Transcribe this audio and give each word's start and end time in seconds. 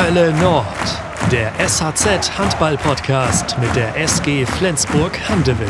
Hölle 0.00 0.32
Nord, 0.34 0.64
der 1.32 1.52
SHZ 1.58 2.38
Handball 2.38 2.76
Podcast 2.76 3.56
mit 3.58 3.74
der 3.74 3.96
SG 3.96 4.46
Flensburg 4.46 5.18
Handewitt. 5.28 5.68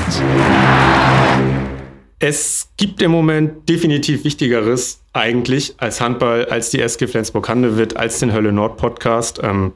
Es 2.18 2.68
gibt 2.76 3.00
im 3.00 3.10
Moment 3.10 3.66
definitiv 3.70 4.24
Wichtigeres 4.24 5.00
eigentlich 5.14 5.76
als 5.78 6.02
Handball, 6.02 6.44
als 6.44 6.68
die 6.68 6.78
SG 6.78 7.06
Flensburg 7.06 7.48
Handewitt, 7.48 7.96
als 7.96 8.18
den 8.18 8.34
Hölle 8.34 8.52
Nord 8.52 8.76
Podcast. 8.76 9.40
Ähm, 9.42 9.72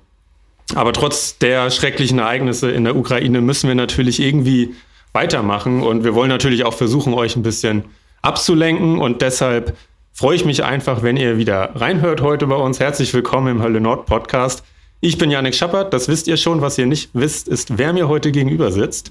aber 0.75 0.93
trotz 0.93 1.39
der 1.39 1.71
schrecklichen 1.71 2.19
Ereignisse 2.19 2.71
in 2.71 2.85
der 2.85 2.95
Ukraine 2.95 3.41
müssen 3.41 3.69
wir 3.69 3.75
natürlich 3.75 4.21
irgendwie 4.21 4.75
weitermachen 5.15 5.83
und 5.83 6.05
wir 6.05 6.15
wollen 6.15 6.29
natürlich 6.29 6.65
auch 6.65 6.75
versuchen, 6.75 7.15
euch 7.15 7.37
ein 7.37 7.43
bisschen 7.43 7.87
abzulenken 8.21 8.99
und 8.99 9.23
deshalb 9.23 9.79
freue 10.13 10.37
ich 10.37 10.45
mich 10.45 10.63
einfach, 10.63 11.03
wenn 11.03 11.17
ihr 11.17 11.39
wieder 11.39 11.71
reinhört 11.75 12.21
heute 12.21 12.47
bei 12.47 12.55
uns. 12.57 12.81
Herzlich 12.81 13.13
willkommen 13.15 13.57
im 13.57 13.63
Hölle 13.63 13.81
Nord 13.81 14.07
Podcast. 14.07 14.63
Ich 15.01 15.19
bin 15.19 15.31
Janik 15.31 15.55
Schappert, 15.55 15.93
das 15.93 16.09
wisst 16.09 16.29
ihr 16.29 16.37
schon. 16.37 16.61
Was 16.61 16.79
ihr 16.79 16.87
nicht 16.87 17.11
wisst, 17.13 17.49
ist, 17.49 17.79
wer 17.79 17.93
mir 17.93 18.09
heute 18.09 18.31
gegenüber 18.31 18.71
sitzt. 18.71 19.11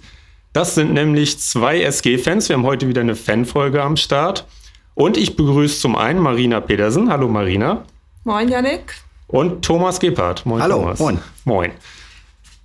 Das 0.53 0.75
sind 0.75 0.93
nämlich 0.93 1.39
zwei 1.39 1.81
SG-Fans. 1.81 2.49
Wir 2.49 2.55
haben 2.55 2.65
heute 2.65 2.87
wieder 2.87 3.01
eine 3.01 3.15
Fanfolge 3.15 3.81
am 3.81 3.97
Start. 3.97 4.45
Und 4.93 5.17
ich 5.17 5.35
begrüße 5.35 5.79
zum 5.79 5.95
einen 5.95 6.19
Marina 6.19 6.59
Pedersen. 6.59 7.09
Hallo 7.09 7.27
Marina. 7.27 7.83
Moin 8.23 8.47
Janik. 8.49 8.93
Und 9.27 9.63
Thomas 9.65 9.99
Gebhardt. 9.99 10.45
Moin 10.45 10.61
Hallo, 10.61 10.75
Thomas. 10.77 10.99
Moin. 10.99 11.19
Moin. 11.45 11.71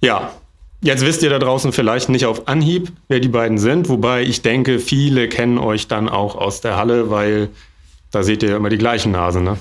Ja, 0.00 0.30
Jetzt 0.82 1.04
wisst 1.04 1.22
ihr 1.22 1.30
da 1.30 1.38
draußen 1.38 1.72
vielleicht 1.72 2.10
nicht 2.10 2.26
auf 2.26 2.46
Anhieb, 2.48 2.92
wer 3.08 3.18
die 3.18 3.28
beiden 3.28 3.56
sind, 3.56 3.88
wobei 3.88 4.22
ich 4.22 4.42
denke, 4.42 4.78
viele 4.78 5.26
kennen 5.26 5.58
euch 5.58 5.88
dann 5.88 6.08
auch 6.08 6.36
aus 6.36 6.60
der 6.60 6.76
Halle, 6.76 7.10
weil 7.10 7.48
da 8.16 8.22
seht 8.22 8.42
ihr 8.42 8.56
immer 8.56 8.70
die 8.70 8.78
gleichen 8.78 9.12
Nasen, 9.12 9.44
ne? 9.44 9.58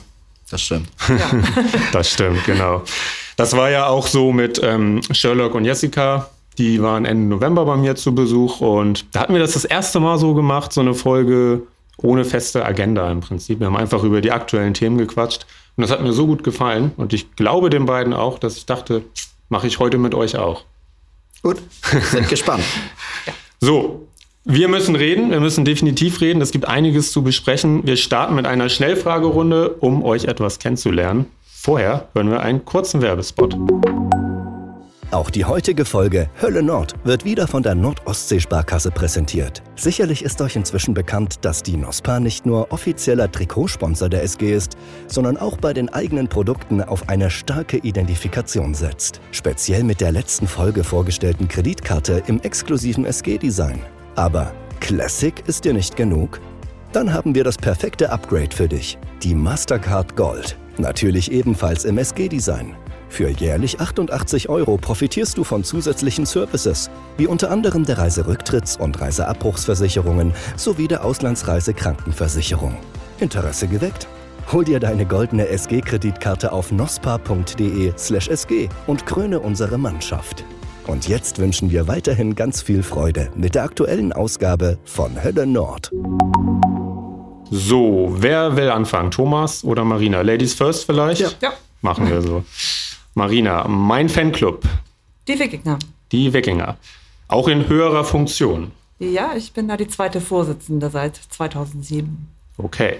Das 0.49 0.61
stimmt. 0.61 0.87
Ja. 1.09 1.29
das 1.91 2.09
stimmt, 2.09 2.45
genau. 2.45 2.83
Das 3.35 3.51
war 3.57 3.69
ja 3.69 3.87
auch 3.87 4.07
so 4.07 4.31
mit 4.31 4.61
ähm, 4.63 5.01
Sherlock 5.11 5.55
und 5.55 5.65
Jessica. 5.65 6.29
Die 6.57 6.81
waren 6.81 7.03
Ende 7.03 7.27
November 7.27 7.65
bei 7.65 7.75
mir 7.75 7.97
zu 7.97 8.15
Besuch 8.15 8.61
und 8.61 9.13
da 9.13 9.19
hatten 9.19 9.33
wir 9.33 9.41
das 9.41 9.51
das 9.51 9.65
erste 9.65 9.99
Mal 9.99 10.17
so 10.19 10.33
gemacht, 10.33 10.71
so 10.71 10.79
eine 10.79 10.93
Folge 10.93 11.63
ohne 11.97 12.23
feste 12.23 12.65
Agenda 12.65 13.11
im 13.11 13.19
Prinzip. 13.19 13.59
Wir 13.59 13.67
haben 13.67 13.75
einfach 13.75 14.03
über 14.03 14.21
die 14.21 14.31
aktuellen 14.31 14.73
Themen 14.73 14.97
gequatscht 14.97 15.45
und 15.75 15.81
das 15.81 15.91
hat 15.91 16.01
mir 16.01 16.13
so 16.13 16.25
gut 16.25 16.45
gefallen 16.45 16.93
und 16.95 17.11
ich 17.11 17.35
glaube 17.35 17.69
den 17.69 17.85
beiden 17.85 18.13
auch, 18.13 18.39
dass 18.39 18.55
ich 18.55 18.65
dachte, 18.65 19.01
mache 19.49 19.67
ich 19.67 19.79
heute 19.79 19.97
mit 19.97 20.15
euch 20.15 20.37
auch. 20.37 20.63
Gut, 21.41 21.57
sind 22.09 22.29
gespannt. 22.29 22.63
So, 23.61 24.07
wir 24.45 24.67
müssen 24.67 24.95
reden, 24.95 25.31
wir 25.31 25.39
müssen 25.39 25.65
definitiv 25.65 26.21
reden. 26.21 26.39
Es 26.39 26.51
gibt 26.51 26.67
einiges 26.67 27.11
zu 27.11 27.23
besprechen. 27.23 27.85
Wir 27.85 27.97
starten 27.97 28.35
mit 28.35 28.45
einer 28.45 28.69
Schnellfragerunde, 28.69 29.69
um 29.79 30.03
euch 30.03 30.25
etwas 30.25 30.59
kennenzulernen. 30.59 31.25
Vorher 31.41 32.09
hören 32.13 32.29
wir 32.29 32.41
einen 32.41 32.63
kurzen 32.63 33.01
Werbespot. 33.01 33.57
Auch 35.09 35.31
die 35.31 35.45
heutige 35.45 35.85
Folge 35.85 36.29
Hölle 36.41 36.61
Nord 36.61 36.93
wird 37.03 37.25
wieder 37.25 37.47
von 37.47 37.63
der 37.63 37.73
Nordostsee-Sparkasse 37.73 38.91
präsentiert. 38.91 39.63
Sicherlich 39.75 40.23
ist 40.23 40.39
euch 40.41 40.55
inzwischen 40.55 40.93
bekannt, 40.93 41.37
dass 41.41 41.63
die 41.63 41.77
NOSPA 41.77 42.19
nicht 42.19 42.45
nur 42.45 42.71
offizieller 42.71 43.31
Trikotsponsor 43.31 44.09
der 44.09 44.23
SG 44.23 44.53
ist, 44.53 44.77
sondern 45.07 45.37
auch 45.37 45.57
bei 45.57 45.73
den 45.73 45.89
eigenen 45.89 46.27
Produkten 46.27 46.81
auf 46.81 47.09
eine 47.09 47.31
starke 47.31 47.77
Identifikation 47.77 48.75
setzt. 48.75 49.21
Speziell 49.31 49.83
mit 49.83 50.01
der 50.01 50.11
letzten 50.11 50.47
Folge 50.47 50.83
vorgestellten 50.83 51.47
Kreditkarte 51.47 52.21
im 52.27 52.41
exklusiven 52.41 53.05
SG-Design. 53.05 53.81
Aber 54.15 54.53
Classic 54.79 55.43
ist 55.47 55.65
dir 55.65 55.73
nicht 55.73 55.95
genug? 55.95 56.39
Dann 56.93 57.13
haben 57.13 57.35
wir 57.35 57.43
das 57.43 57.57
perfekte 57.57 58.09
Upgrade 58.11 58.55
für 58.55 58.67
dich, 58.67 58.97
die 59.21 59.35
Mastercard 59.35 60.15
Gold. 60.15 60.57
Natürlich 60.77 61.31
ebenfalls 61.31 61.85
im 61.85 61.97
SG-Design. 61.97 62.75
Für 63.09 63.29
jährlich 63.29 63.79
88 63.79 64.49
Euro 64.49 64.77
profitierst 64.77 65.37
du 65.37 65.43
von 65.43 65.63
zusätzlichen 65.63 66.25
Services, 66.25 66.89
wie 67.17 67.27
unter 67.27 67.51
anderem 67.51 67.85
der 67.85 67.97
Reiserücktritts- 67.97 68.77
und 68.77 68.99
Reiseabbruchsversicherungen 68.99 70.33
sowie 70.57 70.87
der 70.87 71.03
Auslandsreisekrankenversicherung. 71.05 72.77
Interesse 73.19 73.67
geweckt? 73.67 74.07
Hol 74.51 74.63
dir 74.63 74.79
deine 74.79 75.05
goldene 75.05 75.47
SG-Kreditkarte 75.47 76.51
auf 76.51 76.71
nospa.de/sg 76.71 78.69
und 78.87 79.05
kröne 79.05 79.39
unsere 79.39 79.77
Mannschaft. 79.77 80.43
Und 80.87 81.07
jetzt 81.07 81.39
wünschen 81.39 81.71
wir 81.71 81.87
weiterhin 81.87 82.35
ganz 82.35 82.61
viel 82.61 82.83
Freude 82.83 83.31
mit 83.35 83.55
der 83.55 83.63
aktuellen 83.63 84.13
Ausgabe 84.13 84.77
von 84.85 85.23
Hölle 85.23 85.47
Nord. 85.47 85.91
So, 87.49 88.15
wer 88.19 88.55
will 88.55 88.69
anfangen? 88.69 89.09
Thomas 89.09 89.63
oder 89.63 89.83
Marina? 89.83 90.21
Ladies 90.21 90.53
first 90.53 90.85
vielleicht? 90.85 91.21
Ja. 91.21 91.29
ja. 91.41 91.53
Machen 91.81 92.09
wir 92.09 92.21
so. 92.21 92.43
Marina, 93.15 93.67
mein 93.67 94.09
Fanclub. 94.09 94.63
Die 95.27 95.39
Wikinger. 95.39 95.79
Die 96.11 96.33
Wikinger. 96.33 96.77
Auch 97.27 97.47
in 97.47 97.67
höherer 97.67 98.03
Funktion. 98.03 98.71
Ja, 98.99 99.33
ich 99.35 99.53
bin 99.53 99.67
da 99.67 99.77
die 99.77 99.87
zweite 99.87 100.21
Vorsitzende 100.21 100.89
seit 100.89 101.19
2007. 101.29 102.27
Okay. 102.57 102.97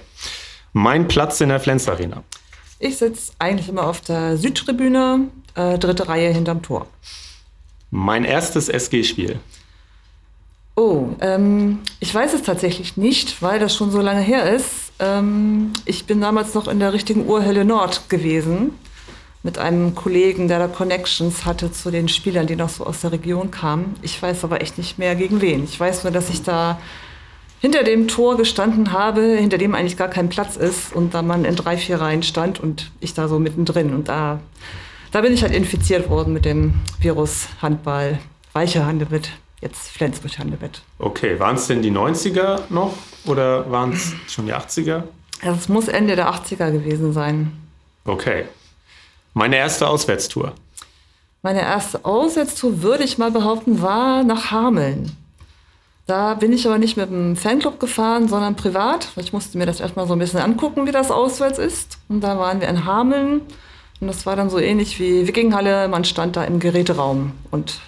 Mein 0.73 1.07
Platz 1.07 1.39
in 1.39 1.49
der 1.49 1.59
Flens 1.59 1.87
Arena. 1.87 2.23
Ich 2.79 2.97
sitze 2.97 3.31
eigentlich 3.39 3.69
immer 3.69 3.87
auf 3.87 4.01
der 4.01 4.37
Südtribüne, 4.37 5.27
äh, 5.53 5.77
dritte 5.77 6.09
Reihe 6.09 6.33
hinterm 6.33 6.61
Tor. 6.61 6.87
Mein 7.91 8.25
erstes 8.25 8.69
SG-Spiel. 8.69 9.39
Oh, 10.75 11.09
ähm, 11.21 11.79
ich 12.01 12.13
weiß 12.13 12.33
es 12.33 12.43
tatsächlich 12.43 12.97
nicht, 12.97 13.41
weil 13.41 13.59
das 13.59 13.73
schon 13.75 13.91
so 13.91 14.01
lange 14.01 14.19
her 14.19 14.53
ist. 14.53 14.91
Ähm, 14.99 15.71
ich 15.85 16.05
bin 16.05 16.19
damals 16.19 16.53
noch 16.53 16.67
in 16.67 16.79
der 16.79 16.91
richtigen 16.91 17.27
Urhelle 17.27 17.63
Nord 17.63 18.09
gewesen 18.09 18.73
mit 19.41 19.57
einem 19.57 19.93
Kollegen, 19.93 20.47
der 20.47 20.59
da 20.59 20.67
Connections 20.67 21.45
hatte 21.45 21.71
zu 21.71 21.91
den 21.91 22.09
Spielern, 22.09 22.47
die 22.47 22.55
noch 22.55 22.69
so 22.69 22.85
aus 22.85 23.01
der 23.01 23.11
Region 23.11 23.51
kamen. 23.51 23.95
Ich 24.01 24.21
weiß 24.21 24.43
aber 24.43 24.61
echt 24.61 24.77
nicht 24.77 24.97
mehr 24.97 25.15
gegen 25.15 25.39
wen. 25.39 25.63
Ich 25.63 25.79
weiß 25.79 26.03
nur, 26.03 26.11
dass 26.11 26.29
ich 26.29 26.41
da 26.41 26.79
hinter 27.61 27.83
dem 27.83 28.07
Tor 28.07 28.37
gestanden 28.37 28.91
habe, 28.91 29.21
hinter 29.21 29.57
dem 29.57 29.75
eigentlich 29.75 29.97
gar 29.97 30.07
kein 30.07 30.29
Platz 30.29 30.55
ist 30.55 30.93
und 30.93 31.13
da 31.13 31.21
man 31.21 31.45
in 31.45 31.55
drei, 31.55 31.77
vier 31.77 32.01
Reihen 32.01 32.23
stand 32.23 32.59
und 32.59 32.91
ich 32.99 33.13
da 33.13 33.27
so 33.27 33.39
mittendrin 33.39 33.93
und 33.93 34.09
da 34.09 34.39
da 35.15 35.21
bin 35.21 35.31
ich 35.31 35.43
halt 35.43 35.55
infiziert 35.55 36.09
worden 36.09 36.33
mit 36.33 36.43
dem 36.43 36.73
Virus 36.99 37.47
Handball, 37.61 38.19
weiche 38.51 38.85
Handewitt, 38.85 39.29
jetzt 39.61 39.87
Flensburg 39.87 40.37
Handewitt. 40.37 40.81
Okay, 40.99 41.39
waren 41.39 41.55
es 41.55 41.67
denn 41.67 41.81
die 41.81 41.89
90er 41.89 42.63
noch 42.67 42.91
oder 43.25 43.71
waren 43.71 43.93
es 43.93 44.11
schon 44.27 44.47
die 44.47 44.53
80er? 44.53 45.03
Es 45.41 45.69
muss 45.69 45.87
Ende 45.87 46.17
der 46.17 46.33
80er 46.33 46.69
gewesen 46.69 47.13
sein. 47.13 47.53
Okay. 48.03 48.43
Meine 49.33 49.55
erste 49.55 49.87
Auswärtstour. 49.87 50.51
Meine 51.43 51.61
erste 51.61 52.03
Auswärtstour, 52.03 52.81
würde 52.81 53.05
ich 53.05 53.17
mal 53.17 53.31
behaupten, 53.31 53.81
war 53.81 54.25
nach 54.25 54.51
Hameln. 54.51 55.15
Da 56.07 56.33
bin 56.33 56.51
ich 56.51 56.67
aber 56.67 56.77
nicht 56.77 56.97
mit 56.97 57.09
dem 57.09 57.37
Fanclub 57.37 57.79
gefahren, 57.79 58.27
sondern 58.27 58.57
privat. 58.57 59.07
Ich 59.15 59.31
musste 59.31 59.57
mir 59.57 59.65
das 59.65 59.79
erstmal 59.79 60.07
so 60.07 60.13
ein 60.13 60.19
bisschen 60.19 60.41
angucken, 60.41 60.85
wie 60.85 60.91
das 60.91 61.09
auswärts 61.09 61.57
ist. 61.57 61.99
Und 62.09 62.19
da 62.19 62.37
waren 62.37 62.59
wir 62.59 62.67
in 62.67 62.83
Hameln 62.83 63.43
und 63.99 64.07
das 64.07 64.25
war 64.25 64.35
dann 64.35 64.49
so 64.49 64.59
ähnlich 64.59 64.99
wie 64.99 65.27
Wikinghalle. 65.27 65.87
Man 65.87 66.03
stand 66.05 66.35
da 66.35 66.43
im 66.43 66.59
Geräteraum 66.59 67.31
und 67.51 67.79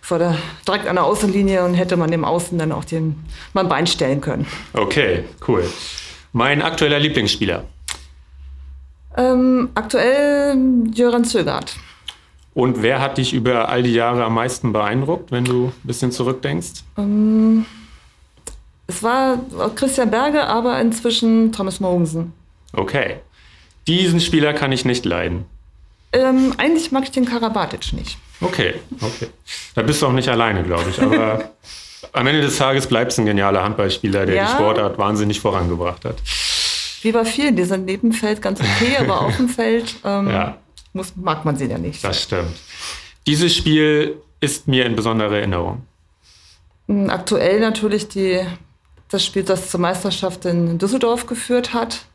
vor 0.00 0.18
der, 0.18 0.36
direkt 0.66 0.86
an 0.86 0.96
der 0.96 1.04
Außenlinie 1.04 1.64
und 1.64 1.74
hätte 1.74 1.96
man 1.96 2.10
dem 2.10 2.24
Außen 2.24 2.58
dann 2.58 2.72
auch 2.72 2.84
den, 2.84 3.24
mal 3.52 3.62
ein 3.62 3.68
Bein 3.68 3.86
stellen 3.86 4.20
können. 4.20 4.46
Okay, 4.74 5.24
cool. 5.48 5.64
Mein 6.32 6.62
aktueller 6.62 6.98
Lieblingsspieler? 6.98 7.64
Ähm, 9.16 9.70
aktuell 9.74 10.56
Jöran 10.92 11.24
Zögert. 11.24 11.76
Und 12.52 12.82
wer 12.82 13.00
hat 13.00 13.18
dich 13.18 13.32
über 13.32 13.68
all 13.68 13.82
die 13.82 13.94
Jahre 13.94 14.24
am 14.24 14.34
meisten 14.34 14.72
beeindruckt, 14.72 15.32
wenn 15.32 15.44
du 15.44 15.66
ein 15.66 15.86
bisschen 15.86 16.12
zurückdenkst? 16.12 16.84
Ähm, 16.98 17.64
es 18.86 19.02
war 19.02 19.38
Christian 19.74 20.10
Berge, 20.10 20.44
aber 20.44 20.80
inzwischen 20.80 21.50
Thomas 21.52 21.80
Mogensen. 21.80 22.32
Okay. 22.72 23.16
Diesen 23.86 24.20
Spieler 24.20 24.54
kann 24.54 24.72
ich 24.72 24.84
nicht 24.84 25.04
leiden. 25.04 25.44
Ähm, 26.12 26.54
eigentlich 26.58 26.92
mag 26.92 27.04
ich 27.04 27.10
den 27.10 27.24
Karabatic 27.24 27.92
nicht. 27.92 28.18
Okay, 28.40 28.74
okay. 29.00 29.28
Da 29.74 29.82
bist 29.82 30.00
du 30.00 30.06
auch 30.06 30.12
nicht 30.12 30.28
alleine, 30.28 30.62
glaube 30.62 30.88
ich. 30.90 31.00
Aber 31.00 31.50
am 32.12 32.26
Ende 32.26 32.42
des 32.42 32.56
Tages 32.56 32.86
bleibt 32.86 33.12
es 33.12 33.18
ein 33.18 33.26
genialer 33.26 33.62
Handballspieler, 33.62 34.26
der 34.26 34.34
ja. 34.36 34.46
die 34.46 34.52
Sportart 34.52 34.98
wahnsinnig 34.98 35.40
vorangebracht 35.40 36.04
hat. 36.04 36.16
Wie 37.02 37.12
bei 37.12 37.24
vielen, 37.24 37.56
die 37.56 37.64
sind 37.64 37.84
neben 37.84 38.10
dem 38.10 38.16
Feld 38.16 38.40
ganz 38.40 38.60
okay, 38.60 38.96
aber 39.00 39.22
auf 39.22 39.36
dem 39.36 39.48
Feld 39.48 39.96
ähm, 40.04 40.30
ja. 40.30 40.56
muss, 40.92 41.14
mag 41.16 41.44
man 41.44 41.56
sie 41.56 41.66
ja 41.66 41.78
nicht. 41.78 42.02
Das 42.02 42.22
stimmt. 42.22 42.56
Dieses 43.26 43.54
Spiel 43.54 44.16
ist 44.40 44.68
mir 44.68 44.86
in 44.86 44.96
besonderer 44.96 45.36
Erinnerung. 45.36 45.82
Hm, 46.88 47.10
aktuell 47.10 47.60
natürlich 47.60 48.08
die, 48.08 48.40
das 49.08 49.24
Spiel, 49.24 49.42
das 49.42 49.70
zur 49.70 49.80
Meisterschaft 49.80 50.44
in 50.44 50.78
Düsseldorf 50.78 51.26
geführt 51.26 51.74
hat. 51.74 52.06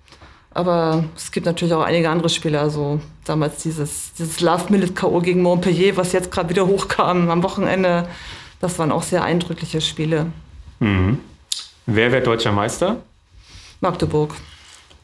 Aber 0.59 1.05
es 1.15 1.31
gibt 1.31 1.45
natürlich 1.45 1.73
auch 1.73 1.83
einige 1.83 2.09
andere 2.09 2.27
Spiele. 2.27 2.59
Also 2.59 2.99
damals 3.23 3.63
dieses, 3.63 4.13
dieses 4.13 4.41
Last-Minute-K.O. 4.41 5.21
gegen 5.21 5.41
Montpellier, 5.41 5.95
was 5.95 6.11
jetzt 6.11 6.31
gerade 6.31 6.49
wieder 6.49 6.67
hochkam 6.67 7.29
am 7.29 7.43
Wochenende. 7.43 8.07
Das 8.59 8.77
waren 8.77 8.91
auch 8.91 9.03
sehr 9.03 9.23
eindrückliche 9.23 9.79
Spiele. 9.79 10.27
Mhm. 10.79 11.19
Wer 11.85 12.11
wird 12.11 12.27
deutscher 12.27 12.51
Meister? 12.51 12.97
Magdeburg. 13.79 14.35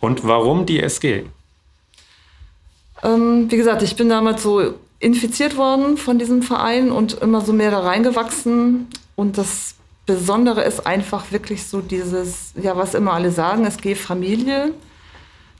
Und 0.01 0.27
warum 0.27 0.65
die 0.65 0.81
SG? 0.81 1.23
ähm, 3.05 3.49
wie 3.49 3.57
gesagt, 3.57 3.81
ich 3.81 3.95
bin 3.95 4.09
damals 4.09 4.43
so 4.43 4.73
infiziert 4.99 5.57
worden 5.57 5.97
von 5.97 6.17
diesem 6.17 6.41
Verein 6.41 6.91
und 6.91 7.13
immer 7.13 7.41
so 7.41 7.53
mehr 7.53 7.71
da 7.71 7.79
reingewachsen. 7.79 8.87
Und 9.15 9.37
das 9.37 9.75
Besondere 10.05 10.63
ist 10.63 10.85
einfach 10.85 11.31
wirklich 11.31 11.65
so 11.65 11.81
dieses, 11.81 12.53
ja, 12.61 12.75
was 12.75 12.93
immer 12.93 13.13
alle 13.13 13.31
sagen, 13.31 13.67
geht 13.81 13.97
Familie, 13.97 14.71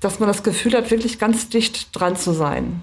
dass 0.05 0.19
man 0.19 0.27
das 0.27 0.43
Gefühl 0.43 0.75
hat, 0.75 0.91
wirklich 0.91 1.17
ganz 1.17 1.49
dicht 1.49 1.89
dran 1.91 2.15
zu 2.15 2.31
sein. 2.31 2.81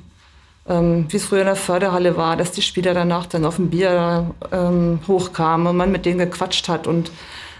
Ähm, 0.68 1.06
wie 1.08 1.16
es 1.16 1.26
früher 1.26 1.42
in 1.42 1.46
der 1.46 1.56
Förderhalle 1.56 2.16
war, 2.16 2.36
dass 2.36 2.50
die 2.50 2.62
Spieler 2.62 2.94
danach 2.94 3.26
dann 3.26 3.44
auf 3.44 3.56
dem 3.56 3.70
Bier 3.70 4.34
ähm, 4.50 4.98
hochkamen 5.06 5.68
und 5.68 5.76
man 5.76 5.92
mit 5.92 6.04
denen 6.04 6.18
gequatscht 6.18 6.68
hat 6.68 6.88
und 6.88 7.12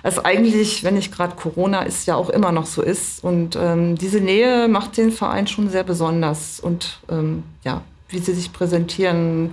es 0.03 0.19
eigentlich, 0.19 0.83
wenn 0.83 0.95
nicht 0.95 1.15
gerade 1.15 1.37
Corona 1.37 1.83
ist, 1.83 2.09
ja 2.09 2.17
auch 2.17 2.29
immer 2.29 2.51
noch 2.51 2.67
so 2.67 2.83
ist. 2.83 3.23
Und 3.23 3.55
ähm, 3.55 3.97
diese 3.97 4.19
Nähe 4.19 4.67
macht 4.67 4.97
den 4.97 5.13
Verein 5.13 5.47
schon 5.47 5.71
sehr 5.71 5.85
besonders 5.85 6.59
und 6.59 6.99
ähm, 7.09 7.45
ja, 7.63 7.83
wie 8.09 8.19
sie 8.19 8.35
sich 8.35 8.53
präsentieren, 8.53 9.53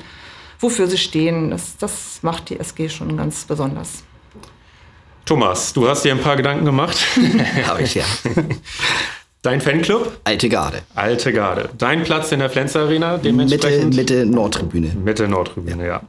wofür 0.60 0.88
sie 0.88 0.98
stehen, 0.98 1.52
das, 1.52 1.78
das 1.78 2.24
macht 2.24 2.50
die 2.50 2.60
SG 2.60 2.90
schon 2.90 3.16
ganz 3.16 3.46
besonders. 3.46 4.04
Thomas, 5.24 5.72
du 5.72 5.88
hast 5.88 6.04
dir 6.04 6.14
ein 6.14 6.22
paar 6.22 6.36
Gedanken 6.36 6.66
gemacht. 6.66 6.98
Habe 7.68 7.84
ich 7.84 7.94
ja. 7.94 8.06
Dein 9.42 9.62
Fanclub? 9.62 10.20
Alte 10.26 10.50
Garde. 10.50 10.82
Alte 10.96 11.32
Garde. 11.32 11.70
Dein 11.78 12.04
Platz 12.04 12.32
in 12.34 12.40
der 12.40 12.50
Flens 12.50 12.76
Arena 12.76 13.14
Mitte, 13.14 13.24
dementsprechend? 13.24 13.96
Mitte 13.96 14.26
Nordtribüne. 14.26 14.92
Mitte 15.02 15.30
Nordtribüne, 15.30 15.88
ja. 15.88 16.02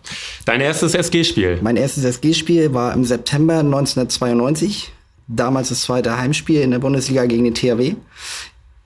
Dein 0.46 0.60
erstes 0.60 0.94
SG-Spiel? 0.94 1.60
Mein 1.62 1.76
erstes 1.76 2.02
SG-Spiel 2.02 2.74
war 2.74 2.92
im 2.92 3.04
September 3.04 3.60
1992. 3.60 4.92
Damals 5.28 5.68
das 5.68 5.82
zweite 5.82 6.18
Heimspiel 6.18 6.60
in 6.60 6.72
der 6.72 6.80
Bundesliga 6.80 7.24
gegen 7.26 7.44
den 7.44 7.54
THW. 7.54 7.94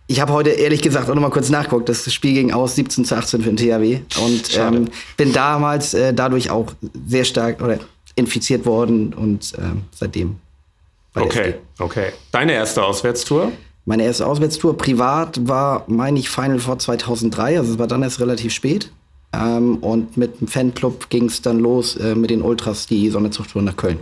Ich 0.09 0.21
habe 0.21 0.35
heute 0.35 0.51
ehrlich 0.51 0.83
gesagt 0.83 1.09
auch 1.09 1.15
noch 1.15 1.23
mal 1.23 1.31
kurz 1.31 1.49
nachgeguckt. 1.49 1.89
Das 1.89 2.13
Spiel 2.13 2.35
ging 2.35 2.53
aus 2.53 2.75
17 2.75 3.07
zu 3.07 3.17
18 3.17 3.41
für 3.41 3.51
den 3.51 3.57
THW. 3.57 4.01
Und 4.23 4.59
ähm, 4.59 4.91
bin 5.17 5.33
damals 5.33 5.95
äh, 5.95 6.13
dadurch 6.13 6.51
auch 6.51 6.67
sehr 7.07 7.25
stark 7.25 7.63
oder 7.63 7.79
infiziert 8.15 8.67
worden 8.67 9.15
und 9.15 9.55
ähm, 9.57 9.85
seitdem. 9.91 10.37
Okay, 11.15 11.55
okay. 11.79 12.13
Deine 12.31 12.53
erste 12.53 12.85
Auswärtstour? 12.85 13.53
Meine 13.87 14.05
erste 14.05 14.27
Auswärtstour 14.27 14.79
privat 14.79 15.47
war, 15.47 15.85
meine 15.89 16.19
ich, 16.19 16.31
Final 16.31 16.59
Four 16.59 16.79
2003. 16.79 17.59
Also 17.59 17.75
es 17.75 17.79
war 17.79 17.87
dann 17.87 18.03
erst 18.03 18.21
relativ 18.21 18.53
spät. 18.53 18.91
Ähm, 19.33 19.77
und 19.77 20.17
mit 20.17 20.41
dem 20.41 20.49
Fanclub 20.49 21.11
ging 21.11 21.27
es 21.27 21.43
dann 21.43 21.59
los 21.59 21.97
äh, 21.97 22.15
mit 22.15 22.31
den 22.31 22.43
Ultras, 22.43 22.87
die 22.87 23.11
Sonderzuchttour 23.11 23.63
nach 23.63 23.77
Köln. 23.77 24.01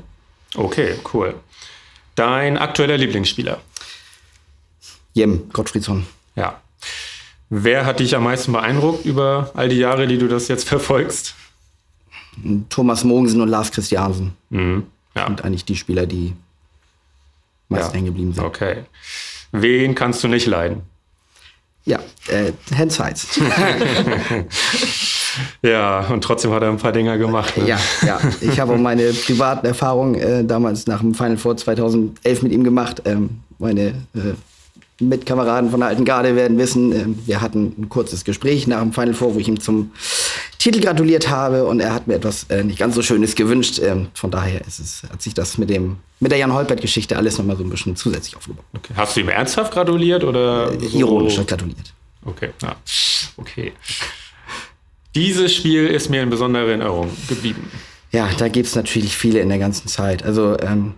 Okay, 0.54 0.96
cool. 1.12 1.34
Dein 2.14 2.58
aktueller 2.58 2.96
Lieblingsspieler? 2.96 3.60
Jem 5.14 5.48
Gottfriedsson. 5.52 6.06
Ja. 6.36 6.60
Wer 7.48 7.84
hat 7.86 8.00
dich 8.00 8.14
am 8.14 8.24
meisten 8.24 8.52
beeindruckt 8.52 9.04
über 9.04 9.50
all 9.54 9.68
die 9.68 9.76
Jahre, 9.76 10.06
die 10.06 10.18
du 10.18 10.28
das 10.28 10.48
jetzt 10.48 10.68
verfolgst? 10.68 11.34
Thomas 12.70 13.04
Mogensen 13.04 13.40
und 13.40 13.48
Lars 13.48 13.70
Christiansen. 13.72 14.34
Mhm. 14.50 14.86
Ja. 15.14 15.26
Und 15.26 15.44
eigentlich 15.44 15.64
die 15.64 15.76
Spieler, 15.76 16.06
die 16.06 16.34
meist 17.68 17.88
ja. 17.88 17.94
hängen 17.94 18.06
geblieben 18.06 18.32
sind. 18.32 18.44
Okay. 18.44 18.84
Wen 19.52 19.94
kannst 19.94 20.24
du 20.24 20.28
nicht 20.28 20.46
leiden? 20.46 20.82
Ja, 21.84 21.98
äh, 22.28 22.52
Hans 22.76 22.98
Heitz. 22.98 23.40
Ja, 25.62 26.00
und 26.10 26.22
trotzdem 26.22 26.52
hat 26.52 26.62
er 26.62 26.68
ein 26.68 26.76
paar 26.76 26.92
Dinger 26.92 27.18
gemacht. 27.18 27.56
Ne? 27.56 27.68
ja, 27.68 27.78
ja. 28.06 28.20
Ich 28.40 28.60
habe 28.60 28.74
auch 28.74 28.78
meine 28.78 29.12
privaten 29.12 29.66
Erfahrungen 29.66 30.14
äh, 30.16 30.44
damals 30.44 30.86
nach 30.86 31.00
dem 31.00 31.14
Final 31.14 31.36
Four 31.36 31.56
2011 31.56 32.42
mit 32.42 32.52
ihm 32.52 32.64
gemacht. 32.64 33.02
Ähm, 33.04 33.40
meine 33.58 33.80
äh, 34.14 34.34
Mitkameraden 35.08 35.70
von 35.70 35.80
der 35.80 35.88
Alten 35.88 36.04
Garde 36.04 36.36
werden 36.36 36.58
wissen, 36.58 36.92
ähm, 36.92 37.18
wir 37.26 37.40
hatten 37.40 37.74
ein 37.78 37.88
kurzes 37.88 38.24
Gespräch 38.24 38.66
nach 38.66 38.80
dem 38.80 38.92
Final 38.92 39.14
Four, 39.14 39.34
wo 39.34 39.38
ich 39.38 39.48
ihm 39.48 39.60
zum 39.60 39.92
Titel 40.58 40.80
gratuliert 40.80 41.28
habe 41.28 41.66
und 41.66 41.80
er 41.80 41.92
hat 41.92 42.06
mir 42.06 42.14
etwas 42.14 42.44
äh, 42.44 42.62
nicht 42.62 42.78
ganz 42.78 42.94
so 42.94 43.02
Schönes 43.02 43.34
gewünscht. 43.34 43.80
Ähm, 43.82 44.08
von 44.14 44.30
daher 44.30 44.60
ist 44.66 44.78
es, 44.78 45.02
hat 45.10 45.20
sich 45.20 45.34
das 45.34 45.58
mit, 45.58 45.70
dem, 45.70 45.96
mit 46.20 46.30
der 46.30 46.38
Jan-Holpert-Geschichte 46.38 47.16
alles 47.16 47.38
nochmal 47.38 47.56
so 47.56 47.64
ein 47.64 47.70
bisschen 47.70 47.96
zusätzlich 47.96 48.36
aufgebaut. 48.36 48.64
Okay. 48.74 48.92
Hast 48.96 49.16
du 49.16 49.20
ihm 49.20 49.28
ernsthaft 49.28 49.72
gratuliert 49.72 50.24
oder? 50.24 50.72
so? 50.78 50.98
Ironisch 50.98 51.36
gratuliert. 51.46 51.92
Okay, 52.24 52.50
ja. 52.62 52.76
Okay. 53.36 53.72
Dieses 55.14 55.54
Spiel 55.54 55.88
ist 55.88 56.08
mir 56.08 56.22
in 56.22 56.30
besonderer 56.30 56.66
Erinnerung 56.66 57.10
geblieben. 57.28 57.70
Ja, 58.12 58.28
da 58.38 58.48
gibt 58.48 58.66
es 58.66 58.74
natürlich 58.74 59.16
viele 59.16 59.40
in 59.40 59.48
der 59.48 59.58
ganzen 59.58 59.88
Zeit. 59.88 60.22
Also 60.22 60.58
ähm, 60.60 60.94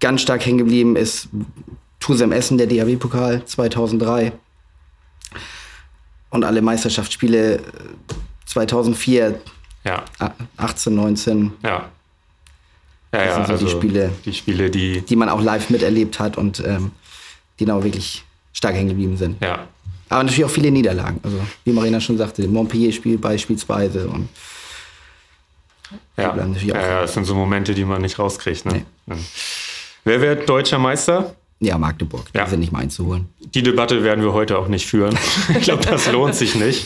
ganz 0.00 0.20
stark 0.20 0.44
hängen 0.44 0.58
geblieben 0.58 0.96
ist 0.96 1.28
Tusem 2.02 2.32
Essen, 2.32 2.58
der 2.58 2.66
DAW-Pokal 2.66 3.44
2003. 3.44 4.32
Und 6.30 6.44
alle 6.44 6.60
Meisterschaftsspiele 6.62 7.56
äh, 7.56 7.60
2004, 8.46 9.40
Ja, 9.84 10.04
a- 10.18 10.32
18, 10.56 10.94
19, 10.94 11.52
ja. 11.62 11.88
Ja, 13.14 13.24
ja, 13.24 13.34
sind 13.34 13.46
so 13.46 13.52
die 13.56 13.64
also 13.64 13.68
Spiele. 13.68 14.10
Die 14.24 14.32
Spiele, 14.32 14.70
die, 14.70 15.02
die 15.02 15.16
man 15.16 15.28
auch 15.28 15.42
live 15.42 15.68
miterlebt 15.70 16.18
hat 16.18 16.38
und 16.38 16.60
ähm, 16.66 16.92
die 17.60 17.66
dann 17.66 17.76
auch 17.78 17.84
wirklich 17.84 18.24
stark 18.54 18.74
hängen 18.74 18.88
geblieben 18.88 19.16
sind. 19.16 19.40
ja. 19.42 19.66
Aber 20.08 20.24
natürlich 20.24 20.44
auch 20.44 20.50
viele 20.50 20.70
Niederlagen. 20.70 21.20
Also, 21.22 21.38
wie 21.64 21.72
Marina 21.72 21.98
schon 21.98 22.18
sagte, 22.18 22.46
Montpellier-Spiel 22.46 23.16
beispielsweise. 23.16 24.06
Und 24.08 24.28
Ja, 26.18 26.36
ja, 26.36 26.80
ja, 26.80 27.00
das 27.02 27.14
sind 27.14 27.24
so 27.24 27.34
Momente, 27.34 27.72
die 27.72 27.84
man 27.86 28.02
nicht 28.02 28.18
rauskriegt. 28.18 28.66
Ne? 28.66 28.84
Ja. 29.06 29.16
Wer 30.04 30.20
wird 30.20 30.46
deutscher 30.48 30.78
Meister? 30.78 31.34
Ja, 31.62 31.78
Magdeburg, 31.78 32.26
Ja. 32.34 32.44
die 32.44 32.50
sind 32.50 32.60
nicht 32.60 32.72
mal 32.72 32.80
einzuholen. 32.80 33.26
Die 33.54 33.62
Debatte 33.62 34.02
werden 34.04 34.22
wir 34.22 34.32
heute 34.32 34.58
auch 34.58 34.68
nicht 34.68 34.86
führen. 34.86 35.16
ich 35.56 35.62
glaube, 35.62 35.84
das 35.84 36.10
lohnt 36.10 36.34
sich 36.34 36.54
nicht. 36.54 36.84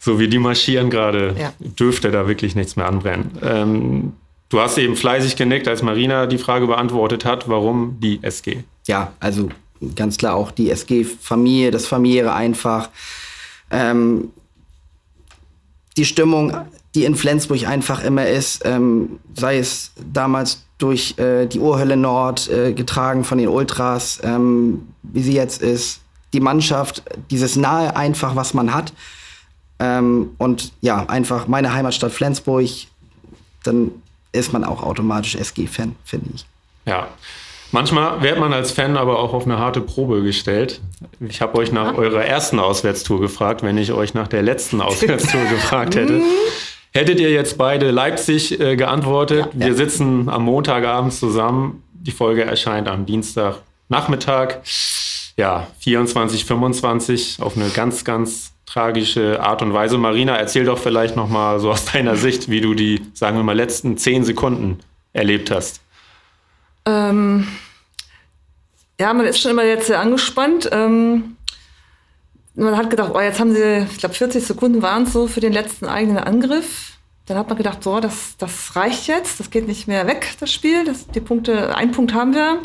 So 0.00 0.18
wie 0.18 0.28
die 0.28 0.38
marschieren 0.38 0.88
gerade, 0.90 1.34
Ja. 1.38 1.52
dürfte 1.58 2.10
da 2.10 2.26
wirklich 2.28 2.54
nichts 2.54 2.76
mehr 2.76 2.86
anbrennen. 2.86 3.32
Ähm, 3.42 4.12
du 4.48 4.60
hast 4.60 4.78
eben 4.78 4.96
fleißig 4.96 5.36
genickt, 5.36 5.66
als 5.68 5.82
Marina 5.82 6.26
die 6.26 6.38
Frage 6.38 6.66
beantwortet 6.66 7.24
hat, 7.24 7.48
warum 7.48 7.98
die 8.00 8.20
SG? 8.22 8.64
ja, 8.86 9.12
also 9.20 9.50
ganz 9.94 10.16
klar 10.16 10.34
auch 10.34 10.50
die 10.50 10.70
SG-Familie, 10.70 11.70
das 11.70 11.86
familiäre 11.86 12.32
einfach. 12.32 12.88
Ähm, 13.70 14.30
die 15.96 16.04
Stimmung, 16.04 16.56
die 16.94 17.04
in 17.04 17.14
Flensburg 17.14 17.66
einfach 17.66 18.02
immer 18.02 18.26
ist, 18.26 18.62
ähm, 18.64 19.18
sei 19.34 19.58
es 19.58 19.92
damals 20.12 20.64
durch 20.78 21.18
äh, 21.18 21.46
die 21.46 21.58
Urhölle 21.58 21.96
Nord, 21.96 22.48
äh, 22.48 22.72
getragen 22.72 23.24
von 23.24 23.38
den 23.38 23.48
Ultras, 23.48 24.20
ähm, 24.22 24.88
wie 25.02 25.22
sie 25.22 25.34
jetzt 25.34 25.60
ist, 25.60 26.00
die 26.32 26.40
Mannschaft, 26.40 27.02
dieses 27.30 27.56
nahe 27.56 27.96
einfach, 27.96 28.36
was 28.36 28.54
man 28.54 28.72
hat. 28.72 28.92
Ähm, 29.80 30.30
und 30.38 30.72
ja, 30.80 31.04
einfach 31.06 31.48
meine 31.48 31.72
Heimatstadt 31.72 32.12
Flensburg, 32.12 32.68
dann 33.64 33.90
ist 34.32 34.52
man 34.52 34.64
auch 34.64 34.82
automatisch 34.82 35.34
SG-Fan, 35.34 35.96
finde 36.04 36.30
ich. 36.34 36.46
Ja. 36.84 37.08
Manchmal 37.70 38.22
wird 38.22 38.38
man 38.38 38.54
als 38.54 38.70
Fan 38.70 38.96
aber 38.96 39.18
auch 39.18 39.34
auf 39.34 39.44
eine 39.44 39.58
harte 39.58 39.82
Probe 39.82 40.22
gestellt. 40.22 40.80
Ich 41.20 41.42
habe 41.42 41.58
euch 41.58 41.70
nach 41.70 41.96
eurer 41.96 42.24
ersten 42.24 42.58
Auswärtstour 42.58 43.20
gefragt, 43.20 43.62
wenn 43.62 43.76
ich 43.76 43.92
euch 43.92 44.14
nach 44.14 44.28
der 44.28 44.42
letzten 44.42 44.80
Auswärtstour 44.80 45.44
gefragt 45.44 45.94
hätte. 45.94 46.22
Hättet 46.98 47.20
ihr 47.20 47.30
jetzt 47.30 47.56
beide 47.56 47.92
Leipzig 47.92 48.58
äh, 48.58 48.74
geantwortet? 48.74 49.50
Wir 49.52 49.72
sitzen 49.74 50.28
am 50.28 50.42
Montagabend 50.42 51.12
zusammen. 51.12 51.84
Die 51.92 52.10
Folge 52.10 52.42
erscheint 52.42 52.88
am 52.88 53.06
Dienstagnachmittag. 53.06 54.56
Ja, 55.36 55.68
24, 55.78 56.44
25 56.44 57.40
auf 57.40 57.56
eine 57.56 57.68
ganz, 57.68 58.04
ganz 58.04 58.50
tragische 58.66 59.40
Art 59.40 59.62
und 59.62 59.72
Weise. 59.72 59.96
Marina, 59.96 60.36
erzähl 60.38 60.64
doch 60.64 60.80
vielleicht 60.80 61.14
noch 61.14 61.28
mal 61.28 61.60
so 61.60 61.70
aus 61.70 61.84
deiner 61.92 62.16
Sicht, 62.16 62.50
wie 62.50 62.60
du 62.60 62.74
die, 62.74 63.00
sagen 63.14 63.36
wir 63.36 63.44
mal, 63.44 63.54
letzten 63.54 63.96
zehn 63.96 64.24
Sekunden 64.24 64.80
erlebt 65.12 65.52
hast. 65.52 65.80
Ähm, 66.84 67.46
ja, 69.00 69.14
man 69.14 69.24
ist 69.24 69.40
schon 69.40 69.52
immer 69.52 69.64
jetzt 69.64 69.86
sehr 69.86 70.00
angespannt. 70.00 70.68
Ähm, 70.72 71.36
man 72.58 72.76
hat 72.76 72.90
gedacht, 72.90 73.12
oh, 73.14 73.20
jetzt 73.20 73.40
haben 73.40 73.54
sie, 73.54 73.86
ich 73.90 73.98
glaube, 73.98 74.14
40 74.14 74.44
Sekunden 74.44 74.82
waren 74.82 75.04
es 75.04 75.12
so 75.12 75.26
für 75.26 75.40
den 75.40 75.52
letzten 75.52 75.86
eigenen 75.86 76.18
Angriff. 76.18 76.92
Dann 77.26 77.36
hat 77.36 77.48
man 77.48 77.58
gedacht, 77.58 77.84
so, 77.84 78.00
das, 78.00 78.36
das 78.38 78.74
reicht 78.74 79.06
jetzt, 79.06 79.38
das 79.38 79.50
geht 79.50 79.68
nicht 79.68 79.86
mehr 79.86 80.06
weg, 80.06 80.34
das 80.40 80.52
Spiel. 80.52 80.84
Das, 80.84 81.06
die 81.06 81.20
Punkte, 81.20 81.76
einen 81.76 81.92
Punkt 81.92 82.14
haben 82.14 82.34
wir. 82.34 82.58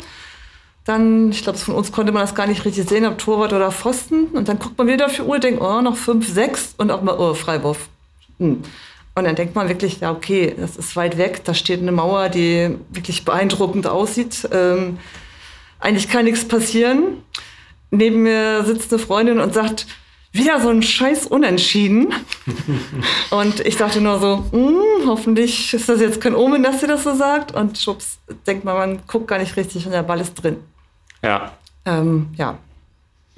Dann, 0.84 1.30
ich 1.30 1.42
glaube, 1.42 1.58
von 1.58 1.74
uns 1.74 1.92
konnte 1.92 2.12
man 2.12 2.22
das 2.22 2.34
gar 2.34 2.46
nicht 2.46 2.64
richtig 2.64 2.88
sehen, 2.88 3.06
ob 3.06 3.18
Torwart 3.18 3.52
oder 3.52 3.70
Pfosten. 3.70 4.26
Und 4.26 4.48
dann 4.48 4.58
guckt 4.58 4.76
man 4.76 4.86
wieder 4.86 5.06
auf 5.06 5.14
die 5.14 5.22
Uhr, 5.22 5.38
denkt, 5.38 5.60
oh, 5.60 5.80
noch 5.80 5.96
fünf, 5.96 6.28
sechs 6.28 6.74
und 6.76 6.90
auch 6.90 7.02
mal, 7.02 7.16
oh, 7.18 7.34
Freiwurf. 7.34 7.88
Hm. 8.38 8.62
Und 9.16 9.24
dann 9.24 9.36
denkt 9.36 9.54
man 9.54 9.68
wirklich, 9.68 10.00
ja, 10.00 10.10
okay, 10.10 10.54
das 10.58 10.76
ist 10.76 10.96
weit 10.96 11.18
weg, 11.18 11.44
da 11.44 11.54
steht 11.54 11.80
eine 11.80 11.92
Mauer, 11.92 12.28
die 12.30 12.76
wirklich 12.90 13.24
beeindruckend 13.24 13.86
aussieht. 13.86 14.48
Ähm, 14.50 14.98
eigentlich 15.78 16.08
kann 16.08 16.24
nichts 16.24 16.48
passieren. 16.48 17.22
Neben 17.90 18.22
mir 18.22 18.64
sitzt 18.64 18.92
eine 18.92 18.98
Freundin 18.98 19.40
und 19.40 19.54
sagt, 19.54 19.86
wieder 20.32 20.60
so 20.60 20.68
ein 20.68 20.82
scheiß 20.82 21.26
Unentschieden. 21.26 22.12
und 23.30 23.60
ich 23.60 23.76
dachte 23.76 24.00
nur 24.00 24.18
so, 24.18 24.44
hm, 24.50 25.06
hoffentlich 25.06 25.72
ist 25.72 25.88
das 25.88 26.00
jetzt 26.00 26.20
kein 26.20 26.34
Omen, 26.34 26.62
dass 26.62 26.80
sie 26.80 26.86
das 26.86 27.04
so 27.04 27.14
sagt. 27.14 27.54
Und 27.54 27.78
schubs, 27.78 28.18
denkt 28.46 28.64
man, 28.64 28.76
man 28.76 29.02
guckt 29.06 29.28
gar 29.28 29.38
nicht 29.38 29.56
richtig 29.56 29.86
und 29.86 29.92
der 29.92 30.02
Ball 30.02 30.20
ist 30.20 30.34
drin. 30.34 30.56
Ja, 31.22 31.52
Ähm, 31.86 32.28
ja, 32.36 32.58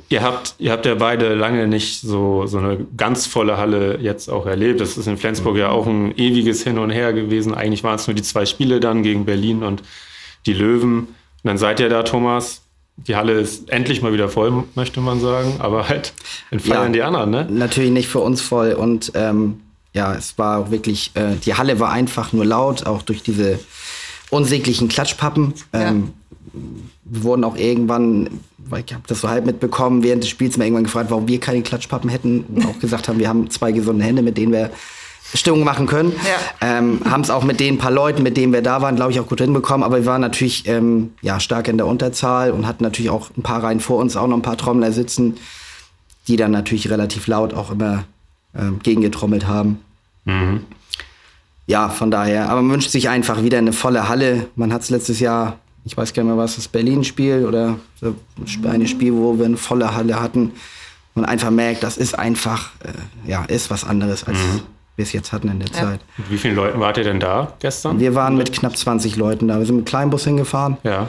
ihr 0.08 0.22
habt, 0.22 0.54
ihr 0.58 0.72
habt 0.72 0.86
ja 0.86 0.94
beide 0.94 1.34
lange 1.34 1.66
nicht 1.66 2.00
so, 2.00 2.46
so 2.46 2.58
eine 2.58 2.78
ganz 2.96 3.26
volle 3.26 3.56
Halle 3.56 3.98
jetzt 4.00 4.28
auch 4.28 4.46
erlebt. 4.46 4.80
Das 4.80 4.96
ist 4.96 5.06
in 5.06 5.16
Flensburg 5.16 5.56
ja 5.56 5.70
auch 5.70 5.86
ein 5.86 6.16
ewiges 6.16 6.62
Hin 6.62 6.78
und 6.78 6.90
Her 6.90 7.12
gewesen. 7.12 7.54
Eigentlich 7.54 7.84
waren 7.84 7.96
es 7.96 8.06
nur 8.06 8.14
die 8.14 8.22
zwei 8.22 8.46
Spiele 8.46 8.80
dann 8.80 9.02
gegen 9.02 9.24
Berlin 9.24 9.62
und 9.62 9.82
die 10.46 10.52
Löwen. 10.52 10.98
Und 10.98 11.08
dann 11.44 11.58
seid 11.58 11.80
ihr 11.80 11.88
da, 11.88 12.02
Thomas. 12.02 12.62
Die 12.96 13.14
Halle 13.14 13.32
ist 13.32 13.70
endlich 13.70 14.00
mal 14.02 14.12
wieder 14.12 14.28
voll, 14.28 14.64
möchte 14.74 15.00
man 15.00 15.20
sagen. 15.20 15.56
Aber 15.58 15.88
halt, 15.88 16.14
dann 16.50 16.60
feiern 16.60 16.86
ja, 16.86 16.92
die 16.92 17.02
anderen, 17.02 17.30
ne? 17.30 17.46
Natürlich 17.50 17.90
nicht 17.90 18.08
für 18.08 18.20
uns 18.20 18.40
voll. 18.40 18.72
Und 18.72 19.12
ähm, 19.14 19.60
ja, 19.92 20.14
es 20.14 20.38
war 20.38 20.58
auch 20.58 20.70
wirklich, 20.70 21.10
äh, 21.14 21.36
die 21.44 21.54
Halle 21.54 21.78
war 21.78 21.90
einfach 21.90 22.32
nur 22.32 22.44
laut, 22.44 22.86
auch 22.86 23.02
durch 23.02 23.22
diese 23.22 23.58
unsäglichen 24.30 24.88
Klatschpappen. 24.88 25.54
Ähm, 25.72 26.12
ja. 26.52 26.60
Wir 27.04 27.22
wurden 27.22 27.44
auch 27.44 27.56
irgendwann, 27.56 28.40
weil 28.58 28.82
ich 28.84 28.92
habe 28.92 29.04
das 29.06 29.20
so 29.20 29.28
halb 29.28 29.46
mitbekommen, 29.46 30.02
während 30.02 30.22
des 30.22 30.30
Spiels 30.30 30.56
mal 30.56 30.64
irgendwann 30.64 30.84
gefragt, 30.84 31.10
warum 31.10 31.28
wir 31.28 31.38
keine 31.38 31.62
Klatschpappen 31.62 32.10
hätten. 32.10 32.44
Und 32.44 32.66
auch 32.66 32.78
gesagt 32.78 33.08
haben, 33.08 33.18
wir 33.18 33.28
haben 33.28 33.50
zwei 33.50 33.72
gesunde 33.72 34.04
Hände, 34.04 34.22
mit 34.22 34.36
denen 34.38 34.52
wir 34.52 34.70
Stimmung 35.34 35.64
machen 35.64 35.86
können. 35.86 36.12
Ja. 36.12 36.78
Ähm, 36.78 37.00
haben 37.08 37.22
es 37.22 37.30
auch 37.30 37.44
mit 37.44 37.60
den 37.60 37.78
paar 37.78 37.90
Leuten, 37.90 38.22
mit 38.22 38.36
denen 38.36 38.52
wir 38.52 38.62
da 38.62 38.80
waren, 38.80 38.96
glaube 38.96 39.12
ich, 39.12 39.20
auch 39.20 39.26
gut 39.26 39.40
hinbekommen. 39.40 39.84
Aber 39.84 39.96
wir 39.96 40.06
waren 40.06 40.20
natürlich 40.20 40.66
ähm, 40.68 41.12
ja, 41.20 41.40
stark 41.40 41.68
in 41.68 41.76
der 41.76 41.86
Unterzahl 41.86 42.50
und 42.50 42.66
hatten 42.66 42.84
natürlich 42.84 43.10
auch 43.10 43.30
ein 43.36 43.42
paar 43.42 43.62
Reihen 43.62 43.80
vor 43.80 43.98
uns 43.98 44.16
auch 44.16 44.26
noch 44.26 44.36
ein 44.36 44.42
paar 44.42 44.56
Trommler 44.56 44.92
sitzen, 44.92 45.36
die 46.28 46.36
dann 46.36 46.52
natürlich 46.52 46.90
relativ 46.90 47.26
laut 47.26 47.54
auch 47.54 47.70
immer 47.70 48.04
ähm, 48.54 48.78
gegengetrommelt 48.82 49.46
haben. 49.46 49.80
Mhm. 50.24 50.64
Ja, 51.66 51.88
von 51.88 52.10
daher. 52.10 52.48
Aber 52.48 52.62
man 52.62 52.72
wünscht 52.72 52.90
sich 52.90 53.08
einfach 53.08 53.42
wieder 53.42 53.58
eine 53.58 53.72
volle 53.72 54.08
Halle. 54.08 54.46
Man 54.54 54.72
hat 54.72 54.82
es 54.82 54.90
letztes 54.90 55.18
Jahr, 55.18 55.58
ich 55.84 55.96
weiß 55.96 56.14
gar 56.14 56.22
nicht 56.22 56.32
mehr, 56.32 56.38
was 56.38 56.56
das 56.56 56.68
Berlin-Spiel 56.68 57.44
oder 57.44 57.78
ein 58.64 58.86
Spiel, 58.86 59.12
wo 59.12 59.38
wir 59.38 59.46
eine 59.46 59.56
volle 59.56 59.94
Halle 59.94 60.20
hatten. 60.20 60.52
Man 61.14 61.24
einfach 61.24 61.50
merkt, 61.50 61.82
das 61.82 61.96
ist 61.96 62.16
einfach, 62.16 62.70
äh, 62.84 63.28
ja, 63.28 63.44
ist 63.44 63.70
was 63.70 63.84
anderes 63.84 64.24
als 64.24 64.38
mhm. 64.38 64.60
Wir 64.96 65.02
es 65.04 65.12
jetzt 65.12 65.32
hatten 65.32 65.48
in 65.48 65.60
der 65.60 65.68
ja. 65.68 65.74
Zeit. 65.74 66.00
Mit 66.16 66.30
wie 66.30 66.38
vielen 66.38 66.56
Leuten 66.56 66.80
wart 66.80 66.96
ihr 66.96 67.04
denn 67.04 67.20
da 67.20 67.52
gestern? 67.60 68.00
Wir 68.00 68.14
waren 68.14 68.36
mit 68.36 68.52
knapp 68.52 68.76
20 68.76 69.16
Leuten 69.16 69.48
da. 69.48 69.58
Wir 69.58 69.66
sind 69.66 69.76
mit 69.76 69.86
Kleinbus 69.86 70.24
hingefahren. 70.24 70.78
Ja. 70.82 71.08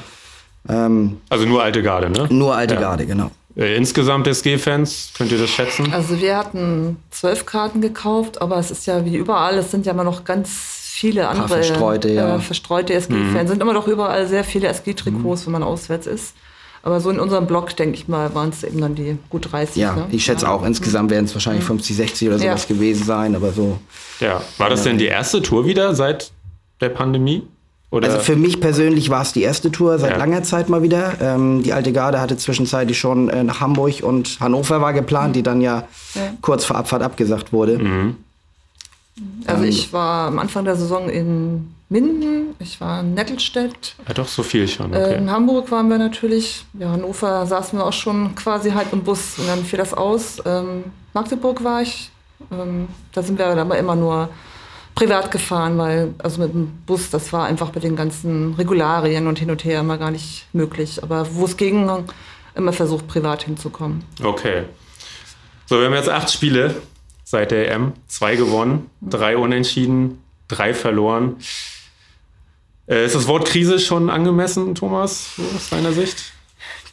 Ähm, 0.70 1.22
also 1.30 1.46
nur 1.46 1.64
alte 1.64 1.82
Garde, 1.82 2.10
ne? 2.10 2.28
Nur 2.30 2.56
alte 2.56 2.76
ja. 2.76 2.82
Garde, 2.82 3.06
genau. 3.06 3.32
Äh, 3.56 3.76
insgesamt 3.76 4.28
SG-Fans, 4.28 5.14
könnt 5.18 5.32
ihr 5.32 5.40
das 5.40 5.50
schätzen? 5.50 5.92
Also 5.94 6.20
wir 6.22 6.38
hatten 6.38 6.98
zwölf 7.10 7.46
Karten 7.46 7.82
gekauft, 7.82 8.42
aber 8.42 8.58
es 8.58 8.70
ist 8.70 8.86
ja 8.86 9.04
wie 9.06 9.16
überall, 9.16 9.58
es 9.58 9.72
sind 9.72 9.86
ja 9.86 9.94
immer 9.94 10.04
noch 10.04 10.26
ganz 10.26 10.50
viele 10.50 11.28
andere 11.28 11.48
verstreute, 11.48 12.10
ja. 12.10 12.36
äh, 12.36 12.40
verstreute 12.40 12.94
SG-Fans. 12.94 13.44
Mhm. 13.44 13.48
sind 13.48 13.62
immer 13.62 13.74
noch 13.74 13.88
überall 13.88 14.28
sehr 14.28 14.44
viele 14.44 14.68
SG-Trikots, 14.68 15.42
mhm. 15.42 15.46
wenn 15.46 15.52
man 15.54 15.64
auswärts 15.64 16.08
ist. 16.08 16.36
Aber 16.84 17.00
so 17.02 17.10
in 17.10 17.20
unserem 17.20 17.48
Blog, 17.48 17.76
denke 17.76 17.96
ich 17.96 18.08
mal, 18.08 18.34
waren 18.36 18.50
es 18.50 18.64
eben 18.64 18.80
dann 18.80 18.96
die 18.96 19.18
gut 19.30 19.52
30. 19.52 19.76
Ja, 19.78 19.96
ne? 19.96 20.08
ich 20.12 20.24
schätze 20.24 20.46
ja. 20.46 20.52
auch, 20.52 20.64
insgesamt 20.64 21.10
werden 21.12 21.26
es 21.26 21.34
wahrscheinlich 21.34 21.64
50, 21.64 21.96
mhm. 21.96 21.98
60 21.98 22.28
oder 22.28 22.40
sowas 22.40 22.68
ja. 22.68 22.76
gewesen 22.76 23.04
sein, 23.04 23.36
aber 23.36 23.52
so. 23.52 23.80
Ja, 24.20 24.42
war 24.58 24.70
das 24.70 24.84
denn 24.84 24.98
die 24.98 25.06
erste 25.06 25.42
Tour 25.42 25.66
wieder 25.66 25.96
seit 25.96 26.32
der 26.82 26.90
Pandemie? 26.90 27.44
Oder? 27.90 28.08
Also 28.08 28.20
für 28.20 28.36
mich 28.36 28.60
persönlich 28.60 29.10
war 29.10 29.22
es 29.22 29.32
die 29.32 29.44
erste 29.44 29.72
Tour 29.72 29.98
seit 29.98 30.12
ja. 30.12 30.18
langer 30.18 30.44
Zeit 30.44 30.68
mal 30.68 30.84
wieder. 30.84 31.14
Ähm, 31.22 31.64
die 31.64 31.72
alte 31.72 31.94
Garde 31.94 32.20
hatte 32.20 32.36
zwischenzeitlich 32.36 33.00
schon 33.00 33.30
äh, 33.30 33.44
nach 33.44 33.62
Hamburg 33.62 34.04
und 34.04 34.40
Hannover 34.42 34.82
war 34.82 34.92
geplant, 34.92 35.30
mhm. 35.30 35.34
die 35.34 35.44
dann 35.44 35.62
ja, 35.62 35.88
ja, 36.14 36.34
kurz 36.42 36.66
vor 36.66 36.76
Abfahrt 36.76 37.02
abgesagt 37.02 37.54
wurde. 37.54 37.80
Mhm. 37.80 38.16
Also 39.46 39.64
ähm, 39.64 39.70
ich 39.70 39.94
war 39.94 40.28
am 40.28 40.40
Anfang 40.40 40.66
der 40.66 40.76
Saison 40.76 41.10
in 41.10 41.74
Minden, 41.90 42.54
ich 42.60 42.82
war 42.82 43.00
in 43.00 43.14
Nettelstedt. 43.14 43.96
Ja, 44.08 44.14
doch, 44.14 44.28
so 44.28 44.44
viel 44.44 44.68
schon. 44.68 44.88
Okay. 44.88 45.14
Äh, 45.14 45.18
in 45.18 45.32
Hamburg 45.32 45.72
waren 45.72 45.90
wir 45.90 45.98
natürlich. 45.98 46.66
Ja, 46.74 46.90
Hannover 46.90 47.46
saßen 47.46 47.80
wir 47.80 47.86
auch 47.86 47.94
schon 47.94 48.36
quasi 48.36 48.72
halb 48.72 48.92
im 48.92 49.04
Bus 49.04 49.40
und 49.40 49.48
dann 49.48 49.64
fiel 49.64 49.80
das 49.80 49.94
aus. 49.94 50.42
Ähm, 50.46 50.86
Magdeburg 51.14 51.64
war 51.64 51.82
ich. 51.82 52.10
Ähm, 52.52 52.90
da 53.14 53.24
sind 53.24 53.40
wir 53.40 53.48
aber 53.48 53.78
immer 53.78 53.96
nur 53.96 54.30
privat 54.96 55.32
gefahren, 55.32 55.78
weil 55.78 56.14
also 56.18 56.42
mit 56.42 56.54
dem 56.54 56.72
Bus, 56.86 57.10
das 57.10 57.32
war 57.32 57.46
einfach 57.46 57.74
mit 57.74 57.84
den 57.84 57.96
ganzen 57.96 58.56
Regularien 58.56 59.28
und 59.28 59.40
hin 59.40 59.50
und 59.50 59.64
her 59.64 59.80
immer 59.80 59.98
gar 59.98 60.12
nicht 60.12 60.46
möglich. 60.54 61.02
Aber 61.04 61.36
wo 61.36 61.46
es 61.46 61.56
ging, 61.56 61.90
immer 62.56 62.74
versucht, 62.74 63.08
privat 63.08 63.44
hinzukommen. 63.44 64.04
Okay. 64.22 64.64
So, 65.68 65.80
wir 65.80 65.86
haben 65.86 65.94
jetzt 65.94 66.10
acht 66.10 66.32
Spiele 66.32 66.76
seit 67.24 67.52
der 67.52 67.72
EM. 67.72 67.94
Zwei 68.08 68.36
gewonnen, 68.36 68.90
drei 69.02 69.38
unentschieden, 69.38 70.22
drei 70.48 70.74
verloren. 70.74 71.38
Äh, 72.88 73.06
ist 73.06 73.16
das 73.16 73.28
Wort 73.28 73.46
Krise 73.46 73.80
schon 73.80 74.10
angemessen, 74.10 74.76
Thomas, 74.76 75.32
aus 75.56 75.70
deiner 75.70 75.92
Sicht? 75.92 76.34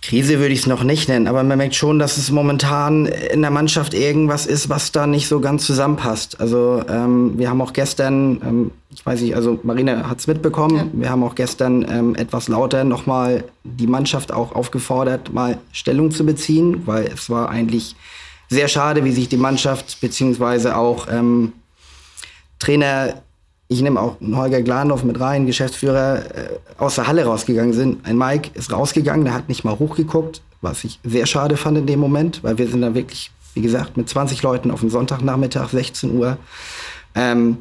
Krise 0.05 0.39
würde 0.39 0.53
ich 0.53 0.61
es 0.61 0.67
noch 0.67 0.85
nicht 0.85 1.09
nennen, 1.09 1.27
aber 1.27 1.43
man 1.43 1.57
merkt 1.57 1.77
schon, 1.77 1.99
dass 1.99 2.19
es 2.19 2.31
momentan 2.31 3.07
in 3.07 3.41
der 3.41 3.51
Mannschaft 3.51 3.95
irgendwas 3.95 4.45
ist, 4.45 4.69
was 4.69 4.93
da 4.93 5.07
nicht 5.07 5.29
so 5.29 5.41
ganz 5.41 5.65
zusammenpasst. 5.65 6.41
Also 6.41 6.83
ähm, 6.91 7.39
wir 7.39 7.49
haben 7.49 7.63
auch 7.63 7.73
gestern, 7.73 8.39
ähm, 8.43 8.71
ich 8.91 9.07
weiß 9.07 9.23
nicht, 9.23 9.35
also 9.35 9.59
Marina 9.63 10.07
hat 10.07 10.19
es 10.19 10.27
mitbekommen, 10.27 10.77
ja. 10.77 10.87
wir 10.93 11.09
haben 11.09 11.25
auch 11.25 11.35
gestern 11.35 11.87
ähm, 11.89 12.15
etwas 12.17 12.49
lauter 12.49 12.85
nochmal 12.85 13.45
die 13.63 13.87
Mannschaft 13.87 14.31
auch 14.31 14.55
aufgefordert, 14.55 15.33
mal 15.33 15.57
Stellung 15.73 16.11
zu 16.11 16.27
beziehen, 16.27 16.83
weil 16.85 17.07
es 17.07 17.31
war 17.31 17.49
eigentlich 17.49 17.97
sehr 18.51 18.69
schade, 18.69 19.05
wie 19.07 19.13
sich 19.13 19.31
die 19.31 19.39
Mannschaft 19.39 20.03
beziehungsweise 20.03 20.77
auch 20.77 21.09
ähm, 21.11 21.55
Trainer 22.59 23.23
ich 23.69 23.81
nehme 23.83 24.01
auch 24.01 24.17
Holger 24.21 24.63
Glandorf 24.63 25.05
mit 25.05 25.19
rein, 25.21 25.47
Geschäftsführer, 25.47 26.19
äh, 26.35 26.49
aus 26.79 26.97
der 26.97 27.07
Halle 27.07 27.25
rausgegangen 27.25 27.73
sind. 27.73 28.07
Ein 28.07 28.19
Mike 28.19 28.51
ist 28.55 28.73
rausgegangen, 28.73 29.25
der 29.25 29.35
hat 29.35 29.49
nicht 29.49 29.65
mal 29.65 29.79
hochgeguckt, 29.79 30.43
was 30.61 30.85
ich 30.85 31.01
sehr 31.03 31.27
schade 31.27 31.57
fand 31.57 31.79
in 31.79 31.87
dem 31.87 32.01
Moment, 32.01 32.43
weil 32.43 32.59
wir 32.59 32.69
sind 32.69 32.83
da 32.83 32.95
wirklich, 32.95 33.31
wie 33.55 33.63
gesagt, 33.63 33.97
mit 33.97 34.09
20 34.09 34.43
Leuten 34.43 34.71
auf 34.71 34.81
dem 34.81 34.91
Sonntagnachmittag, 34.91 35.71
16 35.71 36.17
Uhr, 36.17 36.37
ähm, 37.15 37.59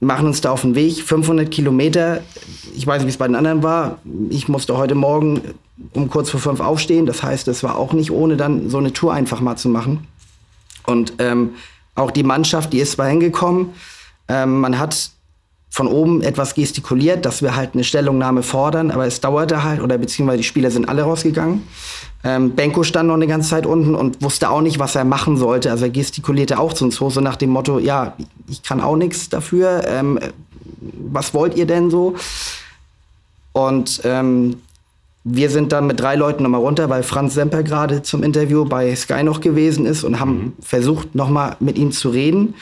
machen 0.00 0.26
uns 0.26 0.40
da 0.40 0.50
auf 0.50 0.62
den 0.62 0.74
Weg, 0.74 1.02
500 1.02 1.50
Kilometer. 1.50 2.22
Ich 2.76 2.86
weiß 2.86 2.98
nicht, 2.98 3.06
wie 3.06 3.10
es 3.10 3.16
bei 3.16 3.26
den 3.26 3.34
anderen 3.34 3.62
war. 3.62 3.98
Ich 4.30 4.48
musste 4.48 4.76
heute 4.76 4.94
Morgen 4.94 5.40
um 5.92 6.08
kurz 6.08 6.30
vor 6.30 6.40
fünf 6.40 6.60
aufstehen. 6.60 7.06
Das 7.06 7.22
heißt, 7.22 7.48
es 7.48 7.62
war 7.62 7.76
auch 7.76 7.92
nicht 7.92 8.10
ohne 8.10 8.36
dann 8.36 8.70
so 8.70 8.78
eine 8.78 8.92
Tour 8.92 9.12
einfach 9.12 9.40
mal 9.40 9.56
zu 9.56 9.68
machen. 9.68 10.06
Und 10.86 11.14
ähm, 11.18 11.50
auch 11.94 12.10
die 12.12 12.22
Mannschaft, 12.22 12.72
die 12.72 12.78
ist 12.78 12.92
zwar 12.92 13.08
hingekommen, 13.08 13.70
ähm, 14.28 14.60
man 14.60 14.78
hat 14.78 15.10
von 15.70 15.86
oben 15.86 16.22
etwas 16.22 16.54
gestikuliert, 16.54 17.26
dass 17.26 17.42
wir 17.42 17.54
halt 17.54 17.74
eine 17.74 17.84
Stellungnahme 17.84 18.42
fordern, 18.42 18.90
aber 18.90 19.06
es 19.06 19.20
dauerte 19.20 19.62
halt, 19.62 19.82
oder 19.82 19.98
beziehungsweise 19.98 20.38
die 20.38 20.44
Spieler 20.44 20.70
sind 20.70 20.88
alle 20.88 21.02
rausgegangen. 21.02 21.62
Ähm, 22.24 22.52
Benko 22.52 22.82
stand 22.82 23.08
noch 23.08 23.14
eine 23.14 23.26
ganze 23.26 23.50
Zeit 23.50 23.66
unten 23.66 23.94
und 23.94 24.22
wusste 24.22 24.50
auch 24.50 24.60
nicht, 24.60 24.78
was 24.78 24.94
er 24.94 25.04
machen 25.04 25.36
sollte. 25.36 25.70
Also 25.70 25.84
er 25.84 25.90
gestikulierte 25.90 26.58
auch 26.58 26.72
zu 26.72 26.84
uns 26.84 27.00
hoch, 27.00 27.10
so 27.10 27.20
nach 27.20 27.36
dem 27.36 27.50
Motto, 27.50 27.78
ja, 27.78 28.14
ich 28.48 28.62
kann 28.62 28.80
auch 28.80 28.96
nichts 28.96 29.28
dafür, 29.28 29.82
ähm, 29.86 30.18
was 30.80 31.34
wollt 31.34 31.56
ihr 31.56 31.66
denn 31.66 31.90
so? 31.90 32.16
Und 33.52 34.00
ähm, 34.04 34.56
wir 35.24 35.50
sind 35.50 35.72
dann 35.72 35.86
mit 35.86 36.00
drei 36.00 36.16
Leuten 36.16 36.42
nochmal 36.42 36.60
runter, 36.60 36.88
weil 36.88 37.02
Franz 37.02 37.34
Semper 37.34 37.62
gerade 37.62 38.02
zum 38.02 38.22
Interview 38.22 38.64
bei 38.64 38.94
Sky 38.96 39.22
noch 39.22 39.40
gewesen 39.40 39.84
ist 39.84 40.02
und 40.02 40.18
haben 40.18 40.32
mhm. 40.32 40.52
versucht, 40.60 41.14
nochmal 41.14 41.56
mit 41.60 41.76
ihm 41.76 41.92
zu 41.92 42.08
reden. 42.08 42.54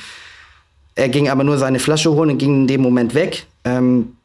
Er 0.97 1.11
ging 1.11 1.29
aber 1.29 1.45
nur 1.45 1.59
seine 1.59 1.79
Flasche 1.79 2.11
holen 2.11 2.31
und 2.31 2.39
ging 2.39 2.63
in 2.63 2.67
dem 2.67 2.81
Moment 2.81 3.15
weg. 3.15 3.47
Ähm, 3.65 4.17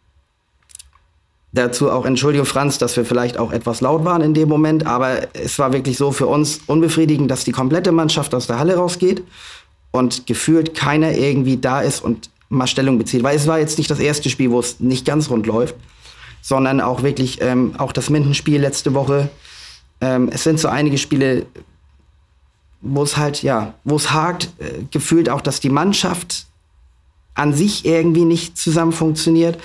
dazu 1.51 1.91
auch 1.91 2.05
Entschuldigung, 2.05 2.45
Franz, 2.45 2.77
dass 2.77 2.95
wir 2.95 3.05
vielleicht 3.05 3.37
auch 3.37 3.51
etwas 3.51 3.81
laut 3.81 4.05
waren 4.05 4.21
in 4.21 4.33
dem 4.33 4.47
Moment, 4.47 4.85
aber 4.85 5.27
es 5.33 5.59
war 5.59 5.73
wirklich 5.73 5.97
so 5.97 6.13
für 6.13 6.27
uns 6.27 6.61
unbefriedigend, 6.67 7.29
dass 7.29 7.43
die 7.43 7.51
komplette 7.51 7.91
Mannschaft 7.91 8.33
aus 8.33 8.47
der 8.47 8.57
Halle 8.57 8.77
rausgeht 8.77 9.21
und 9.91 10.25
gefühlt 10.27 10.73
keiner 10.73 11.11
irgendwie 11.11 11.57
da 11.57 11.81
ist 11.81 12.01
und 12.01 12.29
mal 12.47 12.67
Stellung 12.67 12.97
bezieht. 12.97 13.21
Weil 13.21 13.35
es 13.35 13.47
war 13.47 13.59
jetzt 13.59 13.77
nicht 13.77 13.91
das 13.91 13.99
erste 13.99 14.29
Spiel, 14.29 14.51
wo 14.51 14.59
es 14.61 14.79
nicht 14.79 15.05
ganz 15.05 15.29
rund 15.29 15.45
läuft, 15.45 15.75
sondern 16.41 16.79
auch 16.79 17.03
wirklich 17.03 17.41
ähm, 17.41 17.75
auch 17.77 17.91
das 17.91 18.09
Mindenspiel 18.09 18.61
letzte 18.61 18.93
Woche. 18.93 19.29
Ähm, 19.99 20.29
es 20.31 20.43
sind 20.43 20.57
so 20.57 20.69
einige 20.69 20.97
Spiele, 20.97 21.45
wo 22.79 23.03
es 23.03 23.17
halt, 23.17 23.43
ja, 23.43 23.73
wo 23.83 23.97
es 23.97 24.13
hakt, 24.13 24.49
äh, 24.59 24.83
gefühlt 24.89 25.29
auch, 25.29 25.41
dass 25.41 25.59
die 25.59 25.69
Mannschaft 25.69 26.47
an 27.35 27.53
sich 27.53 27.85
irgendwie 27.85 28.25
nicht 28.25 28.57
zusammen 28.57 28.91
funktioniert. 28.91 29.57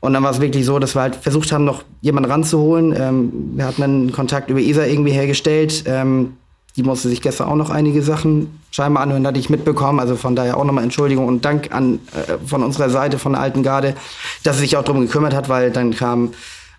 Und 0.00 0.12
dann 0.12 0.22
war 0.22 0.30
es 0.30 0.40
wirklich 0.40 0.66
so, 0.66 0.78
dass 0.78 0.94
wir 0.94 1.00
halt 1.00 1.16
versucht 1.16 1.50
haben, 1.50 1.64
noch 1.64 1.82
jemanden 2.02 2.30
ranzuholen. 2.30 2.94
Ähm, 2.94 3.32
wir 3.56 3.64
hatten 3.64 3.82
einen 3.82 4.12
Kontakt 4.12 4.50
über 4.50 4.60
ESA 4.60 4.84
irgendwie 4.84 5.12
hergestellt. 5.12 5.84
Ähm, 5.86 6.34
die 6.76 6.82
musste 6.82 7.08
sich 7.08 7.22
gestern 7.22 7.48
auch 7.48 7.56
noch 7.56 7.70
einige 7.70 8.02
Sachen 8.02 8.60
scheinbar 8.70 9.04
anhören, 9.04 9.26
hatte 9.26 9.38
ich 9.38 9.48
mitbekommen. 9.48 10.00
Also 10.00 10.16
von 10.16 10.36
daher 10.36 10.56
auch 10.56 10.64
nochmal 10.64 10.84
Entschuldigung 10.84 11.26
und 11.26 11.44
Dank 11.44 11.72
an, 11.72 12.00
äh, 12.12 12.36
von 12.44 12.62
unserer 12.62 12.90
Seite, 12.90 13.18
von 13.18 13.32
der 13.32 13.40
alten 13.40 13.62
Garde, 13.62 13.94
dass 14.42 14.56
sie 14.56 14.62
sich 14.62 14.76
auch 14.76 14.84
darum 14.84 15.00
gekümmert 15.00 15.34
hat, 15.34 15.48
weil 15.48 15.70
dann 15.70 15.94
kam 15.94 16.32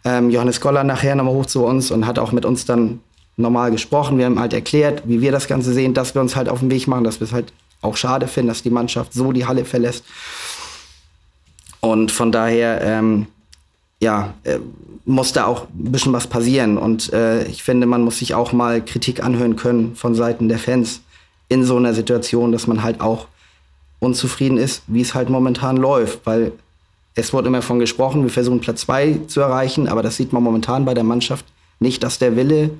ähm, 0.04 0.30
Johannes 0.30 0.62
Goller 0.62 0.84
nachher 0.84 1.16
nochmal 1.16 1.34
hoch 1.34 1.46
zu 1.46 1.66
uns 1.66 1.92
und 1.92 2.06
hat 2.06 2.20
auch 2.20 2.32
mit 2.32 2.46
uns 2.46 2.66
dann 2.66 3.00
normal 3.38 3.72
gesprochen. 3.72 4.18
Wir 4.18 4.26
haben 4.26 4.40
halt 4.40 4.54
erklärt, 4.54 5.04
wie 5.06 5.22
wir 5.22 5.32
das 5.32 5.48
Ganze 5.48 5.74
sehen, 5.74 5.94
dass 5.94 6.14
wir 6.14 6.22
uns 6.22 6.36
halt 6.36 6.50
auf 6.50 6.60
den 6.60 6.70
Weg 6.70 6.88
machen, 6.88 7.04
dass 7.04 7.20
wir 7.20 7.26
es 7.26 7.34
halt 7.34 7.54
auch 7.82 7.98
schade 7.98 8.28
finden, 8.28 8.50
dass 8.50 8.64
die 8.64 8.70
Mannschaft 8.70 9.14
so 9.14 9.32
die 9.32 9.46
Halle 9.46 9.66
verlässt. 9.66 10.04
Und 11.82 12.12
von 12.12 12.32
daher, 12.32 12.82
ähm, 12.82 13.28
ja, 14.00 14.34
äh, 14.44 14.60
muss 15.06 15.34
da 15.34 15.46
auch 15.46 15.64
ein 15.64 15.92
bisschen 15.92 16.14
was 16.14 16.28
passieren. 16.28 16.78
Und 16.78 17.14
äh, 17.14 17.46
ich 17.46 17.64
finde, 17.64 17.86
man 17.86 18.02
muss 18.02 18.20
sich 18.20 18.34
auch 18.34 18.54
mal 18.54 18.84
Kritik 18.84 19.24
anhören 19.24 19.56
können 19.56 19.96
von 19.96 20.16
Seiten 20.16 20.50
der 20.50 20.58
Fans 20.58 21.02
in 21.48 21.64
so 21.64 21.78
einer 21.78 21.94
Situation, 21.94 22.52
dass 22.52 22.66
man 22.66 22.82
halt 22.82 23.02
auch 23.02 23.28
unzufrieden 24.00 24.58
ist, 24.58 24.82
wie 24.88 25.02
es 25.02 25.14
halt 25.14 25.30
momentan 25.30 25.78
läuft. 25.78 26.26
Weil 26.26 26.54
es 27.14 27.34
wurde 27.34 27.48
immer 27.48 27.62
von 27.62 27.80
gesprochen, 27.80 28.24
wir 28.24 28.32
versuchen 28.32 28.62
Platz 28.62 28.82
zwei 28.82 29.20
zu 29.28 29.42
erreichen, 29.42 29.88
aber 29.88 30.02
das 30.02 30.18
sieht 30.18 30.34
man 30.34 30.44
momentan 30.44 30.86
bei 30.86 30.94
der 30.94 31.04
Mannschaft 31.04 31.46
nicht, 31.80 32.04
dass 32.04 32.18
der 32.18 32.36
Wille 32.36 32.72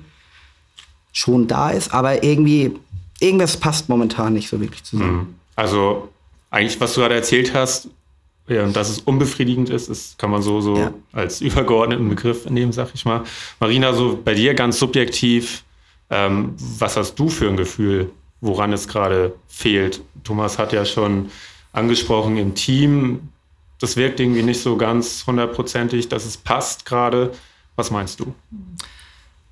schon 1.12 1.46
da 1.46 1.70
ist, 1.70 1.94
aber 1.94 2.22
irgendwie, 2.24 2.76
irgendwas 3.20 3.56
passt 3.56 3.88
momentan 3.88 4.32
nicht 4.32 4.48
so 4.48 4.60
wirklich 4.60 4.84
zusammen. 4.84 5.16
Mhm. 5.16 5.34
Also 5.54 6.08
eigentlich, 6.50 6.80
was 6.80 6.94
du 6.94 7.00
gerade 7.00 7.14
erzählt 7.14 7.54
hast, 7.54 7.88
ja, 8.48 8.62
und 8.62 8.76
dass 8.76 8.88
es 8.88 9.00
unbefriedigend 9.00 9.70
ist, 9.70 9.88
ist 9.88 10.18
kann 10.18 10.30
man 10.30 10.40
so, 10.40 10.60
so 10.60 10.76
ja. 10.76 10.94
als 11.12 11.40
übergeordneten 11.40 12.08
Begriff 12.08 12.48
nehmen, 12.48 12.72
sag 12.72 12.90
ich 12.94 13.04
mal. 13.04 13.24
Marina, 13.58 13.92
so 13.92 14.20
bei 14.22 14.34
dir 14.34 14.54
ganz 14.54 14.78
subjektiv, 14.78 15.64
ähm, 16.10 16.54
was 16.56 16.96
hast 16.96 17.16
du 17.16 17.28
für 17.28 17.48
ein 17.48 17.56
Gefühl, 17.56 18.10
woran 18.40 18.72
es 18.72 18.86
gerade 18.86 19.34
fehlt? 19.48 20.00
Thomas 20.22 20.58
hat 20.58 20.72
ja 20.72 20.84
schon 20.84 21.30
angesprochen 21.72 22.36
im 22.36 22.54
Team, 22.54 23.28
das 23.80 23.96
wirkt 23.96 24.20
irgendwie 24.20 24.42
nicht 24.42 24.60
so 24.60 24.76
ganz 24.76 25.24
hundertprozentig, 25.26 26.08
dass 26.08 26.24
es 26.24 26.36
passt 26.36 26.86
gerade. 26.86 27.32
Was 27.74 27.90
meinst 27.90 28.20
du? 28.20 28.34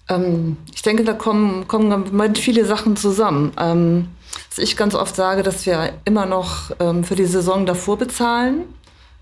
Ähm, 0.08 0.56
ich 0.74 0.82
denke, 0.82 1.04
da 1.04 1.12
kommen, 1.12 1.66
kommen 1.68 2.34
viele 2.36 2.64
Sachen 2.64 2.96
zusammen. 2.96 3.52
Ähm, 3.58 4.08
dass 4.48 4.58
ich 4.58 4.76
ganz 4.76 4.94
oft 4.94 5.14
sage, 5.14 5.42
dass 5.42 5.64
wir 5.64 5.92
immer 6.04 6.26
noch 6.26 6.70
ähm, 6.80 7.04
für 7.04 7.14
die 7.14 7.26
Saison 7.26 7.66
davor 7.66 7.98
bezahlen 7.98 8.64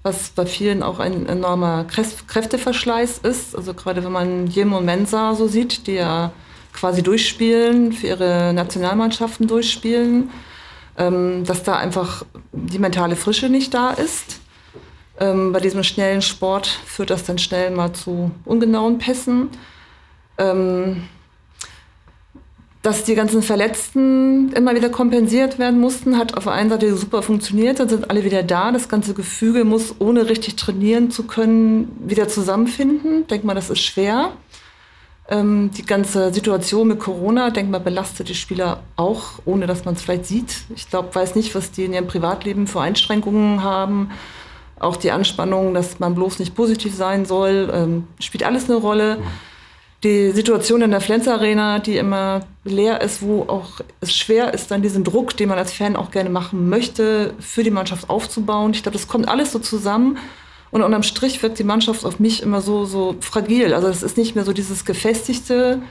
was 0.03 0.31
bei 0.31 0.47
vielen 0.47 0.83
auch 0.83 0.99
ein 0.99 1.27
enormer 1.27 1.85
Kräfteverschleiß 1.85 3.19
ist. 3.19 3.57
Also 3.57 3.73
gerade 3.73 4.05
wenn 4.05 4.13
man 4.13 4.47
Jim 4.49 4.73
und 4.73 4.85
Mensa 4.85 5.35
so 5.35 5.47
sieht, 5.47 5.87
die 5.87 5.95
ja 5.95 6.33
quasi 6.73 7.03
durchspielen, 7.03 7.93
für 7.93 8.09
ihre 8.09 8.53
Nationalmannschaften 8.53 9.47
durchspielen, 9.47 10.31
ähm, 10.99 11.45
dass 11.45 11.63
da 11.63 11.77
einfach 11.77 12.25
die 12.53 12.79
mentale 12.79 13.15
Frische 13.15 13.49
nicht 13.49 13.75
da 13.75 13.91
ist. 13.91 14.41
Ähm, 15.21 15.53
bei 15.53 15.61
diesem 15.61 15.85
schnellen 15.85 16.23
Sport 16.23 16.67
führt 16.67 17.11
das 17.11 17.25
dann 17.25 17.39
schnell 17.39 17.71
mal 17.71 17.93
zu 17.93 18.33
ungenauen 18.45 18.99
Pässen. 18.99 19.51
Ähm, 20.39 21.09
dass 22.83 23.05
die 23.05 23.15
ganzen 23.15 23.43
Verletzten 23.43 24.53
immer 24.53 24.75
wieder 24.75 24.89
kompensiert 24.89 25.61
werden 25.61 25.81
mussten, 25.81 26.19
hat 26.19 26.37
auf 26.37 26.45
der 26.45 26.53
einen 26.55 26.69
Seite 26.69 26.95
super 26.97 27.23
funktioniert, 27.23 27.79
dann 27.79 27.89
sind 27.89 28.11
alle 28.11 28.25
wieder 28.25 28.43
da. 28.43 28.73
Das 28.73 28.89
ganze 28.89 29.15
Gefüge 29.15 29.65
muss, 29.65 29.95
ohne 30.01 30.29
richtig 30.29 30.57
trainieren 30.57 31.13
zu 31.13 31.23
können, 31.23 31.97
wieder 32.05 32.27
zusammenfinden. 32.27 33.29
Denk 33.29 33.45
mal, 33.45 33.55
das 33.55 33.71
ist 33.71 33.81
schwer. 33.81 34.33
Ähm, 35.29 35.71
die 35.77 35.87
ganze 35.87 36.35
Situation 36.35 36.89
mit 36.89 36.99
Corona, 36.99 37.51
denk 37.51 37.71
mal, 37.71 37.79
belastet 37.79 38.29
die 38.29 38.35
Spieler 38.35 38.83
auch, 38.97 39.35
ohne 39.45 39.69
dass 39.69 39.85
man 39.85 39.95
es 39.95 40.03
vielleicht 40.03 40.27
sieht. 40.27 40.65
Ich 40.75 40.91
glaube, 40.91 41.15
weiß 41.15 41.37
nicht, 41.37 41.55
was 41.55 41.71
die 41.71 41.85
in 41.85 41.93
ihrem 41.93 42.09
Privatleben 42.09 42.67
für 42.67 42.81
Einschränkungen 42.81 43.63
haben. 43.63 44.11
Auch 44.81 44.97
die 44.97 45.13
Anspannung, 45.13 45.73
dass 45.73 46.01
man 46.01 46.17
bloß 46.17 46.41
nicht 46.41 46.57
positiv 46.57 46.97
sein 46.97 47.27
soll, 47.27 47.71
ähm, 47.73 48.09
spielt 48.19 48.43
alles 48.43 48.69
eine 48.69 48.81
Rolle. 48.81 49.19
Mhm 49.19 49.52
die 50.05 50.31
Situation 50.33 50.83
in 50.83 50.91
der 50.91 51.01
Flens 51.01 51.29
Arena, 51.29 51.79
die 51.79 51.97
immer 51.97 52.41
leer 52.65 53.01
ist, 53.01 53.23
wo 53.23 53.43
auch 53.43 53.81
es 54.01 54.15
schwer 54.15 54.53
ist, 54.53 54.71
dann 54.71 54.83
diesen 54.83 55.05
Druck, 55.05 55.37
den 55.37 55.49
man 55.49 55.59
als 55.59 55.73
Fan 55.73 55.95
auch 55.95 56.11
gerne 56.11 56.31
machen 56.31 56.69
möchte, 56.69 57.35
für 57.39 57.63
die 57.63 57.71
Mannschaft 57.71 58.11
aufzubauen. 58.11 58.73
Ich 58.73 58.83
glaube, 58.83 58.99
das 58.99 59.07
kommt 59.07 59.29
alles 59.29 59.53
so 59.53 59.59
zusammen. 59.59 60.19
Und 60.73 60.83
unterm 60.83 61.03
Strich 61.03 61.43
wirkt 61.43 61.59
die 61.59 61.65
Mannschaft 61.65 62.05
auf 62.05 62.19
mich 62.19 62.43
immer 62.43 62.63
so, 62.63 62.85
so 62.85 63.15
fragil. 63.21 63.75
Also 63.75 63.89
es 63.89 64.03
ist 64.03 64.17
nicht 64.17 64.35
mehr 64.35 64.45
so 64.45 64.53
dieses 64.53 64.85
Gefestigte, 64.85 65.83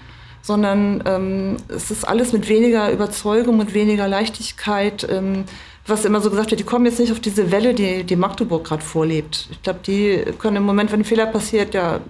sondern 0.41 1.03
ähm, 1.05 1.57
es 1.67 1.91
ist 1.91 2.05
alles 2.05 2.33
mit 2.33 2.49
weniger 2.49 2.91
Überzeugung, 2.91 3.57
mit 3.57 3.73
weniger 3.73 4.07
Leichtigkeit. 4.07 5.07
Ähm, 5.09 5.45
was 5.85 6.03
immer 6.03 6.19
so 6.21 6.29
gesagt 6.29 6.51
wird, 6.51 6.59
die 6.59 6.65
kommen 6.65 6.85
jetzt 6.85 6.99
nicht 6.99 7.11
auf 7.11 7.19
diese 7.19 7.51
Welle, 7.51 7.73
die, 7.73 8.03
die 8.03 8.15
Magdeburg 8.15 8.63
gerade 8.63 8.83
vorlebt. 8.83 9.47
Ich 9.51 9.61
glaube, 9.61 9.79
die 9.85 10.23
können 10.37 10.57
im 10.57 10.63
Moment, 10.63 10.91
wenn 10.91 11.01
ein 11.01 11.05
Fehler 11.05 11.27
passiert, 11.27 11.73
ja 11.73 12.01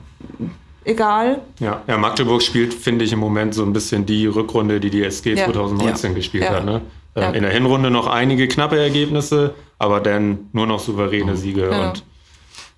egal. 0.83 1.41
Ja, 1.59 1.81
ja 1.87 1.97
Magdeburg 1.97 2.41
spielt, 2.41 2.73
finde 2.73 3.05
ich, 3.05 3.13
im 3.13 3.19
Moment 3.19 3.53
so 3.53 3.63
ein 3.63 3.73
bisschen 3.73 4.05
die 4.05 4.25
Rückrunde, 4.27 4.79
die 4.79 4.89
die 4.89 5.03
SG 5.03 5.33
ja. 5.33 5.45
2019 5.45 6.11
ja. 6.11 6.15
gespielt 6.15 6.43
ja. 6.43 6.51
hat. 6.51 6.65
Ne? 6.65 6.81
Ähm, 7.15 7.33
in 7.33 7.43
der 7.43 7.51
Hinrunde 7.51 7.91
noch 7.91 8.07
einige 8.07 8.47
knappe 8.47 8.79
Ergebnisse, 8.79 9.53
aber 9.77 9.99
dann 9.99 10.49
nur 10.53 10.67
noch 10.67 10.79
souveräne 10.79 11.35
Siege. 11.35 11.69
Und 11.69 12.03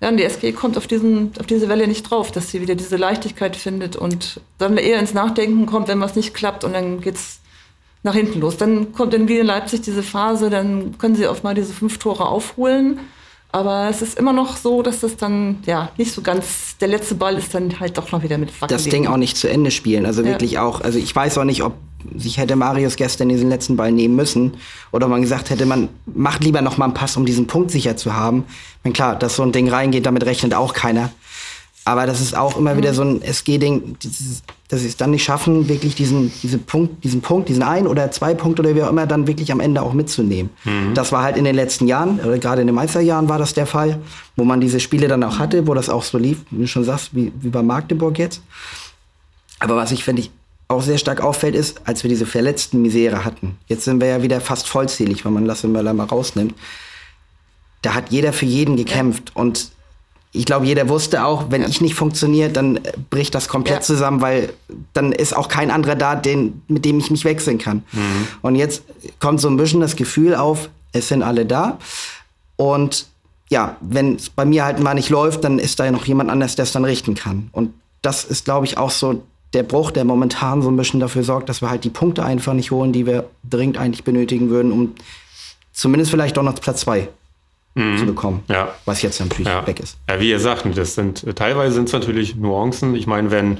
ja, 0.00 0.08
und 0.08 0.16
die 0.16 0.24
SG 0.24 0.52
kommt 0.52 0.76
auf, 0.76 0.86
diesen, 0.86 1.32
auf 1.38 1.46
diese 1.46 1.68
Welle 1.68 1.86
nicht 1.86 2.10
drauf, 2.10 2.32
dass 2.32 2.50
sie 2.50 2.60
wieder 2.60 2.74
diese 2.74 2.96
Leichtigkeit 2.96 3.56
findet 3.56 3.96
und 3.96 4.40
dann 4.58 4.76
eher 4.76 4.98
ins 4.98 5.14
Nachdenken 5.14 5.66
kommt, 5.66 5.88
wenn 5.88 6.00
was 6.00 6.16
nicht 6.16 6.34
klappt 6.34 6.64
und 6.64 6.72
dann 6.72 7.00
geht 7.00 7.14
es 7.14 7.40
nach 8.02 8.14
hinten 8.14 8.40
los. 8.40 8.56
Dann 8.56 8.92
kommt 8.92 9.14
in 9.14 9.28
Wien 9.28 9.46
Leipzig 9.46 9.82
diese 9.82 10.02
Phase, 10.02 10.50
dann 10.50 10.98
können 10.98 11.14
sie 11.14 11.26
auf 11.26 11.42
mal 11.42 11.54
diese 11.54 11.72
fünf 11.72 11.98
Tore 11.98 12.26
aufholen 12.26 13.00
aber 13.54 13.88
es 13.88 14.02
ist 14.02 14.18
immer 14.18 14.32
noch 14.32 14.56
so, 14.56 14.82
dass 14.82 14.98
das 15.00 15.16
dann 15.16 15.58
ja 15.64 15.88
nicht 15.96 16.12
so 16.12 16.22
ganz, 16.22 16.76
der 16.78 16.88
letzte 16.88 17.14
Ball 17.14 17.38
ist 17.38 17.54
dann 17.54 17.78
halt 17.78 17.96
doch 17.96 18.10
noch 18.10 18.24
wieder 18.24 18.36
mit 18.36 18.50
Wacken. 18.60 18.74
Das 18.74 18.82
Ding 18.82 19.06
auch 19.06 19.16
nicht 19.16 19.36
zu 19.36 19.48
Ende 19.48 19.70
spielen. 19.70 20.06
Also 20.06 20.22
ja. 20.22 20.30
wirklich 20.30 20.58
auch, 20.58 20.80
also 20.80 20.98
ich 20.98 21.14
weiß 21.14 21.38
auch 21.38 21.44
nicht, 21.44 21.62
ob 21.62 21.74
sich 22.16 22.36
hätte 22.38 22.56
Marius 22.56 22.96
gestern 22.96 23.28
diesen 23.28 23.48
letzten 23.48 23.76
Ball 23.76 23.92
nehmen 23.92 24.16
müssen 24.16 24.54
oder 24.90 25.06
ob 25.06 25.12
man 25.12 25.22
gesagt 25.22 25.50
hätte, 25.50 25.66
man 25.66 25.88
macht 26.04 26.42
lieber 26.42 26.62
noch 26.62 26.78
mal 26.78 26.86
einen 26.86 26.94
Pass, 26.94 27.16
um 27.16 27.26
diesen 27.26 27.46
Punkt 27.46 27.70
sicher 27.70 27.96
zu 27.96 28.14
haben. 28.14 28.44
Ich 28.48 28.84
meine, 28.84 28.92
klar, 28.92 29.16
dass 29.16 29.36
so 29.36 29.44
ein 29.44 29.52
Ding 29.52 29.68
reingeht, 29.68 30.04
damit 30.04 30.26
rechnet 30.26 30.52
auch 30.52 30.74
keiner. 30.74 31.10
Aber 31.86 32.06
das 32.06 32.20
ist 32.20 32.34
auch 32.34 32.56
immer 32.56 32.76
wieder 32.78 32.92
mhm. 32.92 32.96
so 32.96 33.02
ein 33.02 33.22
SG-Ding, 33.22 33.96
dass 34.68 34.80
sie 34.80 34.86
es 34.88 34.96
dann 34.96 35.10
nicht 35.10 35.22
schaffen, 35.22 35.68
wirklich 35.68 35.94
diesen, 35.94 36.32
diese 36.42 36.56
Punkt, 36.56 37.04
diesen 37.04 37.20
Punkt, 37.20 37.50
diesen 37.50 37.62
ein 37.62 37.86
oder 37.86 38.10
zwei 38.10 38.32
Punkte 38.32 38.62
oder 38.62 38.74
wie 38.74 38.82
auch 38.82 38.88
immer, 38.88 39.06
dann 39.06 39.26
wirklich 39.26 39.52
am 39.52 39.60
Ende 39.60 39.82
auch 39.82 39.92
mitzunehmen. 39.92 40.50
Mhm. 40.64 40.94
Das 40.94 41.12
war 41.12 41.22
halt 41.22 41.36
in 41.36 41.44
den 41.44 41.54
letzten 41.54 41.86
Jahren, 41.86 42.20
oder 42.20 42.38
gerade 42.38 42.62
in 42.62 42.66
den 42.66 42.74
Meisterjahren 42.74 43.28
war 43.28 43.38
das 43.38 43.52
der 43.52 43.66
Fall, 43.66 43.98
wo 44.36 44.44
man 44.44 44.60
diese 44.60 44.80
Spiele 44.80 45.08
dann 45.08 45.22
auch 45.22 45.38
hatte, 45.38 45.66
wo 45.66 45.74
das 45.74 45.90
auch 45.90 46.02
so 46.02 46.16
lief, 46.16 46.38
wie 46.50 46.62
du 46.62 46.66
schon 46.66 46.84
sagst, 46.84 47.14
wie, 47.14 47.32
wie 47.40 47.50
bei 47.50 47.62
Magdeburg 47.62 48.18
jetzt. 48.18 48.40
Aber 49.58 49.76
was 49.76 49.92
ich, 49.92 50.04
finde 50.04 50.22
ich, 50.22 50.30
auch 50.68 50.82
sehr 50.82 50.98
stark 50.98 51.20
auffällt, 51.20 51.54
ist, 51.54 51.82
als 51.84 52.02
wir 52.02 52.08
diese 52.08 52.24
verletzten 52.24 52.80
Misere 52.80 53.26
hatten. 53.26 53.58
Jetzt 53.68 53.84
sind 53.84 54.00
wir 54.00 54.08
ja 54.08 54.22
wieder 54.22 54.40
fast 54.40 54.66
vollzählig, 54.66 55.24
wenn 55.26 55.34
man 55.34 55.44
Lasse 55.44 55.68
Möller 55.68 55.92
mal 55.92 56.04
rausnimmt. 56.06 56.54
Da 57.82 57.94
hat 57.94 58.10
jeder 58.10 58.32
für 58.32 58.46
jeden 58.46 58.76
gekämpft. 58.76 59.32
Und 59.36 59.70
ich 60.36 60.46
glaube, 60.46 60.66
jeder 60.66 60.88
wusste 60.88 61.24
auch, 61.24 61.44
wenn 61.50 61.62
ich 61.62 61.80
nicht 61.80 61.94
funktioniere, 61.94 62.50
dann 62.50 62.80
bricht 63.08 63.36
das 63.36 63.46
komplett 63.46 63.76
ja. 63.76 63.80
zusammen, 63.82 64.20
weil 64.20 64.52
dann 64.92 65.12
ist 65.12 65.34
auch 65.34 65.46
kein 65.46 65.70
anderer 65.70 65.94
da, 65.94 66.16
den, 66.16 66.60
mit 66.66 66.84
dem 66.84 66.98
ich 66.98 67.10
mich 67.12 67.24
wechseln 67.24 67.58
kann. 67.58 67.84
Mhm. 67.92 68.26
Und 68.42 68.56
jetzt 68.56 68.82
kommt 69.20 69.40
so 69.40 69.48
ein 69.48 69.56
bisschen 69.56 69.80
das 69.80 69.94
Gefühl 69.94 70.34
auf, 70.34 70.68
es 70.92 71.06
sind 71.06 71.22
alle 71.22 71.46
da. 71.46 71.78
Und 72.56 73.06
ja, 73.48 73.76
wenn 73.80 74.16
es 74.16 74.28
bei 74.28 74.44
mir 74.44 74.64
halt 74.64 74.80
mal 74.80 74.94
nicht 74.94 75.08
läuft, 75.08 75.44
dann 75.44 75.60
ist 75.60 75.78
da 75.78 75.84
ja 75.84 75.92
noch 75.92 76.04
jemand 76.04 76.30
anders, 76.30 76.56
der 76.56 76.64
es 76.64 76.72
dann 76.72 76.84
richten 76.84 77.14
kann. 77.14 77.48
Und 77.52 77.72
das 78.02 78.24
ist, 78.24 78.44
glaube 78.44 78.66
ich, 78.66 78.76
auch 78.76 78.90
so 78.90 79.22
der 79.52 79.62
Bruch, 79.62 79.92
der 79.92 80.04
momentan 80.04 80.62
so 80.62 80.68
ein 80.68 80.76
bisschen 80.76 80.98
dafür 80.98 81.22
sorgt, 81.22 81.48
dass 81.48 81.62
wir 81.62 81.70
halt 81.70 81.84
die 81.84 81.90
Punkte 81.90 82.24
einfach 82.24 82.54
nicht 82.54 82.72
holen, 82.72 82.92
die 82.92 83.06
wir 83.06 83.30
dringend 83.48 83.78
eigentlich 83.78 84.02
benötigen 84.02 84.50
würden, 84.50 84.72
um 84.72 84.94
zumindest 85.72 86.10
vielleicht 86.10 86.36
doch 86.36 86.42
noch 86.42 86.56
Platz 86.56 86.80
zwei 86.80 87.08
mhm. 87.74 87.98
zu 87.98 88.06
bekommen. 88.06 88.42
Ja. 88.48 88.74
Was 88.84 89.02
jetzt 89.02 89.20
natürlich 89.20 89.46
ja. 89.46 89.66
weg 89.66 89.80
ist. 89.80 89.98
Ja, 90.08 90.20
wie 90.20 90.30
ihr 90.30 90.40
sagt, 90.40 90.66
das 90.76 90.94
sind 90.94 91.24
teilweise 91.36 91.74
sind 91.74 91.86
es 91.86 91.92
natürlich 91.92 92.36
Nuancen. 92.36 92.94
Ich 92.94 93.06
meine, 93.06 93.30
wenn 93.30 93.58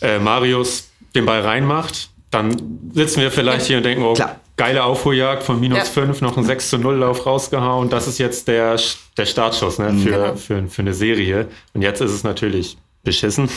äh, 0.00 0.18
Marius 0.18 0.90
den 1.14 1.26
Ball 1.26 1.40
reinmacht, 1.40 2.10
dann 2.30 2.56
sitzen 2.92 3.20
wir 3.20 3.30
vielleicht 3.30 3.62
ja. 3.62 3.66
hier 3.66 3.76
und 3.78 3.82
denken, 3.84 4.02
oh, 4.02 4.14
Klar. 4.14 4.40
geile 4.56 4.84
Aufholjagd 4.84 5.42
von 5.42 5.60
minus 5.60 5.88
5, 5.88 6.20
noch 6.20 6.36
ein 6.36 6.44
6 6.44 6.70
zu 6.70 6.78
0 6.78 6.96
Lauf 6.96 7.26
rausgehauen. 7.26 7.88
Das 7.90 8.08
ist 8.08 8.18
jetzt 8.18 8.48
der, 8.48 8.78
der 9.16 9.26
Startschuss 9.26 9.78
ne, 9.78 9.94
für, 9.94 10.10
genau. 10.10 10.36
für, 10.36 10.66
für 10.68 10.82
eine 10.82 10.94
Serie. 10.94 11.48
Und 11.72 11.82
jetzt 11.82 12.00
ist 12.00 12.10
es 12.10 12.24
natürlich 12.24 12.76
beschissen. 13.04 13.48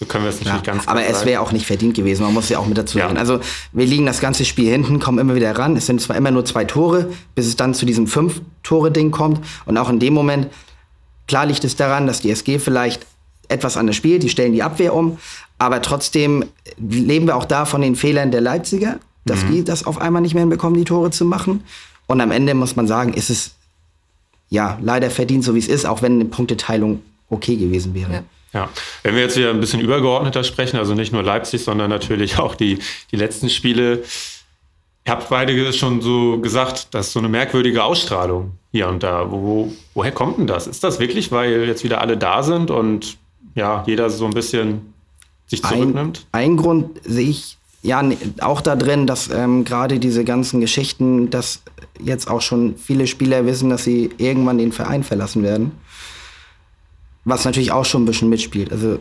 So 0.00 0.06
können 0.06 0.24
wir 0.24 0.30
es 0.30 0.40
natürlich 0.40 0.66
ja, 0.66 0.72
ganz 0.72 0.88
Aber 0.88 1.04
es 1.04 1.26
wäre 1.26 1.42
auch 1.42 1.52
nicht 1.52 1.66
verdient 1.66 1.94
gewesen, 1.94 2.22
man 2.22 2.32
muss 2.32 2.48
ja 2.48 2.58
auch 2.58 2.66
mit 2.66 2.78
dazu 2.78 2.98
ja. 2.98 3.08
Also 3.08 3.38
wir 3.72 3.84
liegen 3.84 4.06
das 4.06 4.20
ganze 4.20 4.46
Spiel 4.46 4.70
hinten, 4.70 4.98
kommen 4.98 5.18
immer 5.18 5.34
wieder 5.34 5.56
ran. 5.58 5.76
Es 5.76 5.84
sind 5.84 6.00
zwar 6.00 6.16
immer 6.16 6.30
nur 6.30 6.46
zwei 6.46 6.64
Tore, 6.64 7.10
bis 7.34 7.46
es 7.46 7.56
dann 7.56 7.74
zu 7.74 7.84
diesem 7.84 8.06
Fünf-Tore-Ding 8.06 9.10
kommt. 9.10 9.44
Und 9.66 9.76
auch 9.76 9.90
in 9.90 9.98
dem 9.98 10.14
Moment, 10.14 10.46
klar 11.28 11.44
liegt 11.44 11.64
es 11.64 11.76
daran, 11.76 12.06
dass 12.06 12.22
die 12.22 12.30
SG 12.30 12.58
vielleicht 12.58 13.06
etwas 13.48 13.76
anders 13.76 13.94
spielt, 13.94 14.22
die 14.22 14.30
stellen 14.30 14.54
die 14.54 14.62
Abwehr 14.62 14.94
um. 14.94 15.18
Aber 15.58 15.82
trotzdem 15.82 16.46
leben 16.78 17.26
wir 17.26 17.36
auch 17.36 17.44
da 17.44 17.66
von 17.66 17.82
den 17.82 17.94
Fehlern 17.94 18.30
der 18.30 18.40
Leipziger, 18.40 18.98
dass 19.26 19.44
mhm. 19.44 19.52
die 19.52 19.64
das 19.64 19.84
auf 19.84 20.00
einmal 20.00 20.22
nicht 20.22 20.32
mehr 20.32 20.40
hinbekommen, 20.40 20.78
die 20.78 20.86
Tore 20.86 21.10
zu 21.10 21.26
machen. 21.26 21.62
Und 22.06 22.22
am 22.22 22.30
Ende 22.30 22.54
muss 22.54 22.74
man 22.74 22.86
sagen, 22.86 23.12
ist 23.12 23.28
es 23.28 23.50
ja 24.48 24.78
leider 24.80 25.10
verdient, 25.10 25.44
so 25.44 25.54
wie 25.54 25.58
es 25.58 25.68
ist, 25.68 25.84
auch 25.84 26.00
wenn 26.00 26.14
eine 26.14 26.24
Punkteteilung 26.24 27.02
okay 27.28 27.56
gewesen 27.56 27.92
wäre. 27.92 28.12
Ja. 28.12 28.22
Ja, 28.52 28.68
wenn 29.02 29.14
wir 29.14 29.22
jetzt 29.22 29.36
wieder 29.36 29.50
ein 29.50 29.60
bisschen 29.60 29.80
übergeordneter 29.80 30.42
sprechen, 30.42 30.76
also 30.76 30.94
nicht 30.94 31.12
nur 31.12 31.22
Leipzig, 31.22 31.62
sondern 31.62 31.88
natürlich 31.88 32.38
auch 32.38 32.54
die, 32.54 32.78
die 33.12 33.16
letzten 33.16 33.48
Spiele. 33.48 34.02
Ihr 35.06 35.12
habt 35.12 35.28
beide 35.28 35.72
schon 35.72 36.00
so 36.00 36.38
gesagt, 36.40 36.88
das 36.92 37.08
ist 37.08 37.12
so 37.12 37.20
eine 37.20 37.28
merkwürdige 37.28 37.84
Ausstrahlung 37.84 38.52
hier 38.72 38.88
und 38.88 39.02
da. 39.02 39.30
Wo, 39.30 39.72
woher 39.94 40.12
kommt 40.12 40.38
denn 40.38 40.46
das? 40.46 40.66
Ist 40.66 40.84
das 40.84 40.98
wirklich, 40.98 41.32
weil 41.32 41.66
jetzt 41.66 41.84
wieder 41.84 42.00
alle 42.00 42.16
da 42.16 42.42
sind 42.42 42.70
und 42.70 43.16
ja, 43.54 43.84
jeder 43.86 44.10
so 44.10 44.24
ein 44.24 44.32
bisschen 44.32 44.94
sich 45.46 45.62
zurücknimmt? 45.62 46.26
Ein, 46.32 46.50
ein 46.50 46.56
Grund 46.56 47.00
sehe 47.04 47.28
ich 47.28 47.56
ja 47.82 48.02
auch 48.40 48.60
da 48.60 48.76
drin, 48.76 49.06
dass 49.06 49.30
ähm, 49.30 49.64
gerade 49.64 49.98
diese 49.98 50.24
ganzen 50.24 50.60
Geschichten, 50.60 51.30
dass 51.30 51.62
jetzt 51.98 52.28
auch 52.28 52.42
schon 52.42 52.76
viele 52.76 53.06
Spieler 53.06 53.46
wissen, 53.46 53.70
dass 53.70 53.84
sie 53.84 54.10
irgendwann 54.18 54.58
den 54.58 54.72
Verein 54.72 55.02
verlassen 55.02 55.42
werden. 55.42 55.72
Was 57.30 57.44
natürlich 57.44 57.70
auch 57.70 57.84
schon 57.84 58.02
ein 58.02 58.06
bisschen 58.06 58.28
mitspielt. 58.28 58.72
Also 58.72 58.98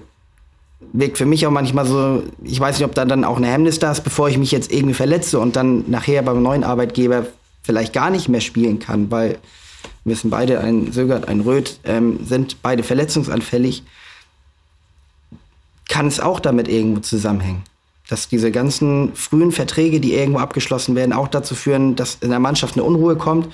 wirkt 0.94 1.18
für 1.18 1.26
mich 1.26 1.46
auch 1.48 1.52
manchmal 1.52 1.86
so, 1.86 2.24
ich 2.44 2.60
weiß 2.60 2.78
nicht, 2.78 2.86
ob 2.86 2.94
da 2.94 3.04
dann 3.06 3.24
auch 3.24 3.38
eine 3.38 3.48
Hemmnis 3.48 3.80
da 3.80 3.92
ist, 3.92 4.04
bevor 4.04 4.30
ich 4.30 4.38
mich 4.38 4.52
jetzt 4.52 4.72
irgendwie 4.72 4.94
verletze 4.94 5.40
und 5.40 5.56
dann 5.56 5.90
nachher 5.90 6.22
beim 6.22 6.42
neuen 6.42 6.64
Arbeitgeber 6.64 7.26
vielleicht 7.64 7.92
gar 7.92 8.10
nicht 8.12 8.30
mehr 8.30 8.42
spielen 8.42 8.80
kann, 8.80 9.10
weil 9.10 9.40
wir 10.04 10.14
wissen 10.14 10.30
beide, 10.30 10.60
ein 10.60 10.92
Sögert, 10.92 11.28
ein 11.28 11.42
Röth, 11.42 11.80
ähm, 11.84 12.20
sind 12.24 12.62
beide 12.62 12.84
verletzungsanfällig, 12.84 13.84
kann 15.88 16.08
es 16.08 16.20
auch 16.20 16.40
damit 16.40 16.68
irgendwo 16.68 17.02
zusammenhängen. 17.02 17.64
Dass 18.08 18.28
diese 18.28 18.52
ganzen 18.52 19.16
frühen 19.16 19.52
Verträge, 19.52 20.00
die 20.00 20.14
irgendwo 20.14 20.40
abgeschlossen 20.40 20.96
werden, 20.96 21.14
auch 21.14 21.28
dazu 21.28 21.56
führen, 21.56 21.96
dass 21.96 22.18
in 22.22 22.30
der 22.30 22.40
Mannschaft 22.40 22.76
eine 22.76 22.84
Unruhe 22.84 23.16
kommt 23.16 23.50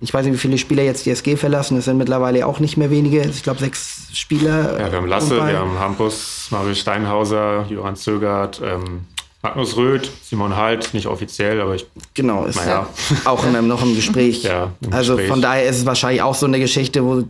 ich 0.00 0.12
weiß 0.12 0.26
nicht, 0.26 0.34
wie 0.34 0.38
viele 0.38 0.58
Spieler 0.58 0.82
jetzt 0.82 1.06
die 1.06 1.10
SG 1.10 1.36
verlassen. 1.36 1.78
Es 1.78 1.86
sind 1.86 1.96
mittlerweile 1.96 2.46
auch 2.46 2.60
nicht 2.60 2.76
mehr 2.76 2.90
wenige. 2.90 3.22
Ich 3.22 3.42
glaube, 3.42 3.60
sechs 3.60 4.08
Spieler. 4.12 4.78
Ja, 4.78 4.90
wir 4.90 4.98
haben 4.98 5.06
Lasse, 5.06 5.36
wir 5.36 5.58
haben 5.58 5.78
Hampus, 5.78 6.48
Mario 6.50 6.74
Steinhauser, 6.74 7.64
Johann 7.68 7.96
Zögert, 7.96 8.60
ähm, 8.62 9.06
Magnus 9.42 9.76
Röth, 9.76 10.10
Simon 10.22 10.56
Halt, 10.56 10.92
nicht 10.92 11.06
offiziell, 11.06 11.60
aber 11.60 11.76
ich. 11.76 11.86
Genau, 12.12 12.44
ist 12.44 12.64
ja. 12.66 12.88
auch 13.24 13.44
immer 13.46 13.62
noch 13.62 13.82
im 13.82 13.94
Gespräch. 13.94 14.42
ja, 14.42 14.72
im 14.80 14.92
also 14.92 15.14
Gespräch. 15.14 15.30
von 15.30 15.40
daher 15.40 15.64
ist 15.64 15.78
es 15.78 15.86
wahrscheinlich 15.86 16.20
auch 16.22 16.34
so 16.34 16.46
eine 16.46 16.58
Geschichte, 16.58 17.02
wo 17.04 17.24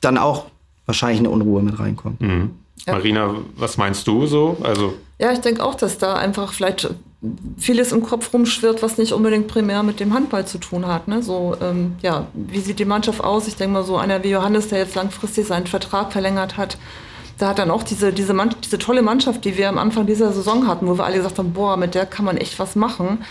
dann 0.00 0.16
auch 0.16 0.46
wahrscheinlich 0.84 1.18
eine 1.18 1.30
Unruhe 1.30 1.62
mit 1.62 1.78
reinkommt. 1.78 2.20
Mhm. 2.20 2.50
Ja. 2.86 2.92
Marina, 2.92 3.34
was 3.56 3.78
meinst 3.78 4.06
du 4.06 4.26
so? 4.26 4.58
Also 4.62 4.94
ja, 5.18 5.32
ich 5.32 5.40
denke 5.40 5.64
auch, 5.64 5.74
dass 5.74 5.98
da 5.98 6.14
einfach 6.14 6.52
vielleicht 6.52 6.90
vieles 7.58 7.92
im 7.92 8.02
Kopf 8.02 8.32
rumschwirrt, 8.32 8.82
was 8.82 8.98
nicht 8.98 9.12
unbedingt 9.12 9.48
primär 9.48 9.82
mit 9.82 10.00
dem 10.00 10.12
Handball 10.12 10.46
zu 10.46 10.58
tun 10.58 10.86
hat. 10.86 11.08
Ne? 11.08 11.22
So, 11.22 11.56
ähm, 11.60 11.96
ja, 12.02 12.26
wie 12.34 12.60
sieht 12.60 12.78
die 12.78 12.84
Mannschaft 12.84 13.22
aus? 13.24 13.48
Ich 13.48 13.56
denke 13.56 13.74
mal, 13.74 13.84
so 13.84 13.96
einer 13.96 14.22
wie 14.22 14.30
Johannes, 14.30 14.68
der 14.68 14.78
jetzt 14.78 14.94
langfristig 14.94 15.46
seinen 15.46 15.66
Vertrag 15.66 16.12
verlängert 16.12 16.56
hat, 16.56 16.76
da 17.38 17.48
hat 17.48 17.58
dann 17.58 17.70
auch 17.70 17.82
diese, 17.82 18.12
diese, 18.12 18.32
Mann, 18.32 18.54
diese 18.64 18.78
tolle 18.78 19.02
Mannschaft, 19.02 19.44
die 19.44 19.56
wir 19.56 19.68
am 19.68 19.78
Anfang 19.78 20.06
dieser 20.06 20.32
Saison 20.32 20.66
hatten, 20.66 20.86
wo 20.86 20.96
wir 20.96 21.04
alle 21.04 21.16
gesagt 21.16 21.38
haben, 21.38 21.52
boah, 21.52 21.76
mit 21.76 21.94
der 21.94 22.06
kann 22.06 22.24
man 22.24 22.36
echt 22.36 22.58
was 22.58 22.76
machen, 22.76 23.24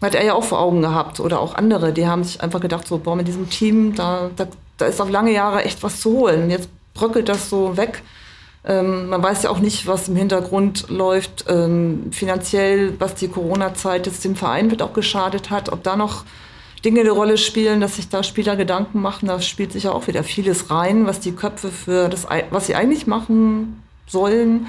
hat 0.00 0.14
er 0.14 0.24
ja 0.24 0.34
auch 0.34 0.44
vor 0.44 0.60
Augen 0.60 0.82
gehabt 0.82 1.20
oder 1.20 1.38
auch 1.40 1.54
andere, 1.54 1.92
die 1.92 2.06
haben 2.06 2.24
sich 2.24 2.40
einfach 2.40 2.60
gedacht, 2.60 2.88
so, 2.88 2.98
boah, 2.98 3.14
mit 3.14 3.28
diesem 3.28 3.48
Team, 3.48 3.94
da, 3.94 4.30
da, 4.36 4.48
da 4.78 4.86
ist 4.86 5.00
auf 5.00 5.10
lange 5.10 5.32
Jahre 5.32 5.64
echt 5.64 5.82
was 5.82 6.00
zu 6.00 6.12
holen. 6.12 6.50
Jetzt 6.50 6.68
bröckelt 6.94 7.28
das 7.28 7.48
so 7.48 7.76
weg. 7.76 8.02
Ähm, 8.64 9.08
man 9.08 9.22
weiß 9.22 9.42
ja 9.42 9.50
auch 9.50 9.58
nicht, 9.58 9.86
was 9.86 10.08
im 10.08 10.16
Hintergrund 10.16 10.86
läuft, 10.88 11.46
ähm, 11.48 12.12
finanziell, 12.12 12.94
was 13.00 13.14
die 13.16 13.28
Corona-Zeit 13.28 14.06
jetzt 14.06 14.24
dem 14.24 14.36
Verein 14.36 14.70
wird 14.70 14.82
auch 14.82 14.92
geschadet 14.92 15.50
hat, 15.50 15.72
ob 15.72 15.82
da 15.82 15.96
noch 15.96 16.24
Dinge 16.84 17.00
eine 17.00 17.10
Rolle 17.10 17.38
spielen, 17.38 17.80
dass 17.80 17.96
sich 17.96 18.08
da 18.08 18.22
Spieler 18.22 18.56
Gedanken 18.56 19.00
machen, 19.00 19.28
da 19.28 19.40
spielt 19.40 19.72
sich 19.72 19.84
ja 19.84 19.92
auch 19.92 20.06
wieder 20.06 20.22
vieles 20.24 20.70
rein, 20.70 21.06
was 21.06 21.20
die 21.20 21.32
Köpfe 21.32 21.70
für 21.70 22.08
das, 22.08 22.26
was 22.50 22.66
sie 22.66 22.74
eigentlich 22.74 23.06
machen 23.06 23.82
sollen, 24.06 24.66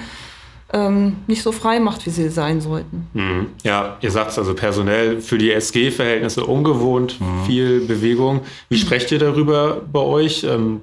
ähm, 0.72 1.16
nicht 1.26 1.42
so 1.42 1.52
frei 1.52 1.78
macht, 1.78 2.06
wie 2.06 2.10
sie 2.10 2.30
sein 2.30 2.60
sollten. 2.60 3.08
Mhm. 3.14 3.46
Ja, 3.62 3.96
ihr 4.00 4.10
sagt 4.10 4.32
es 4.32 4.38
also 4.38 4.54
personell 4.54 5.20
für 5.20 5.38
die 5.38 5.52
SG-Verhältnisse 5.52 6.44
ungewohnt, 6.44 7.20
mhm. 7.20 7.44
viel 7.46 7.80
Bewegung. 7.86 8.40
Wie 8.68 8.78
sprecht 8.78 9.12
ihr 9.12 9.18
darüber 9.18 9.82
bei 9.92 10.00
euch? 10.00 10.44
Ähm, 10.44 10.80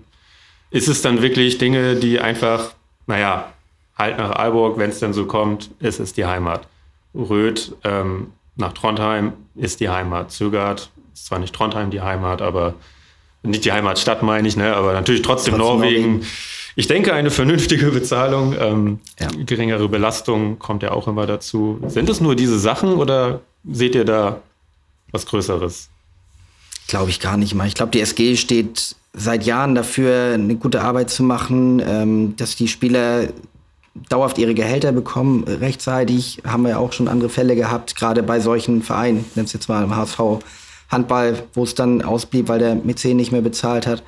ist 0.69 0.88
es 0.88 1.02
dann 1.02 1.21
wirklich 1.21 1.58
Dinge, 1.58 1.95
die 1.95 2.21
einfach 2.21 2.71
naja, 3.07 3.51
halt 3.97 4.17
nach 4.17 4.31
Aalborg, 4.31 4.77
wenn 4.77 4.89
es 4.89 4.99
denn 4.99 5.13
so 5.13 5.25
kommt, 5.25 5.69
ist 5.79 5.99
es 5.99 6.13
die 6.13 6.25
Heimat. 6.25 6.67
Röth 7.13 7.75
ähm, 7.83 8.31
nach 8.55 8.73
Trondheim 8.73 9.33
ist 9.55 9.79
die 9.79 9.89
Heimat. 9.89 10.31
Zögert 10.31 10.91
ist 11.13 11.25
zwar 11.25 11.39
nicht 11.39 11.53
Trondheim 11.53 11.91
die 11.91 12.01
Heimat, 12.01 12.41
aber 12.41 12.75
nicht 13.43 13.65
die 13.65 13.71
Heimatstadt 13.71 14.23
meine 14.23 14.47
ich, 14.47 14.55
ne? 14.55 14.75
aber 14.75 14.93
natürlich 14.93 15.21
trotzdem, 15.21 15.55
trotzdem 15.55 15.79
Norwegen. 15.79 16.11
Norwegen. 16.13 16.27
Ich 16.75 16.87
denke, 16.87 17.13
eine 17.13 17.31
vernünftige 17.31 17.91
Bezahlung, 17.91 18.55
ähm, 18.57 18.99
ja. 19.19 19.27
geringere 19.45 19.89
Belastung 19.89 20.57
kommt 20.57 20.83
ja 20.83 20.91
auch 20.91 21.07
immer 21.07 21.27
dazu. 21.27 21.81
Sind 21.87 22.09
es 22.09 22.21
nur 22.21 22.35
diese 22.35 22.59
Sachen 22.59 22.93
oder 22.93 23.41
seht 23.69 23.93
ihr 23.93 24.05
da 24.05 24.41
was 25.11 25.25
Größeres? 25.25 25.89
Glaube 26.87 27.09
ich 27.09 27.19
gar 27.19 27.37
nicht 27.37 27.55
mal. 27.55 27.67
Ich 27.67 27.73
glaube, 27.73 27.91
die 27.91 27.99
SG 27.99 28.37
steht 28.37 28.95
seit 29.13 29.45
Jahren 29.45 29.76
dafür, 29.76 30.34
eine 30.34 30.56
gute 30.56 30.82
Arbeit 30.82 31.10
zu 31.10 31.24
machen, 31.24 31.82
ähm, 31.86 32.36
dass 32.38 32.56
die 32.56 32.67
Spieler 32.67 33.28
dauerhaft 34.10 34.38
ihre 34.38 34.54
Gehälter 34.54 34.91
bekommen, 34.91 35.43
rechtzeitig. 35.43 36.41
Haben 36.45 36.65
wir 36.65 36.80
auch 36.80 36.93
schon 36.93 37.08
andere 37.08 37.30
Fälle 37.30 37.56
gehabt, 37.56 37.95
gerade 37.95 38.24
bei 38.24 38.39
solchen 38.39 38.82
Vereinen, 38.82 39.26
nenn 39.36 39.45
es 39.45 39.54
jetzt 39.54 39.67
mal 39.67 39.84
im 39.84 39.95
HSV 39.95 40.19
Handball, 40.89 41.43
wo 41.54 41.63
es 41.63 41.76
dann 41.76 42.02
ausblieb, 42.02 42.47
weil 42.47 42.60
der 42.60 42.76
Mäzen 42.76 43.17
nicht 43.17 43.32
mehr 43.32 43.41
bezahlt 43.41 43.88
hat. 43.88 44.04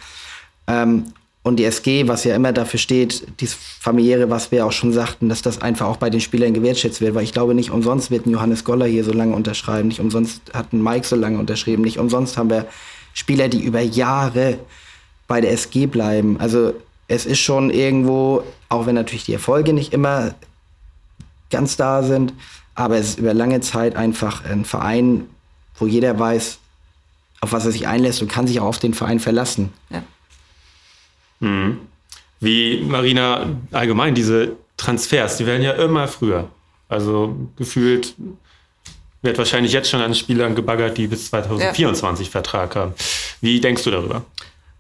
Ähm, 0.68 1.06
und 1.46 1.58
die 1.58 1.66
SG, 1.66 2.08
was 2.08 2.24
ja 2.24 2.36
immer 2.36 2.54
dafür 2.54 2.80
steht, 2.80 3.28
dieses 3.42 3.56
familiäre, 3.56 4.30
was 4.30 4.52
wir 4.52 4.66
auch 4.66 4.72
schon 4.72 4.94
sagten, 4.94 5.28
dass 5.28 5.42
das 5.42 5.62
einfach 5.62 5.88
auch 5.88 5.98
bei 5.98 6.10
den 6.10 6.22
Spielern 6.22 6.54
gewertschätzt 6.54 7.02
wird, 7.02 7.16
weil 7.16 7.26
ich 7.26 7.34
glaube, 7.34 7.54
nicht 7.54 7.72
umsonst 7.72 8.12
wird 8.12 8.26
ein 8.26 8.32
Johannes 8.32 8.64
Goller 8.64 8.86
hier 8.86 9.04
so 9.04 9.12
lange 9.12 9.36
unterschreiben, 9.36 9.90
nicht 9.90 10.00
umsonst 10.00 10.42
hat 10.54 10.72
ein 10.72 10.82
Mike 10.82 11.06
so 11.06 11.18
lange 11.18 11.38
unterschrieben, 11.38 11.84
nicht 11.84 12.00
umsonst 12.00 12.38
haben 12.38 12.50
wir 12.50 12.66
Spieler, 13.14 13.50
die 13.50 13.62
über 13.62 13.82
Jahre 13.82 14.58
bei 15.34 15.42
der 15.42 15.52
SG 15.52 15.88
bleiben. 15.88 16.40
Also 16.40 16.76
es 17.08 17.26
ist 17.26 17.40
schon 17.40 17.72
irgendwo, 17.72 18.44
auch 18.70 18.86
wenn 18.86 18.94
natürlich 18.94 19.26
die 19.26 19.34
Erfolge 19.34 19.74
nicht 19.74 19.92
immer 19.92 20.36
ganz 21.50 21.76
da 21.76 22.04
sind, 22.04 22.36
aber 22.76 22.98
es 22.98 23.10
ist 23.10 23.18
über 23.18 23.34
lange 23.34 23.60
Zeit 23.60 23.96
einfach 23.96 24.46
ein 24.46 24.64
Verein, 24.64 25.26
wo 25.74 25.88
jeder 25.88 26.20
weiß, 26.20 26.60
auf 27.42 27.52
was 27.52 27.66
er 27.66 27.72
sich 27.72 27.88
einlässt 27.88 28.22
und 28.22 28.28
kann 28.28 28.46
sich 28.46 28.60
auch 28.60 28.68
auf 28.68 28.78
den 28.78 28.94
Verein 28.94 29.20
verlassen. 29.20 29.74
Ja. 29.90 30.04
Mhm. 31.40 31.80
Wie 32.40 32.84
Marina 32.88 33.48
allgemein 33.72 34.14
diese 34.14 34.56
Transfers, 34.78 35.38
die 35.38 35.48
werden 35.48 35.64
ja 35.64 35.72
immer 35.72 36.08
früher. 36.08 36.48
Also 36.90 37.36
gefühlt 37.56 38.14
wird 39.24 39.40
wahrscheinlich 39.40 39.74
jetzt 39.74 39.90
schon 39.90 40.02
an 40.02 40.14
Spielern 40.14 40.54
gebaggert, 40.54 40.96
die 41.00 41.08
bis 41.08 41.32
2024 41.32 42.28
ja. 42.28 42.32
Vertrag 42.32 42.76
haben. 42.76 42.94
Wie 43.42 43.60
denkst 43.60 43.84
du 43.84 43.90
darüber? 43.90 44.24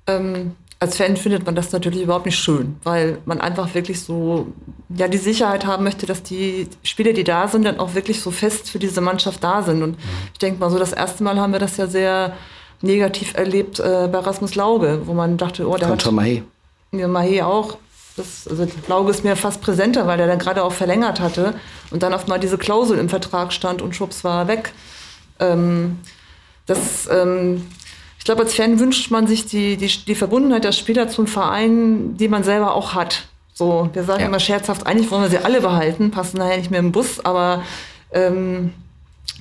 Ähm, 0.07 0.55
als 0.79 0.97
Fan 0.97 1.15
findet 1.15 1.45
man 1.45 1.55
das 1.55 1.71
natürlich 1.71 2.01
überhaupt 2.01 2.25
nicht 2.25 2.37
schön, 2.37 2.75
weil 2.83 3.19
man 3.25 3.39
einfach 3.39 3.73
wirklich 3.73 4.01
so 4.01 4.47
ja 4.93 5.07
die 5.07 5.17
Sicherheit 5.17 5.65
haben 5.65 5.85
möchte, 5.85 6.05
dass 6.05 6.23
die 6.23 6.67
Spieler, 6.83 7.13
die 7.13 7.23
da 7.23 7.47
sind, 7.47 7.63
dann 7.63 7.79
auch 7.79 7.95
wirklich 7.95 8.21
so 8.21 8.31
fest 8.31 8.69
für 8.69 8.79
diese 8.79 8.99
Mannschaft 8.99 9.43
da 9.43 9.63
sind. 9.63 9.81
Und 9.81 9.91
mhm. 9.91 10.03
ich 10.33 10.39
denke 10.39 10.59
mal 10.59 10.69
so, 10.69 10.77
das 10.77 10.91
erste 10.91 11.23
Mal 11.23 11.39
haben 11.39 11.53
wir 11.53 11.59
das 11.59 11.77
ja 11.77 11.87
sehr 11.87 12.33
negativ 12.81 13.33
erlebt 13.33 13.79
äh, 13.79 14.09
bei 14.11 14.19
Rasmus 14.19 14.55
Lauge, 14.55 15.03
wo 15.05 15.13
man 15.13 15.37
dachte, 15.37 15.67
oh, 15.67 15.77
der 15.77 15.87
Kommt 15.87 16.05
hat 16.05 16.13
Mahé. 16.13 16.43
Ja, 16.91 17.07
Mahé 17.07 17.43
auch. 17.43 17.77
Das, 18.17 18.47
also 18.47 18.67
Lauge 18.87 19.09
ist 19.09 19.23
mir 19.23 19.35
fast 19.35 19.61
präsenter, 19.61 20.05
weil 20.05 20.19
er 20.19 20.27
dann 20.27 20.37
gerade 20.37 20.63
auch 20.63 20.73
verlängert 20.73 21.19
hatte 21.19 21.55
und 21.89 22.03
dann 22.03 22.13
auf 22.13 22.27
mal 22.27 22.39
diese 22.39 22.57
Klausel 22.57 22.99
im 22.99 23.09
Vertrag 23.09 23.53
stand 23.53 23.81
und 23.81 23.95
schwupps 23.95 24.23
war 24.23 24.41
er 24.41 24.47
weg. 24.49 24.73
Ähm, 25.39 25.99
das 26.65 27.07
ähm, 27.11 27.65
ich 28.23 28.25
glaube, 28.25 28.43
als 28.43 28.53
Fan 28.53 28.79
wünscht 28.79 29.11
man 29.11 29.27
sich 29.27 29.47
die, 29.47 29.75
die, 29.75 29.87
die 29.87 30.15
Verbundenheit 30.15 30.63
der 30.63 30.71
Spieler 30.71 31.09
zum 31.09 31.27
Verein, 31.27 32.15
die 32.15 32.29
man 32.29 32.45
selber 32.45 32.73
auch 32.73 32.93
hat. 32.93 33.27
So, 33.53 33.89
wir 33.91 34.05
sagen 34.05 34.21
ja. 34.21 34.27
immer 34.27 34.39
scherzhaft, 34.39 34.87
eigentlich 34.87 35.11
wollen 35.11 35.23
wir 35.23 35.29
sie 35.29 35.43
alle 35.43 35.59
behalten, 35.59 36.09
passen 36.09 36.37
nachher 36.37 36.55
nicht 36.55 36.71
mehr 36.71 36.79
im 36.79 36.93
Bus, 36.93 37.19
aber 37.19 37.63
ähm, 38.13 38.71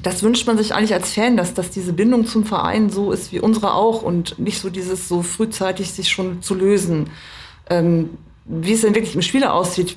das 0.03 0.25
wünscht 0.25 0.49
man 0.49 0.59
sich 0.59 0.75
eigentlich 0.75 0.95
als 0.95 1.13
Fan, 1.13 1.37
dass, 1.37 1.55
dass 1.55 1.71
diese 1.71 1.93
Bindung 1.93 2.27
zum 2.27 2.45
Verein 2.45 2.91
so 2.91 3.13
ist 3.13 3.31
wie 3.31 3.39
unsere 3.39 3.73
auch 3.73 4.03
und 4.03 4.41
nicht 4.41 4.59
so 4.59 4.69
dieses 4.69 5.07
so 5.07 5.23
frühzeitig 5.23 5.93
sich 5.93 6.11
schon 6.11 6.43
zu 6.43 6.57
lösen. 6.57 7.11
Ähm, 7.71 8.11
wie 8.47 8.73
es 8.73 8.81
denn 8.81 8.97
wirklich 8.97 9.15
im 9.15 9.23
Spieler 9.23 9.55
aussieht, 9.55 9.97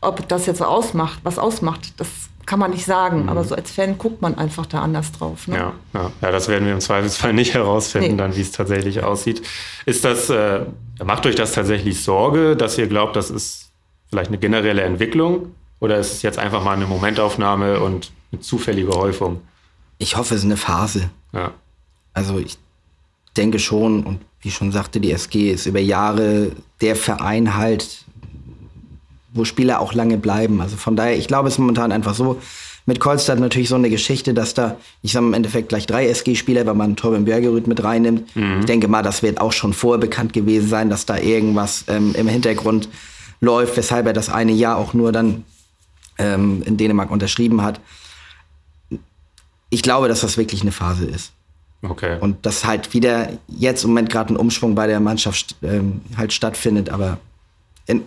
ob 0.00 0.26
das 0.26 0.46
jetzt 0.46 0.58
so 0.58 0.64
ausmacht, 0.64 1.20
was 1.22 1.38
ausmacht, 1.38 1.92
das 1.98 2.08
kann 2.46 2.58
man 2.60 2.70
nicht 2.70 2.86
sagen, 2.86 3.24
mhm. 3.24 3.28
aber 3.28 3.44
so 3.44 3.54
als 3.54 3.70
Fan 3.70 3.98
guckt 3.98 4.22
man 4.22 4.36
einfach 4.38 4.66
da 4.66 4.80
anders 4.80 5.12
drauf. 5.12 5.48
Ne? 5.48 5.56
Ja, 5.56 5.72
ja, 5.94 6.12
ja, 6.22 6.30
das 6.30 6.48
werden 6.48 6.64
wir 6.64 6.72
im 6.72 6.80
Zweifelsfall 6.80 7.32
nicht 7.34 7.54
herausfinden, 7.54 8.12
nee. 8.12 8.16
dann 8.16 8.36
wie 8.36 8.40
es 8.40 8.52
tatsächlich 8.52 9.02
aussieht. 9.02 9.42
Ist 9.84 10.04
das, 10.04 10.30
äh, 10.30 10.60
macht 11.04 11.26
euch 11.26 11.34
das 11.34 11.52
tatsächlich 11.52 12.02
Sorge, 12.02 12.56
dass 12.56 12.78
ihr 12.78 12.86
glaubt, 12.86 13.16
das 13.16 13.30
ist 13.30 13.70
vielleicht 14.08 14.28
eine 14.28 14.38
generelle 14.38 14.82
Entwicklung 14.82 15.54
oder 15.80 15.98
ist 15.98 16.12
es 16.12 16.22
jetzt 16.22 16.38
einfach 16.38 16.64
mal 16.64 16.72
eine 16.72 16.86
Momentaufnahme 16.86 17.80
und 17.80 18.12
eine 18.32 18.40
zufällige 18.40 18.92
Häufung? 18.92 19.40
Ich 19.98 20.16
hoffe, 20.16 20.34
es 20.34 20.40
ist 20.40 20.46
eine 20.46 20.56
Phase. 20.56 21.10
Ja. 21.32 21.52
Also 22.12 22.38
ich 22.38 22.58
denke 23.36 23.58
schon, 23.58 24.04
und 24.04 24.20
wie 24.40 24.50
schon 24.50 24.72
sagte, 24.72 25.00
die 25.00 25.12
SG 25.12 25.50
ist 25.50 25.66
über 25.66 25.80
Jahre 25.80 26.52
der 26.80 26.96
Verein 26.96 27.56
halt, 27.56 28.05
wo 29.36 29.44
Spieler 29.44 29.80
auch 29.80 29.92
lange 29.92 30.16
bleiben. 30.18 30.60
Also 30.60 30.76
von 30.76 30.96
daher, 30.96 31.16
ich 31.16 31.28
glaube, 31.28 31.48
es 31.48 31.54
ist 31.54 31.58
momentan 31.58 31.92
einfach 31.92 32.14
so, 32.14 32.40
mit 32.86 33.00
Kolstadt 33.00 33.40
natürlich 33.40 33.68
so 33.68 33.74
eine 33.74 33.90
Geschichte, 33.90 34.32
dass 34.32 34.54
da, 34.54 34.76
ich 35.02 35.12
sage 35.12 35.26
im 35.26 35.34
Endeffekt 35.34 35.68
gleich 35.68 35.86
drei 35.86 36.06
SG-Spieler, 36.06 36.66
wenn 36.66 36.76
man 36.76 36.94
Torben 36.94 37.24
Bergerud 37.24 37.66
mit 37.66 37.82
reinnimmt. 37.82 38.30
Ich 38.60 38.66
denke 38.66 38.86
mal, 38.86 39.02
das 39.02 39.24
wird 39.24 39.40
auch 39.40 39.52
schon 39.52 39.72
vorher 39.72 40.00
bekannt 40.00 40.32
gewesen 40.32 40.68
sein, 40.68 40.88
dass 40.88 41.04
da 41.04 41.18
irgendwas 41.18 41.84
ähm, 41.88 42.14
im 42.16 42.28
Hintergrund 42.28 42.88
läuft, 43.40 43.76
weshalb 43.76 44.06
er 44.06 44.12
das 44.12 44.28
eine 44.28 44.52
Jahr 44.52 44.76
auch 44.76 44.94
nur 44.94 45.10
dann 45.10 45.44
ähm, 46.18 46.62
in 46.64 46.76
Dänemark 46.76 47.10
unterschrieben 47.10 47.62
hat. 47.62 47.80
Ich 49.68 49.82
glaube, 49.82 50.06
dass 50.06 50.20
das 50.20 50.38
wirklich 50.38 50.62
eine 50.62 50.72
Phase 50.72 51.06
ist. 51.06 51.32
Okay. 51.82 52.18
Und 52.20 52.46
dass 52.46 52.64
halt 52.64 52.94
wieder 52.94 53.30
jetzt 53.48 53.84
im 53.84 53.90
Moment 53.90 54.10
gerade 54.10 54.32
ein 54.32 54.36
Umschwung 54.36 54.74
bei 54.76 54.86
der 54.86 55.00
Mannschaft 55.00 55.56
ähm, 55.62 56.02
halt 56.16 56.32
stattfindet. 56.32 56.90
Aber 56.90 57.18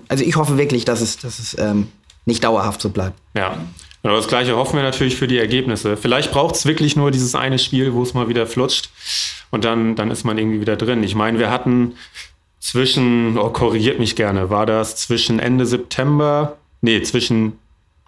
also 0.08 0.24
ich 0.24 0.36
hoffe 0.36 0.58
wirklich, 0.58 0.86
dass 0.86 1.02
es, 1.02 1.18
dass 1.18 1.40
es 1.40 1.58
ähm, 1.58 1.88
nicht 2.26 2.44
dauerhaft 2.44 2.82
so 2.82 2.90
bleibt. 2.90 3.18
Ja. 3.36 3.58
Und 4.02 4.12
das 4.12 4.28
Gleiche 4.28 4.56
hoffen 4.56 4.78
wir 4.78 4.84
natürlich 4.84 5.16
für 5.18 5.28
die 5.28 5.38
Ergebnisse. 5.38 5.98
Vielleicht 5.98 6.32
braucht 6.32 6.56
es 6.56 6.66
wirklich 6.66 6.96
nur 6.96 7.12
dieses 7.12 7.36
eine 7.36 7.60
Spiel, 7.60 7.94
wo 7.94 8.02
es 8.02 8.14
mal 8.14 8.30
wieder 8.30 8.48
flutscht 8.48 8.90
und 9.52 9.66
dann, 9.66 9.96
dann 9.96 10.10
ist 10.10 10.24
man 10.24 10.38
irgendwie 10.38 10.62
wieder 10.62 10.78
drin. 10.78 11.04
Ich 11.04 11.16
meine, 11.16 11.38
wir 11.38 11.52
hatten 11.52 11.96
zwischen, 12.60 13.38
oh, 13.38 13.50
korrigiert 13.50 14.00
mich 14.00 14.16
gerne, 14.16 14.50
war 14.50 14.66
das 14.66 14.96
zwischen 14.96 15.40
Ende 15.40 15.66
September, 15.66 16.58
nee, 16.82 17.02
zwischen 17.02 17.60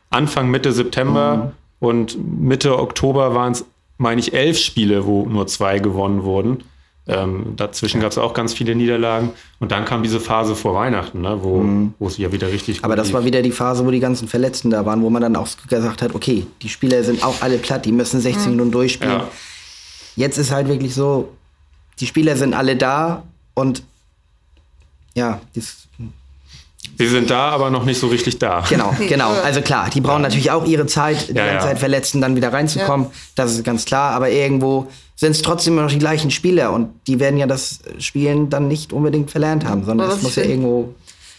Anfang, 0.09 0.49
Mitte 0.49 0.71
September 0.71 1.53
und 1.79 2.17
Mitte 2.41 2.79
Oktober 2.79 3.33
waren 3.33 3.53
es, 3.53 3.65
meine 3.97 4.21
ich, 4.21 4.33
elf 4.33 4.57
Spiele, 4.59 5.05
wo 5.05 5.25
nur 5.25 5.47
zwei 5.47 5.79
gewonnen 5.79 6.23
wurden. 6.23 6.63
Ähm, 7.07 7.53
dazwischen 7.57 7.99
gab 7.99 8.11
es 8.11 8.17
auch 8.19 8.33
ganz 8.33 8.53
viele 8.53 8.75
Niederlagen. 8.75 9.31
Und 9.59 9.71
dann 9.71 9.85
kam 9.85 10.03
diese 10.03 10.19
Phase 10.19 10.55
vor 10.55 10.75
Weihnachten, 10.75 11.21
ne, 11.21 11.39
wo, 11.41 11.65
wo 11.97 12.07
es 12.07 12.17
ja 12.17 12.31
wieder 12.31 12.51
richtig 12.51 12.77
Mhm. 12.79 12.85
Aber 12.85 12.95
das 12.95 13.07
lief. 13.07 13.15
war 13.15 13.25
wieder 13.25 13.41
die 13.41 13.51
Phase, 13.51 13.85
wo 13.85 13.91
die 13.91 13.99
ganzen 13.99 14.27
Verletzten 14.27 14.69
da 14.69 14.85
waren, 14.85 15.01
wo 15.01 15.09
man 15.09 15.21
dann 15.21 15.35
auch 15.35 15.47
gesagt 15.67 16.01
hat, 16.03 16.13
okay, 16.13 16.45
die 16.61 16.69
Spieler 16.69 17.03
sind 17.03 17.23
auch 17.23 17.41
alle 17.41 17.57
platt, 17.57 17.85
die 17.85 17.91
müssen 17.91 18.21
16 18.21 18.51
Minuten 18.51 18.71
durchspielen. 18.71 19.13
Ja. 19.19 19.27
Jetzt 20.15 20.37
ist 20.37 20.51
halt 20.51 20.67
wirklich 20.67 20.93
so, 20.93 21.29
die 21.99 22.05
Spieler 22.07 22.35
sind 22.37 22.53
alle 22.53 22.75
da 22.75 23.23
und 23.55 23.83
ja, 25.15 25.41
das, 25.55 25.87
Sie 26.97 27.07
sind 27.07 27.29
da, 27.31 27.49
aber 27.49 27.69
noch 27.69 27.85
nicht 27.85 27.99
so 27.99 28.07
richtig 28.07 28.37
da. 28.39 28.63
genau, 28.69 28.93
genau. 29.09 29.31
Also 29.43 29.61
klar, 29.61 29.89
die 29.89 30.01
brauchen 30.01 30.21
natürlich 30.21 30.51
auch 30.51 30.65
ihre 30.65 30.85
Zeit, 30.85 31.29
die 31.29 31.33
Ja, 31.33 31.45
ganze 31.45 31.55
ja. 31.65 31.71
Zeit 31.71 31.79
Verletzten 31.79 32.21
dann 32.21 32.35
wieder 32.35 32.53
reinzukommen. 32.53 33.07
Das 33.35 33.51
ist 33.53 33.63
ganz 33.63 33.85
klar. 33.85 34.11
Aber 34.13 34.29
irgendwo 34.29 34.87
sind 35.21 35.31
es 35.33 35.43
trotzdem 35.43 35.73
immer 35.73 35.83
noch 35.83 35.91
die 35.91 35.99
gleichen 35.99 36.31
Spieler 36.31 36.73
und 36.73 36.89
die 37.05 37.19
werden 37.19 37.37
ja 37.37 37.45
das 37.45 37.79
Spielen 37.99 38.49
dann 38.49 38.67
nicht 38.67 38.91
unbedingt 38.91 39.29
verlernt 39.29 39.65
haben, 39.65 39.85
sondern 39.85 40.09
es 40.09 40.23
muss 40.23 40.35
ja 40.35 40.43
irgendwo 40.43 40.95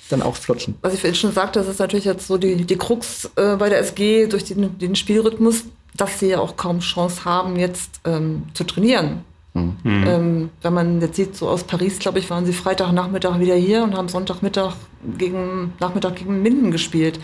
dann 0.08 0.22
auch 0.22 0.36
flutschen. 0.36 0.76
Was 0.82 0.94
ich 0.94 1.00
vorhin 1.00 1.16
schon 1.16 1.32
sagte, 1.32 1.58
das 1.58 1.66
ist 1.66 1.80
natürlich 1.80 2.04
jetzt 2.04 2.28
so 2.28 2.38
die, 2.38 2.64
die 2.64 2.76
Krux 2.76 3.28
äh, 3.34 3.56
bei 3.56 3.68
der 3.68 3.80
SG 3.80 4.28
durch 4.28 4.44
den, 4.44 4.78
den 4.78 4.94
Spielrhythmus, 4.94 5.64
dass 5.96 6.20
sie 6.20 6.28
ja 6.28 6.38
auch 6.38 6.56
kaum 6.56 6.78
Chance 6.78 7.24
haben, 7.24 7.56
jetzt 7.56 8.00
ähm, 8.04 8.44
zu 8.54 8.62
trainieren. 8.62 9.24
Ähm, 9.54 10.50
wenn 10.62 10.72
man 10.72 11.00
jetzt 11.00 11.16
sieht, 11.16 11.36
so 11.36 11.48
aus 11.48 11.64
Paris, 11.64 11.98
glaube 11.98 12.20
ich, 12.20 12.30
waren 12.30 12.46
sie 12.46 12.52
Freitagnachmittag 12.52 13.38
wieder 13.38 13.56
hier 13.56 13.82
und 13.82 13.94
haben 13.94 14.08
Sonntagmittag 14.08 14.74
gegen, 15.18 15.72
Nachmittag 15.80 16.16
gegen 16.16 16.40
Minden 16.40 16.70
gespielt. 16.70 17.18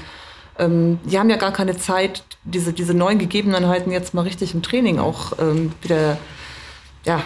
Ähm, 0.59 0.99
die 1.05 1.19
haben 1.19 1.31
ja 1.31 1.37
gar 1.37 1.53
keine 1.53 1.77
Zeit, 1.77 2.25
diese, 2.43 2.73
diese 2.73 2.95
neuen 2.95 3.19
Gegebenheiten 3.19 3.93
jetzt 3.93 4.13
mal 4.13 4.23
richtig 4.23 4.55
im 4.55 4.63
Training 4.63 4.99
auch 4.99 5.33
ähm, 5.41 5.73
wieder 5.83 6.19
ja, 7.09 7.23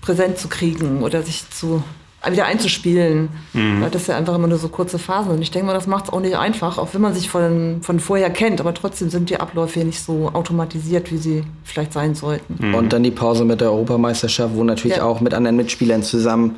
präsent 0.00 0.38
zu 0.38 0.48
kriegen 0.48 1.02
oder 1.04 1.22
sich 1.22 1.48
zu 1.50 1.82
wieder 2.28 2.46
einzuspielen. 2.46 3.28
Weil 3.52 3.90
das 3.90 4.08
ja 4.08 4.16
einfach 4.16 4.34
immer 4.34 4.48
nur 4.48 4.58
so 4.58 4.68
kurze 4.68 4.98
Phasen 4.98 5.30
sind. 5.32 5.42
Ich 5.42 5.52
denke 5.52 5.66
mal, 5.68 5.74
das 5.74 5.86
macht 5.86 6.06
es 6.06 6.12
auch 6.12 6.18
nicht 6.18 6.36
einfach, 6.36 6.76
auch 6.76 6.88
wenn 6.92 7.00
man 7.00 7.14
sich 7.14 7.28
von, 7.30 7.78
von 7.82 8.00
vorher 8.00 8.30
kennt. 8.30 8.58
Aber 8.60 8.74
trotzdem 8.74 9.10
sind 9.10 9.30
die 9.30 9.38
Abläufe 9.38 9.78
nicht 9.84 10.00
so 10.02 10.30
automatisiert, 10.32 11.12
wie 11.12 11.18
sie 11.18 11.44
vielleicht 11.62 11.92
sein 11.92 12.16
sollten. 12.16 12.74
Und 12.74 12.92
dann 12.92 13.04
die 13.04 13.12
Pause 13.12 13.44
mit 13.44 13.60
der 13.60 13.70
Europameisterschaft, 13.70 14.56
wo 14.56 14.64
natürlich 14.64 14.96
Ja. 14.96 15.04
auch 15.04 15.20
mit 15.20 15.34
anderen 15.34 15.56
Mitspielern 15.56 16.02
zusammen 16.02 16.56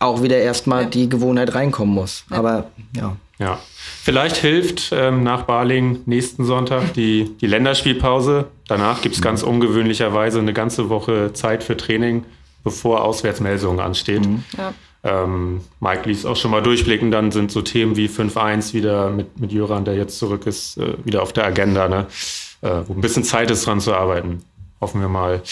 auch 0.00 0.20
wieder 0.22 0.38
erstmal 0.38 0.84
Ja. 0.84 0.88
die 0.88 1.08
Gewohnheit 1.08 1.54
reinkommen 1.54 1.94
muss. 1.94 2.24
Aber 2.30 2.70
ja. 2.96 3.14
Ja. 3.40 3.58
Vielleicht 4.02 4.36
hilft 4.36 4.90
ähm, 4.92 5.22
nach 5.22 5.42
Baling 5.42 6.00
nächsten 6.06 6.44
Sonntag 6.44 6.92
die, 6.94 7.36
die 7.40 7.46
Länderspielpause. 7.46 8.46
Danach 8.68 9.02
gibt 9.02 9.16
es 9.16 9.22
ganz 9.22 9.42
ungewöhnlicherweise 9.42 10.38
eine 10.38 10.52
ganze 10.52 10.88
Woche 10.90 11.32
Zeit 11.32 11.64
für 11.64 11.76
Training, 11.76 12.24
bevor 12.62 13.02
Auswärtsmeldung 13.02 13.80
ansteht. 13.80 14.22
Ja. 14.56 14.74
Ähm, 15.02 15.62
Mike 15.80 16.08
ließ 16.08 16.26
auch 16.26 16.36
schon 16.36 16.50
mal 16.50 16.62
durchblicken, 16.62 17.10
dann 17.10 17.32
sind 17.32 17.50
so 17.50 17.62
Themen 17.62 17.96
wie 17.96 18.08
5-1 18.08 18.74
wieder 18.74 19.08
mit, 19.08 19.40
mit 19.40 19.50
Jöran, 19.50 19.86
der 19.86 19.94
jetzt 19.94 20.18
zurück 20.18 20.46
ist, 20.46 20.76
äh, 20.76 20.94
wieder 21.04 21.22
auf 21.22 21.32
der 21.32 21.46
Agenda, 21.46 21.88
ne? 21.88 22.06
äh, 22.60 22.82
wo 22.86 22.92
ein 22.92 23.00
bisschen 23.00 23.24
Zeit 23.24 23.50
ist, 23.50 23.66
dran 23.66 23.80
zu 23.80 23.94
arbeiten. 23.94 24.42
Hoffen 24.80 25.00
wir 25.00 25.08
mal, 25.08 25.42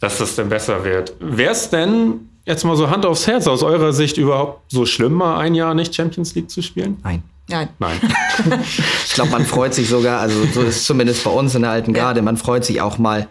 dass 0.00 0.18
das 0.18 0.34
denn 0.34 0.48
besser 0.48 0.84
wird. 0.84 1.14
Wäre 1.20 1.52
es 1.52 1.70
denn 1.70 2.28
jetzt 2.44 2.64
mal 2.64 2.76
so 2.76 2.90
Hand 2.90 3.06
aufs 3.06 3.26
Herz 3.26 3.46
aus 3.46 3.62
eurer 3.62 3.92
Sicht 3.92 4.16
überhaupt 4.16 4.70
so 4.72 4.86
schlimm, 4.86 5.14
mal 5.14 5.38
ein 5.38 5.54
Jahr 5.54 5.74
nicht 5.74 5.94
Champions 5.94 6.34
League 6.34 6.50
zu 6.50 6.62
spielen? 6.62 6.98
Nein. 7.02 7.22
Nein. 7.48 7.68
Nein. 7.78 7.98
Ich 9.06 9.14
glaube, 9.14 9.30
man 9.30 9.44
freut 9.44 9.74
sich 9.74 9.88
sogar, 9.88 10.20
also 10.20 10.36
so 10.54 10.62
ist 10.62 10.76
es 10.76 10.84
zumindest 10.84 11.22
bei 11.24 11.30
uns 11.30 11.54
in 11.54 11.62
der 11.62 11.70
alten 11.70 11.92
Garde, 11.92 12.22
man 12.22 12.36
freut 12.38 12.64
sich 12.64 12.80
auch 12.80 12.96
mal, 12.98 13.28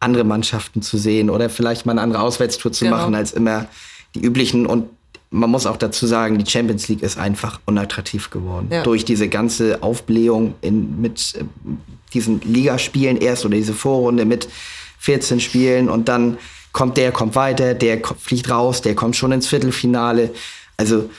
andere 0.00 0.24
Mannschaften 0.24 0.82
zu 0.82 0.96
sehen 0.98 1.28
oder 1.30 1.50
vielleicht 1.50 1.84
mal 1.86 1.92
eine 1.92 2.00
andere 2.00 2.22
Auswärtstour 2.22 2.72
zu 2.72 2.86
Genau. 2.86 2.96
machen 2.96 3.14
als 3.14 3.32
immer 3.32 3.66
die 4.14 4.20
üblichen. 4.22 4.64
Und 4.66 4.88
man 5.30 5.50
muss 5.50 5.66
auch 5.66 5.76
dazu 5.76 6.06
sagen, 6.06 6.38
die 6.38 6.50
Champions 6.50 6.88
League 6.88 7.02
ist 7.02 7.18
einfach 7.18 7.60
unattraktiv 7.66 8.30
geworden. 8.30 8.68
Ja. 8.72 8.82
Durch 8.82 9.04
diese 9.04 9.28
ganze 9.28 9.82
Aufblähung 9.82 10.54
in, 10.62 11.00
mit 11.02 11.34
äh, 11.36 11.44
diesen 12.14 12.40
Ligaspielen 12.40 13.18
erst 13.18 13.44
oder 13.44 13.56
diese 13.56 13.74
Vorrunde 13.74 14.24
mit 14.24 14.48
14 15.00 15.38
Spielen 15.38 15.88
und 15.90 16.08
dann 16.08 16.38
kommt 16.72 16.96
der, 16.96 17.12
kommt 17.12 17.34
weiter, 17.34 17.74
der 17.74 18.00
fliegt 18.18 18.50
raus, 18.50 18.80
der 18.82 18.94
kommt 18.94 19.16
schon 19.16 19.32
ins 19.32 19.46
Viertelfinale. 19.48 20.30
Also 20.76 21.10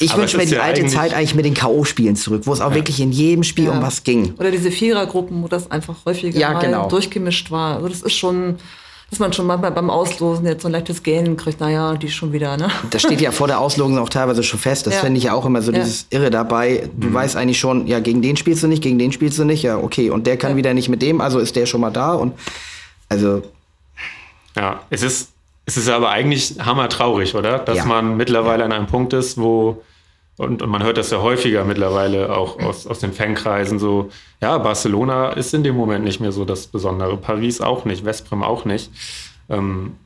ich 0.00 0.16
wünsche 0.16 0.36
mir 0.36 0.42
ist 0.44 0.50
die 0.50 0.56
ja 0.56 0.62
alte 0.62 0.80
eigentlich- 0.80 0.94
Zeit 0.94 1.14
eigentlich 1.14 1.34
mit 1.34 1.44
den 1.44 1.54
K.O.-Spielen 1.54 2.16
zurück, 2.16 2.42
wo 2.46 2.52
es 2.52 2.60
auch 2.60 2.74
wirklich 2.74 3.00
in 3.00 3.12
jedem 3.12 3.44
Spiel 3.44 3.68
um 3.68 3.82
was 3.82 4.02
ging. 4.02 4.34
Oder 4.38 4.50
diese 4.50 4.70
Vierergruppen, 4.70 5.42
wo 5.42 5.48
das 5.48 5.70
einfach 5.70 6.04
häufiger 6.04 6.38
Ja, 6.38 6.52
mal 6.52 6.60
genau. 6.60 6.88
durchgemischt 6.88 7.50
war. 7.50 7.76
Also 7.76 7.88
das 7.88 8.02
ist 8.02 8.14
schon, 8.14 8.56
dass 9.10 9.18
man 9.20 9.32
schon 9.32 9.46
manchmal 9.46 9.70
beim 9.70 9.90
Auslosen 9.90 10.46
jetzt 10.46 10.62
so 10.62 10.68
ein 10.68 10.72
leichtes 10.72 11.02
Gähnen 11.02 11.36
kriegt, 11.36 11.60
naja, 11.60 11.94
die 11.94 12.10
schon 12.10 12.32
wieder, 12.32 12.56
ne? 12.56 12.70
Das 12.90 13.02
steht 13.02 13.20
ja 13.20 13.30
vor 13.30 13.46
der 13.46 13.60
Auslosung 13.60 13.98
auch 13.98 14.08
teilweise 14.08 14.42
schon 14.42 14.58
fest. 14.58 14.86
Das 14.86 14.94
Ja. 14.94 15.00
finde 15.00 15.18
ich 15.18 15.24
ja 15.24 15.34
auch 15.34 15.44
immer 15.46 15.62
so 15.62 15.70
Ja. 15.70 15.78
dieses 15.78 16.06
Irre 16.10 16.30
dabei. 16.30 16.88
Du 16.96 17.12
weißt 17.12 17.36
eigentlich 17.36 17.60
schon, 17.60 17.86
ja, 17.86 18.00
gegen 18.00 18.22
den 18.22 18.36
spielst 18.36 18.62
du 18.62 18.66
nicht, 18.66 18.82
gegen 18.82 18.98
den 18.98 19.12
spielst 19.12 19.38
du 19.38 19.44
nicht, 19.44 19.62
ja, 19.62 19.76
okay. 19.78 20.10
Und 20.10 20.26
der 20.26 20.38
kann 20.38 20.52
Ja. 20.52 20.56
wieder 20.56 20.74
nicht 20.74 20.88
mit 20.88 21.02
dem, 21.02 21.20
also 21.20 21.38
ist 21.38 21.54
der 21.54 21.66
schon 21.66 21.82
mal 21.82 21.90
da. 21.90 22.14
Und 22.14 22.32
also, 23.08 23.42
Ja, 24.56 24.82
es 24.90 25.02
ist, 25.02 25.32
es 25.66 25.76
ist 25.76 25.88
aber 25.88 26.10
eigentlich 26.10 26.54
hammertraurig, 26.64 27.34
oder? 27.34 27.58
Dass 27.58 27.78
Ja. 27.78 27.84
man 27.86 28.16
mittlerweile 28.16 28.64
an 28.64 28.72
einem 28.72 28.86
Punkt 28.86 29.12
ist, 29.12 29.38
wo, 29.38 29.82
und, 30.36 30.62
und 30.62 30.68
man 30.70 30.82
hört 30.82 30.96
das 30.98 31.10
ja 31.10 31.20
häufiger 31.22 31.64
mittlerweile 31.64 32.34
auch 32.36 32.60
aus, 32.60 32.86
aus 32.86 32.98
den 33.00 33.12
Fankreisen, 33.12 33.78
so, 33.78 34.10
ja, 34.40 34.58
Barcelona 34.58 35.30
ist 35.30 35.54
in 35.54 35.62
dem 35.64 35.76
Moment 35.76 36.04
nicht 36.04 36.20
mehr 36.20 36.32
so 36.32 36.44
das 36.44 36.66
Besondere, 36.66 37.16
Paris 37.16 37.60
auch 37.60 37.84
nicht, 37.84 38.04
Westbrem 38.04 38.42
auch 38.42 38.64
nicht. 38.64 38.90
Ähm, 39.48 39.96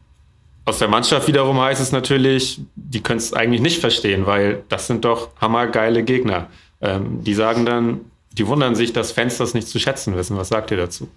aus 0.65 0.79
der 0.79 0.89
Mannschaft 0.89 1.27
wiederum 1.29 1.59
heißt 1.61 1.81
es 1.81 1.93
natürlich, 1.93 2.61
die 2.77 3.01
können 3.03 3.19
es 3.19 3.33
eigentlich 3.33 3.63
nicht 3.63 3.81
verstehen, 3.81 4.27
weil 4.27 4.63
das 4.69 4.87
sind 4.87 5.05
doch 5.05 5.31
hammergeile 5.41 6.03
Gegner. 6.05 6.49
Ähm, 6.83 7.25
die 7.25 7.33
sagen 7.35 7.65
dann, 7.65 8.01
die 8.33 8.47
wundern 8.47 8.75
sich, 8.75 8.93
dass 8.93 9.11
Fans 9.13 9.39
das 9.39 9.55
nicht 9.55 9.67
zu 9.67 9.79
schätzen 9.79 10.15
wissen. 10.15 10.37
Was 10.37 10.49
sagt 10.49 10.71
ihr 10.71 10.77
dazu? 10.77 11.09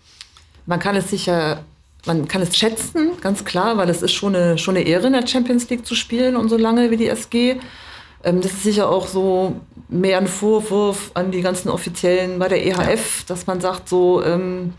Man 0.65 0.80
kann 0.80 0.96
es 0.96 1.10
sicher, 1.10 1.63
man 2.05 2.27
kann 2.27 2.41
es 2.41 2.55
schätzen, 2.57 3.11
ganz 3.21 3.45
klar, 3.45 3.77
weil 3.77 3.89
es 3.89 4.01
ist 4.01 4.13
schon 4.13 4.35
eine, 4.35 4.57
schon 4.57 4.75
eine 4.75 4.85
Ehre, 4.85 5.07
in 5.07 5.13
der 5.13 5.27
Champions 5.27 5.69
League 5.69 5.85
zu 5.85 5.95
spielen 5.95 6.35
und 6.35 6.49
so 6.49 6.57
lange 6.57 6.89
wie 6.91 6.97
die 6.97 7.07
SG. 7.07 7.57
Ähm, 8.23 8.41
das 8.41 8.51
ist 8.53 8.63
sicher 8.63 8.89
auch 8.89 9.07
so 9.07 9.55
mehr 9.89 10.17
ein 10.17 10.27
Vorwurf 10.27 11.11
an 11.13 11.31
die 11.31 11.41
ganzen 11.41 11.69
Offiziellen 11.69 12.39
bei 12.39 12.47
der 12.47 12.65
EHF, 12.65 13.23
dass 13.25 13.47
man 13.47 13.61
sagt, 13.61 13.89
so, 13.89 14.23
ähm, 14.23 14.73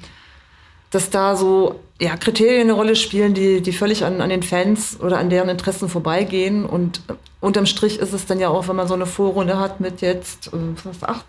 dass 0.91 1.11
da 1.11 1.37
so 1.37 1.81
ja, 2.01 2.17
Kriterien 2.17 2.63
eine 2.63 2.73
Rolle 2.73 2.97
spielen, 2.97 3.35
die, 3.35 3.61
die 3.61 3.73
völlig 3.73 4.05
an, 4.05 4.21
an 4.21 4.31
den 4.31 4.43
Fans 4.43 4.99
oder 5.01 5.19
an 5.19 5.31
deren 5.31 5.49
Interessen 5.49 5.89
vorbeigehen. 5.89 6.67
Und 6.67 7.03
äh, 7.09 7.15
unterm 7.41 7.67
Strich 7.67 7.99
ist 7.99 8.13
es 8.13 8.27
dann 8.27 8.41
ja 8.41 8.49
auch, 8.49 8.69
wenn 8.69 8.77
man 8.77 8.89
so 8.89 8.95
eine 8.95 9.07
Vorrunde 9.07 9.59
hat 9.59 9.81
mit 9.81 10.01
jetzt 10.01 10.49
äh, 10.49 10.57
was, 10.85 11.03
acht 11.03 11.25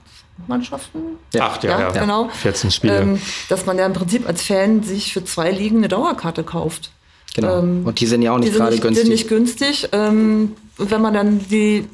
Mannschaften, 0.48 1.00
Acht, 1.40 1.64
ja, 1.64 1.72
Ja, 1.80 1.80
ja. 1.94 2.02
genau. 2.02 2.30
14 2.30 2.72
Spiele. 2.72 3.00
ähm, 3.02 3.22
dass 3.50 3.66
man 3.66 3.78
ja 3.78 3.86
im 3.86 3.94
Prinzip 3.94 4.28
als 4.28 4.42
Fan 4.44 4.84
sich 4.84 5.14
für 5.14 5.24
zwei 5.24 5.52
Ligen 5.52 5.78
eine 5.78 5.88
Dauerkarte 5.88 6.44
kauft. 6.44 6.92
genau. 7.36 7.60
Ähm, 7.60 7.84
und 7.86 8.00
die 8.00 8.06
sind 8.06 8.22
ja 8.22 8.34
auch 8.34 8.40
Die 8.40 8.48
nicht 8.50 8.56
gerade 8.58 8.78
günstig. 8.78 8.98
sind 9.06 9.10
nicht 9.14 9.28
günstig. 9.30 9.90
Ähm, 9.94 10.54
und 10.78 10.92
wenn 10.92 11.02
man 11.02 11.14
dann 11.14 11.40
die, 11.50 11.88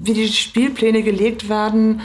wie 0.00 0.12
die 0.14 0.28
Spielpläne 0.28 1.02
gelegt 1.02 1.48
werden, 1.48 2.00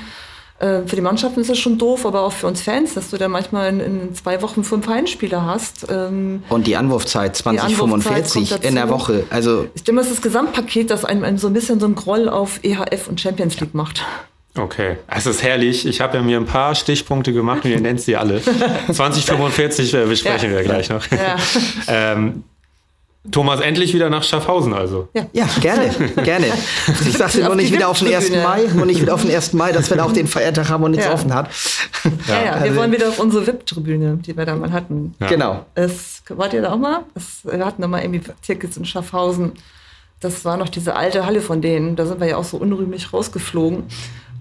äh, 0.60 0.84
für 0.86 0.96
die 0.96 1.02
Mannschaften 1.02 1.42
ist 1.42 1.50
das 1.50 1.58
schon 1.58 1.78
doof, 1.80 2.06
aber 2.06 2.22
auch 2.22 2.32
für 2.32 2.46
uns 2.48 2.62
Fans, 2.62 2.94
dass 2.94 3.10
du 3.10 3.18
dann 3.18 3.32
manchmal 3.32 3.70
in, 3.70 3.80
in 3.80 4.16
zwei 4.16 4.42
Wochen 4.44 4.64
fünf 4.64 4.88
Heimspiele 4.88 5.42
hast. 5.44 5.88
Ähm, 5.90 6.44
und 6.50 6.68
die 6.68 6.78
Anwurfzeit 6.78 7.36
Anwurfzeit 7.36 7.38
2045 7.38 8.50
kommt 8.52 8.64
in 8.66 8.76
der. 8.76 8.88
Woche. 8.90 9.24
Also, 9.32 9.68
ich 9.74 9.84
denke, 9.84 9.94
mal, 9.96 10.02
es 10.02 10.08
ist 10.08 10.18
das 10.18 10.22
Gesamtpaket, 10.22 10.90
das 10.92 11.04
einem, 11.04 11.24
einem 11.24 11.38
so 11.40 11.48
ein 11.48 11.54
bisschen 11.54 11.80
so 11.80 11.88
ein 11.88 11.96
Groll 11.96 12.30
auf 12.30 12.60
EHF 12.64 13.08
und 13.10 13.20
Champions 13.20 13.60
League 13.60 13.74
macht. 13.74 14.06
Okay, 14.58 14.98
es 15.08 15.26
ist 15.26 15.44
herrlich. 15.44 15.86
Ich 15.86 16.02
habe 16.02 16.18
ja 16.18 16.24
mir 16.24 16.38
ein 16.38 16.46
paar 16.46 16.76
Stichpunkte 16.76 17.32
gemacht 17.32 17.64
und 17.64 17.72
ihr 17.72 17.80
nennt 17.80 18.02
sie 18.02 18.18
alle. 18.18 18.42
2045 18.92 19.94
äh, 19.94 20.06
besprechen 20.06 20.52
Ja. 20.52 20.58
wir 20.58 20.64
gleich 20.64 20.90
noch. 20.90 21.06
Ja. 21.10 21.36
ähm, 21.88 22.44
Thomas, 23.32 23.60
endlich 23.62 23.94
wieder 23.94 24.10
nach 24.10 24.24
Schaffhausen 24.24 24.74
also. 24.74 25.08
Ja, 25.14 25.48
gerne, 25.62 25.92
gerne. 26.24 26.48
Ich 27.08 27.16
sagte 27.18 27.44
nur 27.44 27.56
nicht 27.56 27.72
wieder 27.72 27.88
auf 27.88 28.00
den 28.00 28.08
1. 28.08 28.32
VIP-Tribüne. 28.32 28.44
Mai, 28.44 28.64
nur 28.74 28.86
nicht 28.88 29.00
wieder 29.00 29.14
auf 29.14 29.22
den 29.22 29.30
1. 29.34 29.54
Mai, 29.54 29.72
dass 29.72 29.92
wir 29.92 29.98
da 29.98 30.06
auch 30.06 30.12
den 30.12 30.26
Feiertag 30.26 30.70
haben 30.70 30.84
und 30.84 30.92
nichts 30.92 31.06
Ja. 31.06 31.14
offen 31.14 31.32
hat. 31.34 31.50
Ja, 32.28 32.34
ja, 32.36 32.44
wir 32.56 32.62
Also- 32.64 32.76
wollen 32.78 32.92
wieder 32.92 33.08
auf 33.10 33.20
unsere 33.20 33.46
VIP-Tribüne, 33.46 34.18
die 34.18 34.36
wir 34.36 34.46
da 34.46 34.56
mal 34.56 34.72
hatten. 34.72 35.14
Ja. 35.20 35.28
Genau. 35.28 35.66
Es, 35.76 36.24
wart 36.30 36.54
ihr 36.54 36.64
da 36.64 36.72
auch 36.74 36.78
mal? 36.80 37.02
Es, 37.14 37.42
wir 37.46 37.64
hatten 37.64 37.84
da 37.84 37.88
mal 37.88 38.02
irgendwie 38.02 38.22
Tickets 38.42 38.76
in 38.78 38.86
Schaffhausen. 38.86 39.52
Das 40.20 40.44
war 40.44 40.58
noch 40.58 40.70
diese 40.70 40.96
alte 40.96 41.24
Halle 41.26 41.42
von 41.42 41.62
denen. 41.62 41.96
Da 41.96 42.08
sind 42.08 42.20
wir 42.20 42.28
ja 42.28 42.38
auch 42.38 42.44
so 42.44 42.58
unrühmlich 42.58 43.14
rausgeflogen. 43.14 43.84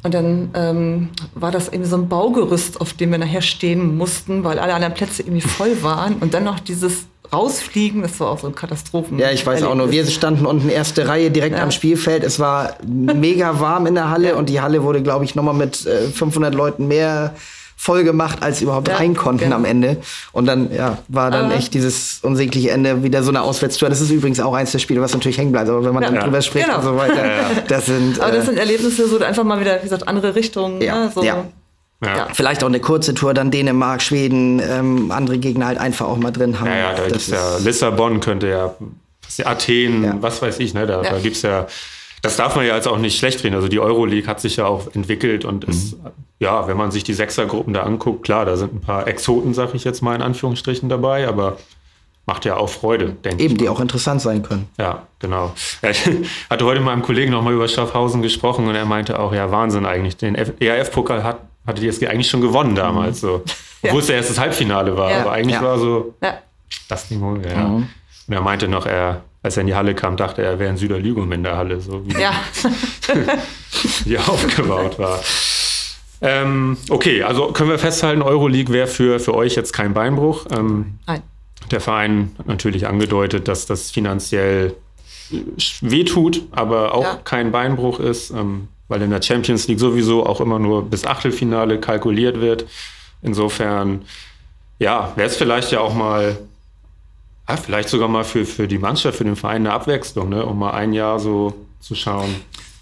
Und 0.02 0.14
dann 0.14 0.50
ähm, 0.54 1.08
war 1.34 1.50
das 1.50 1.68
irgendwie 1.68 1.88
so 1.90 1.96
ein 1.96 2.08
Baugerüst, 2.08 2.80
auf 2.80 2.94
dem 2.94 3.10
wir 3.10 3.18
nachher 3.18 3.42
stehen 3.42 3.96
mussten, 3.98 4.44
weil 4.44 4.58
alle 4.58 4.74
anderen 4.74 4.94
Plätze 4.94 5.22
irgendwie 5.22 5.42
voll 5.42 5.82
waren. 5.82 6.14
Und 6.16 6.32
dann 6.34 6.44
noch 6.44 6.58
dieses 6.60 7.06
Rausfliegen, 7.32 8.02
das 8.02 8.18
war 8.18 8.30
auch 8.30 8.38
so 8.38 8.46
ein 8.48 8.54
Katastrophen. 8.54 9.18
Ja, 9.18 9.30
ich 9.30 9.46
weiß 9.46 9.62
auch 9.62 9.74
nur, 9.74 9.90
wir 9.92 10.04
standen 10.06 10.46
unten 10.46 10.68
erste 10.68 11.06
Reihe 11.06 11.30
direkt 11.30 11.56
Ja. 11.56 11.62
am 11.62 11.70
Spielfeld. 11.70 12.24
Es 12.24 12.40
war 12.40 12.76
mega 12.86 13.60
warm 13.60 13.86
in 13.86 13.94
der 13.94 14.10
Halle 14.10 14.36
und 14.36 14.48
die 14.48 14.60
Halle 14.60 14.82
wurde, 14.82 15.02
glaube 15.02 15.24
ich, 15.24 15.34
nochmal 15.34 15.54
mit 15.54 15.86
äh, 15.86 16.08
500 16.08 16.54
Leuten 16.54 16.88
mehr 16.88 17.34
voll 17.82 18.04
gemacht, 18.04 18.42
als 18.42 18.60
überhaupt 18.60 18.88
Ja, 18.88 18.96
rein 18.96 19.14
konnten 19.16 19.44
genau. 19.44 19.56
am 19.56 19.64
Ende. 19.64 19.96
Und 20.32 20.44
dann 20.44 20.70
ja, 20.70 20.98
war 21.08 21.30
dann 21.30 21.46
Aber- 21.46 21.54
echt 21.54 21.72
dieses 21.72 22.18
unsägliche 22.22 22.70
Ende 22.72 23.02
wieder 23.02 23.22
so 23.22 23.30
eine 23.30 23.40
Auswärtstour. 23.40 23.88
Das 23.88 24.02
ist 24.02 24.10
übrigens 24.10 24.38
auch 24.38 24.52
eins 24.52 24.72
der 24.72 24.80
Spiele, 24.80 25.00
was 25.00 25.14
natürlich 25.14 25.38
hängen 25.38 25.50
bleibt. 25.50 25.70
Aber 25.70 25.82
wenn 25.82 25.94
man 25.94 26.02
Ja. 26.02 26.10
dann 26.10 26.20
drüber 26.24 26.42
spricht 26.42 26.66
Genau. 26.66 26.76
und 26.78 26.84
so 26.84 26.96
weiter, 26.98 27.24
das 27.68 27.86
sind 27.86 28.20
Aber 28.20 28.32
das 28.32 28.42
äh, 28.42 28.46
sind 28.48 28.58
Erlebnisse, 28.58 29.08
so 29.08 29.18
einfach 29.24 29.44
mal 29.44 29.58
wieder, 29.60 29.78
wie 29.78 29.84
gesagt, 29.84 30.06
andere 30.06 30.34
Richtungen. 30.34 30.82
Ja, 30.82 31.06
ne? 31.06 31.12
so, 31.14 31.22
ja. 31.24 31.46
Ja. 32.04 32.16
Ja. 32.16 32.28
vielleicht 32.34 32.62
auch 32.64 32.68
eine 32.68 32.80
kurze 32.80 33.14
Tour, 33.14 33.32
dann 33.32 33.50
Dänemark, 33.50 34.02
Schweden, 34.02 34.60
ähm, 34.60 35.10
andere 35.10 35.38
Gegner 35.38 35.66
halt 35.66 35.78
einfach 35.78 36.06
auch 36.06 36.16
mal 36.18 36.30
drin 36.32 36.60
haben. 36.60 36.66
Ja, 36.66 36.76
ja, 36.76 36.90
da 36.92 37.02
Das 37.04 37.12
gibt's 37.12 37.26
ja 37.28 37.56
Lissabon 37.58 38.20
könnte 38.20 38.46
ja, 38.48 38.74
ja 39.38 39.46
Athen, 39.46 40.04
Ja. 40.04 40.16
was 40.20 40.40
weiß 40.42 40.58
ich, 40.60 40.74
ne? 40.74 40.86
Da, 40.86 41.02
Ja. 41.02 41.10
da 41.12 41.18
gibt's 41.18 41.40
ja, 41.42 41.66
das 42.22 42.36
darf 42.36 42.56
man 42.56 42.66
ja 42.66 42.74
jetzt 42.76 42.88
auch 42.88 42.98
nicht 42.98 43.18
schlecht 43.18 43.42
reden. 43.44 43.54
Also 43.54 43.68
die 43.68 43.80
Euroleague 43.80 44.26
hat 44.28 44.40
sich 44.40 44.56
ja 44.56 44.66
auch 44.66 44.94
entwickelt 44.94 45.44
und 45.44 45.64
ist, 45.64 45.96
ja, 46.38 46.66
wenn 46.68 46.76
man 46.76 46.90
sich 46.90 47.04
die 47.04 47.14
Sechsergruppen 47.14 47.72
da 47.74 47.82
anguckt, 47.82 48.24
klar, 48.24 48.44
da 48.44 48.56
sind 48.56 48.74
ein 48.74 48.80
paar 48.80 49.06
Exoten, 49.06 49.54
sag 49.54 49.74
ich 49.74 49.84
jetzt 49.84 50.02
mal 50.02 50.14
in 50.14 50.22
Anführungsstrichen 50.22 50.88
dabei, 50.88 51.26
aber 51.28 51.56
macht 52.26 52.44
ja 52.44 52.56
auch 52.56 52.68
Freude, 52.68 53.10
denke 53.24 53.42
ich. 53.42 53.50
Eben, 53.50 53.58
die 53.58 53.68
auch 53.68 53.80
interessant 53.80 54.20
sein 54.20 54.42
können. 54.42 54.68
Ja, 54.78 55.02
genau. 55.18 55.52
Ja, 55.82 55.90
ich 55.90 56.02
hatte 56.50 56.64
heute 56.64 56.80
mit 56.80 56.86
meinem 56.86 57.02
Kollegen 57.02 57.32
nochmal 57.32 57.54
über 57.54 57.66
Schaffhausen 57.66 58.22
gesprochen 58.22 58.68
und 58.68 58.74
er 58.74 58.84
meinte 58.84 59.18
auch, 59.18 59.32
ja, 59.34 59.50
Wahnsinn 59.50 59.84
eigentlich. 59.86 60.16
Den 60.16 60.34
ERF-Pokal 60.36 61.24
hat, 61.24 61.40
hatte 61.66 61.80
die 61.80 61.88
SG 61.88 62.06
eigentlich 62.08 62.28
schon 62.30 62.40
gewonnen 62.40 62.74
damals. 62.74 63.20
So. 63.20 63.42
Obwohl 63.82 64.00
es 64.00 64.06
der 64.06 64.16
erste 64.16 64.38
Halbfinale 64.40 64.96
war. 64.96 65.10
Ja. 65.10 65.20
Aber 65.22 65.32
eigentlich 65.32 65.56
Ja. 65.56 65.62
war 65.62 65.78
so 65.78 66.14
Ja. 66.22 66.34
das 66.88 67.10
wir, 67.10 67.16
Ja. 67.50 67.66
Und 67.66 67.88
er 68.28 68.40
meinte 68.42 68.68
noch, 68.68 68.86
er, 68.86 69.22
als 69.42 69.56
er 69.56 69.62
in 69.62 69.66
die 69.68 69.74
Halle 69.74 69.94
kam, 69.94 70.16
dachte 70.16 70.42
er, 70.42 70.52
er 70.52 70.58
wäre 70.58 70.70
in 70.70 70.76
Süderlügum 70.76 71.30
in 71.32 71.42
der 71.42 71.56
Halle, 71.56 71.80
so 71.80 72.04
wie 72.06 72.20
ja. 72.20 72.32
die 74.04 74.18
aufgebaut 74.18 74.98
war. 74.98 75.20
Ähm, 76.22 76.76
okay, 76.90 77.22
also 77.22 77.46
können 77.52 77.70
wir 77.70 77.78
festhalten, 77.78 78.20
Euroleague 78.22 78.72
wäre 78.74 78.86
für, 78.86 79.18
für 79.20 79.34
euch 79.34 79.54
jetzt 79.56 79.72
kein 79.72 79.94
Beinbruch. 79.94 80.46
Ähm, 80.54 80.98
Nein. 81.06 81.22
der 81.70 81.80
Verein 81.80 82.34
hat 82.38 82.46
natürlich 82.46 82.86
angedeutet, 82.86 83.48
dass 83.48 83.64
das 83.66 83.90
finanziell 83.90 84.74
wehtut, 85.80 86.42
aber 86.50 86.94
auch 86.94 87.04
Ja. 87.04 87.20
kein 87.24 87.52
Beinbruch 87.52 88.00
ist, 88.00 88.30
ähm, 88.30 88.68
weil 88.88 89.00
in 89.02 89.10
der 89.10 89.22
Champions 89.22 89.68
League 89.68 89.78
sowieso 89.78 90.26
auch 90.26 90.40
immer 90.40 90.58
nur 90.58 90.84
bis 90.84 91.06
Achtelfinale 91.06 91.78
kalkuliert 91.80 92.40
wird. 92.40 92.66
Insofern, 93.22 94.02
ja, 94.78 95.12
wäre 95.16 95.28
es 95.28 95.36
vielleicht 95.36 95.70
ja 95.72 95.80
auch 95.80 95.94
mal, 95.94 96.36
ja, 97.50 97.56
vielleicht 97.56 97.88
sogar 97.88 98.08
mal 98.08 98.24
für, 98.24 98.44
für 98.44 98.68
die 98.68 98.78
Mannschaft, 98.78 99.18
für 99.18 99.24
den 99.24 99.36
Verein 99.36 99.66
eine 99.66 99.72
Abwechslung, 99.72 100.28
ne? 100.28 100.44
um 100.44 100.58
mal 100.58 100.72
ein 100.72 100.92
Jahr 100.92 101.18
so 101.18 101.54
zu 101.80 101.94
schauen. 101.94 102.34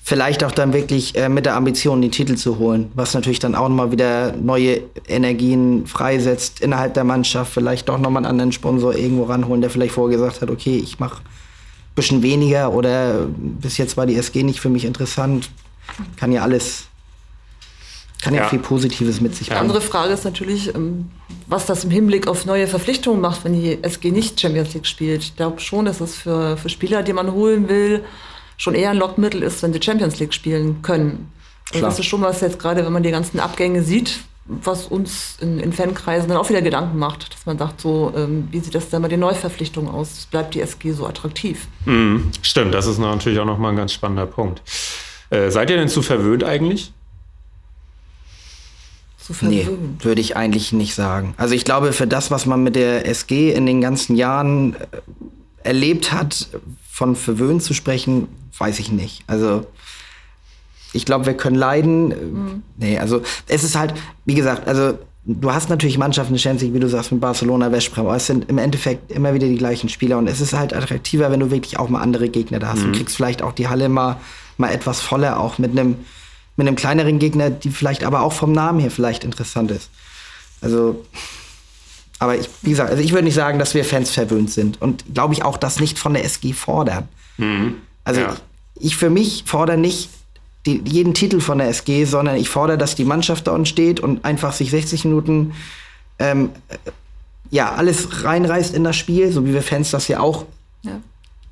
Vielleicht 0.03 0.43
auch 0.43 0.53
dann 0.53 0.73
wirklich 0.73 1.15
äh, 1.17 1.29
mit 1.29 1.45
der 1.45 1.55
Ambition, 1.55 2.01
die 2.01 2.09
Titel 2.09 2.35
zu 2.35 2.59
holen, 2.59 2.91
was 2.95 3.13
natürlich 3.13 3.41
dann 3.41 3.55
auch 3.55 3.69
nochmal 3.69 3.93
wieder 3.93 4.33
neue 4.33 4.81
Energien 5.07 5.87
freisetzt 5.87 6.61
innerhalb 6.61 6.95
der 6.95 7.05
Mannschaft. 7.05 7.53
Vielleicht 7.53 7.89
doch 7.91 7.99
nochmal 7.99 8.25
einen 8.25 8.31
anderen 8.31 8.53
Sponsor 8.53 8.95
irgendwo 8.95 9.25
ranholen, 9.25 9.61
der 9.61 9.69
vielleicht 9.69 9.93
vorher 9.93 10.17
gesagt 10.17 10.41
hat, 10.41 10.51
okay, 10.51 10.79
ich 10.79 10.99
mache 10.99 11.19
ein 11.19 11.95
bisschen 11.95 12.23
weniger 12.23 12.73
oder 12.73 13.27
bis 13.37 13.77
jetzt 13.77 13.99
war 13.99 14.07
die 14.07 14.17
SG 14.17 14.43
nicht 14.45 14.61
für 14.61 14.71
mich 14.71 14.87
interessant. 14.87 15.51
Kann 16.17 16.33
ja 16.33 16.43
alles, 16.43 16.88
kann 18.29 18.37
ja, 18.37 18.43
Ja. 18.43 18.49
viel 18.49 18.59
Positives 18.59 19.21
mit 19.21 19.35
sich 19.35 19.49
bringen. 19.49 19.61
Andere 19.61 19.81
Frage 19.81 20.13
ist 20.13 20.25
natürlich, 20.25 20.75
ähm, 20.75 21.11
was 21.47 21.67
das 21.67 21.85
im 21.85 21.91
Hinblick 21.91 22.27
auf 22.29 22.45
neue 22.47 22.67
Verpflichtungen 22.67 23.21
macht, 23.21 23.45
wenn 23.45 23.55
die 23.55 23.79
SG 23.83 24.11
nicht 24.11 24.41
Champions 24.41 24.75
League 24.75 24.87
spielt. 24.87 25.23
Ich 25.23 25.37
glaube 25.37 25.61
schon, 25.61 25.87
dass 25.87 26.01
es 26.01 26.15
für, 26.15 26.57
für 26.57 26.69
Spieler, 26.69 27.03
die 27.03 27.13
man 27.13 27.33
holen 27.33 27.69
will, 27.69 28.05
schon 28.57 28.75
eher 28.75 28.91
ein 28.91 28.97
Lockmittel 28.99 29.43
ist, 29.43 29.63
wenn 29.63 29.73
sie 29.73 29.81
Champions 29.83 30.19
League 30.19 30.35
spielen 30.35 30.83
können. 30.83 31.33
Also 31.71 31.79
Klar. 31.81 31.91
das 31.91 31.99
ist 31.99 32.07
schon 32.07 32.21
was 32.23 32.41
jetzt 32.41 32.59
gerade, 32.59 32.85
wenn 32.85 32.93
man 32.93 33.03
die 33.03 33.11
ganzen 33.11 33.41
Abgänge 33.41 33.83
sieht, 33.83 34.21
was 34.47 34.87
uns 34.87 35.37
in, 35.43 35.59
in 35.61 35.73
Fankreisen 35.75 36.29
dann 36.29 36.39
auch 36.39 36.49
wieder 36.49 36.63
Gedanken 36.63 36.99
macht, 36.99 37.35
dass 37.35 37.45
man 37.45 37.59
sagt, 37.59 37.81
so, 37.83 38.13
ähm, 38.17 38.49
wie 38.51 38.61
sieht 38.61 38.75
das 38.75 38.89
denn 38.89 39.03
bei 39.03 39.09
den 39.09 39.21
Neuverpflichtungen 39.21 39.91
aus? 39.91 40.27
Bleibt 40.31 40.55
die 40.55 40.61
SG 40.63 40.93
so 40.93 41.07
attraktiv? 41.07 41.67
Mhm, 41.85 42.31
stimmt, 42.43 42.73
das 42.75 42.87
ist 42.87 42.99
natürlich 42.99 43.39
auch 43.39 43.45
nochmal 43.45 43.73
ein 43.73 43.77
ganz 43.77 43.93
spannender 43.93 44.25
Punkt. 44.27 44.63
Äh, 45.31 45.51
seid 45.51 45.69
ihr 45.69 45.77
denn 45.77 45.89
zu 45.89 46.01
verwöhnt 46.01 46.43
eigentlich? 46.45 46.93
So 49.29 49.47
Nee, 49.47 49.65
verwöhnt. 49.65 50.05
würde 50.05 50.21
ich 50.21 50.37
eigentlich 50.37 50.73
nicht 50.73 50.95
sagen. 50.95 51.35
Also 51.37 51.55
ich 51.55 51.65
glaube, 51.65 51.93
für 51.93 52.07
das, 52.07 52.31
was 52.31 52.47
man 52.47 52.63
mit 52.63 52.77
der 52.77 53.07
SG 53.07 53.53
in 53.53 53.67
den 53.67 53.81
ganzen 53.81 54.17
Jahren 54.17 54.75
äh, 54.75 54.79
erlebt 55.65 56.13
hat, 56.13 56.49
von 56.91 57.15
verwöhnt 57.15 57.63
zu 57.63 57.75
sprechen, 57.75 58.29
weiß 58.59 58.79
ich 58.79 58.91
nicht. 58.91 59.23
Also 59.27 59.67
ich 60.93 61.05
glaube, 61.05 61.27
wir 61.27 61.35
können 61.35 61.57
leiden. 61.57 62.09
Mhm. 62.09 62.63
Nee, 62.77 62.99
also 62.99 63.23
es 63.47 63.65
ist 63.65 63.77
halt, 63.77 63.95
wie 64.25 64.35
gesagt, 64.35 64.67
also 64.67 64.99
du 65.25 65.53
hast 65.53 65.69
natürlich 65.69 65.99
Mannschaften, 65.99 66.33
die 66.33 66.41
Champions 66.41 66.75
wie 66.75 66.81
du 66.81 66.89
sagst, 66.89 67.13
mit 67.13 67.21
Barcelona, 67.21 67.71
Westbrem, 67.71 68.07
aber 68.07 68.17
es 68.17 68.27
sind 68.27 68.49
im 68.49 68.57
Endeffekt 68.57 69.13
immer 69.13 69.35
wieder 69.35 69.47
die 69.47 69.59
gleichen 69.59 69.91
Spieler 69.91 70.17
und 70.17 70.27
es 70.27 70.41
ist 70.41 70.55
halt 70.55 70.73
attraktiver, 70.73 71.31
wenn 71.31 71.41
du 71.41 71.51
wirklich 71.51 71.79
auch 71.79 71.91
mal 71.91 72.01
andere 72.01 72.31
Gegner 72.31 72.59
da 72.59 72.69
hast. 72.69 72.83
Du 72.83 72.93
kriegst 72.93 73.15
vielleicht 73.15 73.43
auch 73.43 73.53
die 73.53 73.69
Halle 73.69 73.91
mal, 73.91 74.17
mal 74.57 74.71
etwas 74.73 75.03
voller, 75.03 75.39
auch 75.39 75.59
mit 75.59 75.73
einem 75.73 75.97
mit 76.59 76.67
einem 76.67 76.77
kleineren 76.77 77.19
Gegner, 77.19 77.49
die 77.51 77.71
vielleicht 77.71 78.05
aber 78.05 78.21
auch 78.21 78.33
vom 78.35 78.53
Namen 78.53 78.81
her 78.81 78.91
vielleicht 78.91 79.25
interessant 79.25 79.71
ist. 79.71 79.89
Also, 80.61 81.05
aber 82.19 82.37
ich, 82.37 82.51
wie 82.63 82.71
gesagt, 82.71 82.91
also 82.91 83.03
ich 83.03 83.13
würde 83.13 83.25
nicht 83.25 83.35
sagen, 83.35 83.59
dass 83.61 83.75
wir 83.75 83.85
Fans 83.85 84.11
verwöhnt 84.11 84.51
sind 84.51 84.83
und 84.83 85.05
glaube 85.15 85.35
ich 85.35 85.45
auch 85.45 85.57
das 85.57 85.79
nicht 85.79 85.99
von 85.99 86.15
der 86.15 86.25
SG 86.25 86.53
fordern. 86.53 87.09
Also 88.05 88.21
Ja. 88.21 88.37
ich, 88.75 88.87
ich 88.87 88.97
für 88.97 89.09
mich 89.09 89.45
fordere 89.47 89.79
nicht 89.79 90.11
die, 90.67 90.83
jeden 90.85 91.15
Titel 91.15 91.41
von 91.41 91.59
der 91.59 91.69
SG, 91.69 92.05
sondern 92.05 92.35
ich 92.37 92.49
fordere, 92.49 92.77
dass 92.77 92.97
die 92.97 93.05
Mannschaft 93.05 93.47
da 93.47 93.53
unten 93.53 93.67
steht 93.67 94.01
und 94.01 94.25
einfach 94.25 94.53
sich 94.53 94.71
60 94.73 95.05
Minuten 95.05 95.53
ähm, 96.19 96.51
äh, 96.69 96.77
ja 97.51 97.73
alles 97.73 98.25
reinreißt 98.25 98.75
in 98.75 98.83
das 98.83 98.97
Spiel, 98.97 99.31
so 99.31 99.47
wie 99.47 99.55
wir 99.55 99.63
Fans 99.63 99.93
das 99.93 100.09
ja 100.09 100.19
auch 100.19 100.45
Ja. 100.83 101.01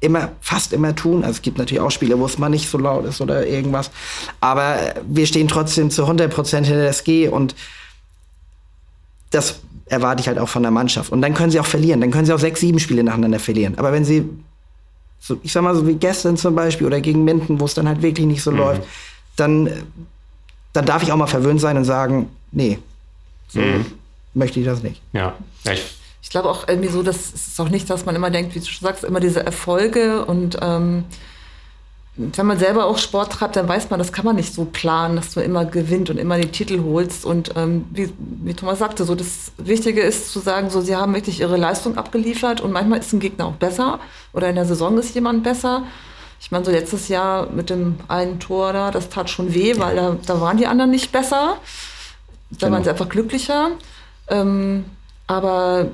Immer, 0.07 0.31
fast 0.41 0.73
immer 0.73 0.95
tun. 0.95 1.23
Also 1.23 1.37
es 1.37 1.43
gibt 1.43 1.59
natürlich 1.59 1.81
auch 1.81 1.91
Spiele, 1.91 2.19
wo 2.19 2.27
es 2.27 2.39
mal 2.39 2.49
nicht 2.49 2.69
so 2.69 2.79
laut 2.79 3.05
ist 3.05 3.21
oder 3.21 3.47
irgendwas. 3.47 3.91
Aber 4.41 4.95
wir 5.07 5.27
stehen 5.27 5.49
trotzdem 5.49 5.91
zu 5.91 6.03
100 6.03 6.33
Prozent 6.33 6.67
hinter 6.67 6.83
der 6.83 6.91
SG 6.91 7.29
und 7.29 7.55
das 9.31 9.61
erwarte 9.87 10.21
ich 10.21 10.29
halt 10.29 10.39
auch 10.39 10.49
von 10.49 10.63
der 10.63 10.71
Mannschaft. 10.71 11.13
Und 11.13 11.23
dann 11.23 11.35
können 11.35 11.51
sie 11.51 11.61
auch 11.61 11.67
verlieren. 11.67 12.01
Dann 12.01 12.11
können 12.11 12.27
sie 12.27 12.33
auch 12.33 12.39
sechs, 12.39 12.61
sieben 12.61 12.79
Spiele 12.79 13.05
nacheinander 13.05 13.39
verlieren. 13.39 13.79
Aber 13.79 13.93
wenn 13.93 14.05
sie, 14.05 14.29
so, 15.21 15.39
ich 15.43 15.53
sag 15.53 15.63
mal 15.63 15.75
so 15.75 15.87
wie 15.87 15.95
gestern 15.95 16.37
zum 16.37 16.55
Beispiel 16.55 16.87
oder 16.87 17.01
gegen 17.01 17.25
Minden, 17.25 17.61
wo 17.61 17.65
es 17.65 17.75
dann 17.75 17.87
halt 17.89 18.03
wirklich 18.03 18.27
nicht 18.27 18.43
so 18.43 18.51
läuft, 18.51 18.83
dann, 19.37 19.71
dann 20.73 20.87
darf 20.87 21.03
ich 21.03 21.13
auch 21.13 21.17
mal 21.17 21.27
verwöhnt 21.27 21.61
sein 21.61 21.77
und 21.77 21.85
sagen, 21.85 22.31
nee, 22.53 22.79
so 23.49 23.61
möchte 24.35 24.61
ich 24.61 24.67
das 24.67 24.83
nicht. 24.83 25.01
Ja, 25.13 25.35
ja 25.65 25.73
ich, 25.73 25.97
Ich 26.27 26.31
glaube 26.31 26.51
auch 26.51 26.67
irgendwie 26.67 26.89
so, 26.89 27.05
das 27.05 27.31
ist 27.31 27.61
auch 27.61 27.69
nicht, 27.69 27.89
dass 27.89 28.05
man 28.05 28.17
immer 28.17 28.31
denkt, 28.31 28.57
wie 28.57 28.59
du 28.59 28.67
schon 28.67 28.85
sagst, 28.85 29.05
immer 29.05 29.21
diese 29.21 29.47
Erfolge 29.47 30.25
und 30.25 30.59
ähm, 30.61 31.05
wenn 32.17 32.47
man 32.47 32.59
selber 32.59 32.87
auch 32.87 32.99
Sport 32.99 33.35
treibt, 33.35 33.55
dann 33.55 33.69
weiß 33.69 33.91
man, 33.91 34.01
das 34.01 34.13
kann 34.13 34.25
man 34.25 34.35
nicht 34.35 34.53
so 34.53 34.65
planen, 34.65 35.15
dass 35.15 35.35
du 35.35 35.41
immer 35.41 35.65
gewinnt 35.65 36.11
und 36.11 36.19
immer 36.19 36.37
die 36.37 36.51
Titel 36.51 36.83
holst. 36.83 37.25
Und 37.25 37.53
ähm, 37.55 37.85
wie, 37.93 38.13
wie 38.19 38.55
Thomas 38.55 38.81
sagte, 38.81 39.05
so 39.05 39.15
das 39.15 39.53
Wichtige 39.57 40.01
ist 40.01 40.33
zu 40.33 40.41
sagen, 40.41 40.69
so 40.69 40.81
sie 40.81 40.97
haben 40.97 41.15
wirklich 41.15 41.39
ihre 41.39 41.57
Leistung 41.57 41.97
abgeliefert 41.97 42.61
und 42.61 42.73
manchmal 42.73 42.99
ist 42.99 43.13
ein 43.13 43.21
Gegner 43.21 43.47
auch 43.47 43.53
besser 43.53 44.01
oder 44.33 44.49
in 44.49 44.57
der 44.57 44.65
Saison 44.65 44.99
ist 44.99 45.15
jemand 45.15 45.45
besser. 45.45 45.85
Ich 46.41 46.51
meine, 46.51 46.65
so 46.65 46.73
letztes 46.73 47.07
Jahr 47.07 47.51
mit 47.51 47.71
dem 47.71 48.01
einen 48.09 48.41
Tor 48.41 48.73
da, 48.73 48.91
das 48.91 49.11
tat 49.11 49.31
schon 49.31 49.55
weh, 49.55 49.79
weil 49.79 49.95
da, 49.95 50.17
da 50.27 50.41
waren 50.41 50.57
die 50.57 50.67
anderen 50.67 50.91
nicht 50.91 51.13
besser. 51.13 51.59
Da 52.51 52.69
waren 52.73 52.83
sie 52.83 52.91
einfach 52.91 53.09
glücklicher. 53.09 53.71
Ähm, 54.29 54.87
aber 55.29 55.89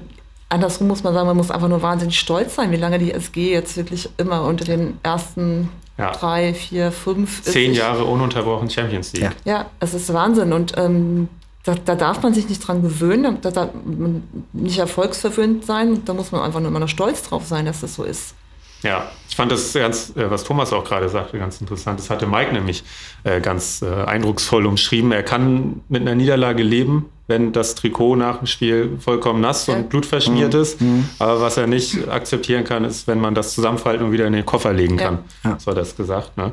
andersrum 0.52 0.88
muss 0.88 1.02
man 1.02 1.14
sagen, 1.14 1.26
man 1.26 1.36
muss 1.36 1.50
einfach 1.50 1.68
nur 1.68 1.82
wahnsinnig 1.82 2.18
stolz 2.18 2.54
sein, 2.54 2.70
wie 2.70 2.76
lange 2.76 2.98
die 2.98 3.12
SG 3.12 3.52
jetzt 3.52 3.76
wirklich 3.76 4.08
immer 4.18 4.42
unter 4.44 4.64
den 4.64 4.98
ersten 5.02 5.68
Ja. 5.98 6.12
drei, 6.12 6.54
vier, 6.54 6.92
fünf. 6.92 7.40
ist 7.40 7.52
Zehn 7.52 7.72
Jahre 7.74 8.04
ununterbrochen 8.04 8.68
Champions 8.70 9.12
League. 9.12 9.32
Ja. 9.44 9.52
Ja, 9.52 9.66
es 9.80 9.94
ist 9.94 10.12
Wahnsinn 10.12 10.52
und 10.52 10.72
ähm, 10.76 11.28
da, 11.64 11.74
da 11.84 11.94
darf 11.94 12.22
man 12.22 12.34
sich 12.34 12.48
nicht 12.48 12.66
dran 12.66 12.82
gewöhnen, 12.82 13.38
da 13.40 13.50
darf 13.50 13.70
man 13.84 14.22
nicht 14.52 14.78
erfolgsverwöhnt 14.78 15.64
sein, 15.64 16.04
da 16.04 16.12
muss 16.14 16.32
man 16.32 16.42
einfach 16.42 16.60
nur 16.60 16.68
immer 16.70 16.80
noch 16.80 16.88
stolz 16.88 17.22
drauf 17.22 17.46
sein, 17.46 17.66
dass 17.66 17.80
das 17.82 17.94
so 17.94 18.04
ist. 18.04 18.34
Ja, 18.82 19.12
ich 19.28 19.36
fand 19.36 19.52
das 19.52 19.72
ganz, 19.74 20.10
äh, 20.16 20.28
was 20.28 20.42
Thomas 20.42 20.72
auch 20.72 20.82
gerade 20.82 21.08
sagte, 21.08 21.38
ganz 21.38 21.60
interessant. 21.60 22.00
Das 22.00 22.10
hatte 22.10 22.26
Mike 22.26 22.52
nämlich 22.52 22.82
äh, 23.22 23.40
ganz 23.40 23.80
äh, 23.80 23.86
eindrucksvoll 24.04 24.66
umschrieben. 24.66 25.12
Er 25.12 25.22
kann 25.22 25.82
mit 25.88 26.02
einer 26.02 26.16
Niederlage 26.16 26.64
leben, 26.64 27.04
wenn 27.32 27.50
das 27.52 27.74
Trikot 27.74 28.14
nach 28.16 28.38
dem 28.38 28.46
Spiel 28.46 28.98
vollkommen 29.00 29.40
nass 29.40 29.66
und 29.68 29.88
blutverschmiert 29.88 30.52
ist. 30.52 30.78
Aber 31.18 31.40
was 31.40 31.56
er 31.56 31.66
nicht 31.66 32.06
akzeptieren 32.08 32.64
kann, 32.64 32.84
ist, 32.84 33.06
wenn 33.06 33.18
man 33.20 33.34
das 33.34 33.54
zusammenfalten 33.54 34.04
und 34.06 34.12
wieder 34.12 34.26
in 34.26 34.34
den 34.34 34.44
Koffer 34.44 34.72
legen 34.74 34.98
kann. 34.98 35.20
Ja. 35.42 35.58
So 35.58 35.70
hat 35.70 35.78
er 35.78 35.82
es 35.82 35.96
gesagt. 35.96 36.36
Ne? 36.36 36.52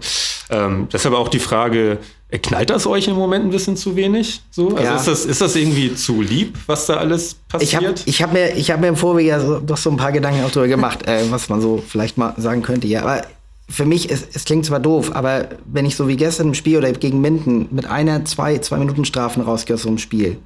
Ähm, 0.49 0.87
deshalb 0.91 1.13
auch 1.15 1.27
die 1.27 1.39
Frage, 1.39 1.97
äh, 2.29 2.37
knallt 2.39 2.69
das 2.69 2.87
euch 2.87 3.07
im 3.09 3.15
Moment 3.15 3.43
ein 3.45 3.51
bisschen 3.51 3.75
zu 3.75 3.95
wenig? 3.97 4.41
So? 4.51 4.69
Also 4.69 4.83
Ja. 4.83 4.95
ist, 4.95 5.07
das, 5.07 5.25
ist 5.25 5.41
das 5.41 5.55
irgendwie 5.57 5.93
zu 5.95 6.21
lieb, 6.21 6.57
was 6.65 6.85
da 6.85 6.95
alles 6.95 7.35
Ich 7.59 7.75
habe 7.75 7.85
passiert? 7.87 8.07
ich 8.07 8.23
hab 8.23 8.31
mir, 8.33 8.55
ich 8.55 8.71
hab 8.71 8.79
mir 8.79 8.87
im 8.87 8.95
Vorweg 8.95 9.27
ja 9.27 9.39
so, 9.39 9.59
doch 9.59 9.77
so 9.77 9.89
ein 9.89 9.97
paar 9.97 10.11
Gedanken 10.13 10.43
auch 10.45 10.51
darüber 10.51 10.69
gemacht, 10.69 11.05
äh, 11.07 11.23
was 11.29 11.49
man 11.49 11.59
so 11.59 11.83
vielleicht 11.85 12.17
mal 12.17 12.33
sagen 12.37 12.61
könnte. 12.61 12.87
Ja, 12.87 13.01
aber 13.01 13.23
für 13.67 13.85
mich, 13.85 14.09
es, 14.11 14.25
es 14.33 14.45
klingt 14.45 14.65
zwar 14.65 14.79
doof, 14.79 15.11
aber 15.13 15.49
wenn 15.65 15.85
ich 15.85 15.95
so 15.95 16.07
wie 16.07 16.15
gestern 16.17 16.47
im 16.47 16.53
Spiel 16.55 16.77
oder 16.77 16.91
gegen 16.93 17.21
Minden 17.21 17.67
mit 17.71 17.85
einer, 17.85 18.25
zwei, 18.25 18.57
zwei 18.59 18.77
Minuten 18.77 19.05
Strafen 19.05 19.43
rausgehe 19.43 19.75
aus 19.75 19.83
so 19.83 19.89
einem 19.89 19.99
Spiel, 19.99 20.37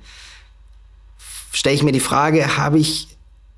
stelle 1.54 1.76
ich 1.76 1.84
mir 1.84 1.93
die 1.93 2.01
Frage, 2.01 2.58
habe 2.58 2.80
ich 2.80 3.08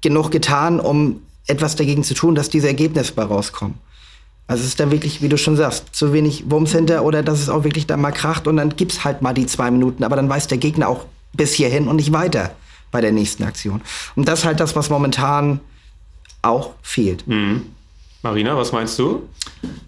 genug 0.01 0.29
getan, 0.29 0.79
um 0.79 1.21
etwas 1.47 1.75
dagegen 1.75 2.03
zu 2.03 2.13
tun, 2.13 2.35
dass 2.35 2.49
diese 2.49 2.67
Ergebnisse 2.67 3.13
bei 3.13 3.23
rauskommen? 3.23 3.75
Also 4.47 4.61
es 4.61 4.69
ist 4.69 4.79
dann 4.79 4.91
wirklich, 4.91 5.23
wie 5.23 5.29
du 5.29 5.37
schon 5.37 5.55
sagst, 5.55 5.95
zu 5.95 6.13
wenig 6.13 6.51
Wumms 6.51 6.71
hinter 6.71 7.03
oder 7.03 7.23
dass 7.23 7.39
es 7.39 7.49
auch 7.49 7.63
wirklich 7.63 7.87
dann 7.87 8.01
mal 8.01 8.11
kracht 8.11 8.45
und 8.47 8.57
dann 8.57 8.75
gibt's 8.75 9.03
halt 9.03 9.23
mal 9.23 9.33
die 9.33 9.47
zwei 9.47 9.71
Minuten, 9.71 10.03
aber 10.03 10.15
dann 10.15 10.29
weiß 10.29 10.47
der 10.47 10.59
Gegner 10.59 10.87
auch 10.87 11.05
bis 11.33 11.53
hierhin 11.53 11.87
und 11.87 11.95
nicht 11.95 12.13
weiter 12.13 12.51
bei 12.91 13.01
der 13.01 13.11
nächsten 13.11 13.43
Aktion. 13.43 13.81
Und 14.15 14.27
das 14.27 14.39
ist 14.39 14.45
halt 14.45 14.59
das, 14.59 14.75
was 14.75 14.89
momentan 14.89 15.61
auch 16.43 16.71
fehlt. 16.83 17.27
Mhm. 17.27 17.63
Marina, 18.21 18.55
was 18.55 18.71
meinst 18.71 18.97
du? 18.99 19.27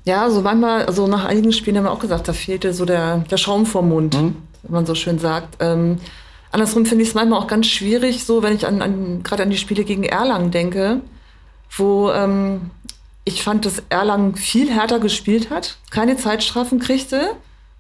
Ja, 0.06 0.30
so 0.30 0.42
manchmal, 0.42 0.86
also 0.86 1.08
nach 1.08 1.26
einigen 1.26 1.54
Spielen 1.54 1.78
haben 1.78 1.86
wir 1.86 1.92
auch 1.92 2.00
gesagt, 2.00 2.28
da 2.28 2.34
fehlte 2.34 2.74
so 2.74 2.86
der, 2.86 3.20
der 3.20 3.38
Schaum 3.38 3.66
vom 3.66 3.90
Mund, 3.90 4.16
wenn 4.16 4.36
man 4.70 4.86
so 4.86 4.96
schön 4.96 5.20
sagt. 5.20 5.58
Ähm, 5.60 5.98
andersrum 6.52 6.86
finde 6.86 7.04
ich 7.04 7.10
es 7.10 7.16
manchmal 7.16 7.40
auch 7.40 7.48
ganz 7.48 7.68
schwierig, 7.68 8.24
so 8.26 8.44
wenn 8.44 8.56
ich 8.56 8.68
an, 8.68 8.82
an 8.82 9.24
gerade 9.24 9.44
an 9.44 9.50
die 9.50 9.58
Spiele 9.58 9.84
gegen 9.84 10.04
Erlangen 10.04 10.52
denke, 10.52 11.02
wo 11.76 12.12
ähm, 12.12 12.72
ich 13.28 13.44
fand, 13.44 13.66
dass 13.66 13.84
Erlangen 13.90 14.36
viel 14.36 14.72
härter 14.72 15.00
gespielt 15.00 15.50
hat, 15.50 15.78
keine 15.92 16.16
Zeitstrafen 16.16 16.80
kriegte 16.80 17.32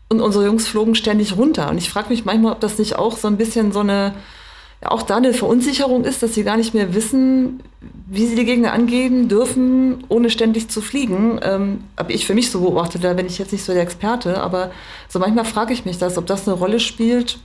und 0.09 0.21
unsere 0.21 0.45
Jungs 0.45 0.67
flogen 0.67 0.93
ständig 0.93 1.37
runter. 1.37 1.69
Und 1.69 1.77
ich 1.77 1.89
frage 1.89 2.09
mich 2.09 2.25
manchmal, 2.25 2.51
ob 2.51 2.59
das 2.59 2.77
nicht 2.77 2.97
auch 2.97 3.17
so 3.17 3.27
ein 3.27 3.37
bisschen 3.37 3.71
so 3.71 3.79
eine, 3.79 4.13
ja, 4.81 4.91
auch 4.91 5.03
da 5.03 5.17
eine 5.17 5.33
Verunsicherung 5.33 6.03
ist, 6.03 6.21
dass 6.21 6.33
sie 6.33 6.43
gar 6.43 6.57
nicht 6.57 6.73
mehr 6.73 6.93
wissen, 6.93 7.63
wie 8.07 8.25
sie 8.25 8.35
die 8.35 8.45
Gegner 8.45 8.73
angehen 8.73 9.29
dürfen, 9.29 10.03
ohne 10.09 10.29
ständig 10.29 10.69
zu 10.69 10.81
fliegen. 10.81 11.39
Ähm, 11.41 11.83
habe 11.97 12.11
ich 12.11 12.25
für 12.25 12.33
mich 12.33 12.51
so 12.51 12.61
beobachtet, 12.61 13.03
da 13.03 13.13
bin 13.13 13.25
ich 13.25 13.37
jetzt 13.37 13.53
nicht 13.53 13.63
so 13.63 13.73
der 13.73 13.83
Experte, 13.83 14.41
aber 14.41 14.71
so 15.07 15.19
manchmal 15.19 15.45
frage 15.45 15.73
ich 15.73 15.85
mich 15.85 15.97
das, 15.97 16.17
ob 16.17 16.25
das 16.25 16.47
eine 16.47 16.57
Rolle 16.57 16.81
spielt, 16.81 17.39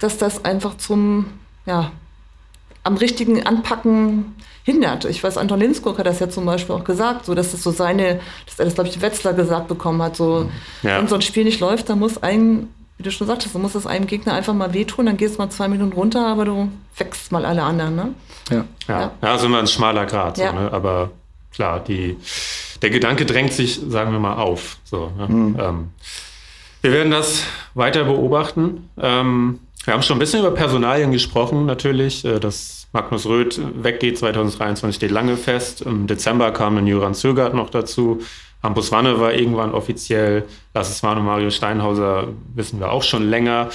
dass 0.00 0.18
das 0.18 0.44
einfach 0.44 0.76
zum, 0.76 1.26
ja, 1.66 1.90
am 2.84 2.96
richtigen 2.96 3.44
Anpacken 3.46 4.34
hindert. 4.64 5.04
Ich 5.04 5.22
weiß, 5.22 5.36
Anton 5.38 5.60
Linskog 5.60 5.98
hat 5.98 6.06
das 6.06 6.20
ja 6.20 6.28
zum 6.28 6.44
Beispiel 6.46 6.74
auch 6.74 6.84
gesagt, 6.84 7.24
so 7.26 7.34
dass 7.34 7.52
das 7.52 7.62
so 7.62 7.70
seine, 7.70 8.20
dass 8.46 8.58
er 8.58 8.64
das, 8.66 8.74
glaube 8.74 8.88
ich, 8.90 9.00
Wetzler 9.00 9.32
gesagt 9.32 9.68
bekommen 9.68 10.00
hat, 10.02 10.16
so, 10.16 10.50
Ja. 10.82 10.98
wenn 10.98 11.08
so 11.08 11.14
ein 11.14 11.22
Spiel 11.22 11.44
nicht 11.44 11.60
läuft, 11.60 11.88
dann 11.90 11.98
muss 11.98 12.22
ein, 12.22 12.68
wie 12.96 13.02
du 13.02 13.10
schon 13.10 13.26
sagtest, 13.26 13.54
dann 13.54 13.62
muss 13.62 13.74
es 13.74 13.86
einem 13.86 14.06
Gegner 14.06 14.34
einfach 14.34 14.54
mal 14.54 14.72
wehtun, 14.74 15.06
dann 15.06 15.16
gehst 15.16 15.34
du 15.36 15.42
mal 15.42 15.50
zwei 15.50 15.68
Minuten 15.68 15.92
runter, 15.92 16.26
aber 16.26 16.44
du 16.44 16.68
wächst 16.96 17.32
mal 17.32 17.44
alle 17.46 17.62
anderen, 17.62 17.96
ne? 17.96 18.14
Ja. 18.50 18.64
Ja, 18.88 19.00
Ja. 19.00 19.10
ja. 19.22 19.34
ist 19.34 19.44
immer 19.44 19.58
ein 19.58 19.66
schmaler 19.66 20.06
Grad. 20.06 20.38
Ja. 20.38 20.50
So, 20.52 20.58
ne? 20.58 20.72
Aber 20.72 21.10
klar, 21.52 21.80
die, 21.80 22.16
der 22.82 22.90
Gedanke 22.90 23.24
drängt 23.26 23.52
sich, 23.52 23.80
sagen 23.88 24.12
wir 24.12 24.18
mal, 24.20 24.34
auf. 24.36 24.78
So, 24.84 25.10
ne? 25.16 25.24
ähm, 25.58 25.88
wir 26.82 26.92
werden 26.92 27.10
das 27.10 27.42
weiter 27.74 28.04
beobachten. 28.04 28.88
Ähm, 29.00 29.60
wir 29.84 29.94
haben 29.94 30.02
schon 30.02 30.16
ein 30.16 30.20
bisschen 30.20 30.40
über 30.40 30.50
Personalien 30.52 31.12
gesprochen, 31.12 31.66
natürlich. 31.66 32.24
Äh, 32.24 32.40
Dass 32.40 32.86
Magnus 32.92 33.26
Röth 33.26 33.60
weggeht 33.82 34.18
2023 34.18 34.96
steht 34.96 35.10
lange 35.10 35.36
fest. 35.36 35.82
Im 35.82 36.06
Dezember 36.06 36.50
kam 36.52 36.76
ein 36.78 36.86
Jöran 36.86 37.14
Zögert 37.14 37.54
noch 37.54 37.70
dazu. 37.70 38.20
Hampus 38.62 38.90
Wanne 38.90 39.20
war 39.20 39.32
irgendwann 39.34 39.72
offiziell. 39.72 40.44
Lasses 40.74 41.02
Manu 41.02 41.20
Mario 41.22 41.50
Steinhauser 41.50 42.28
wissen 42.54 42.80
wir 42.80 42.90
auch 42.90 43.02
schon 43.02 43.28
länger. 43.30 43.68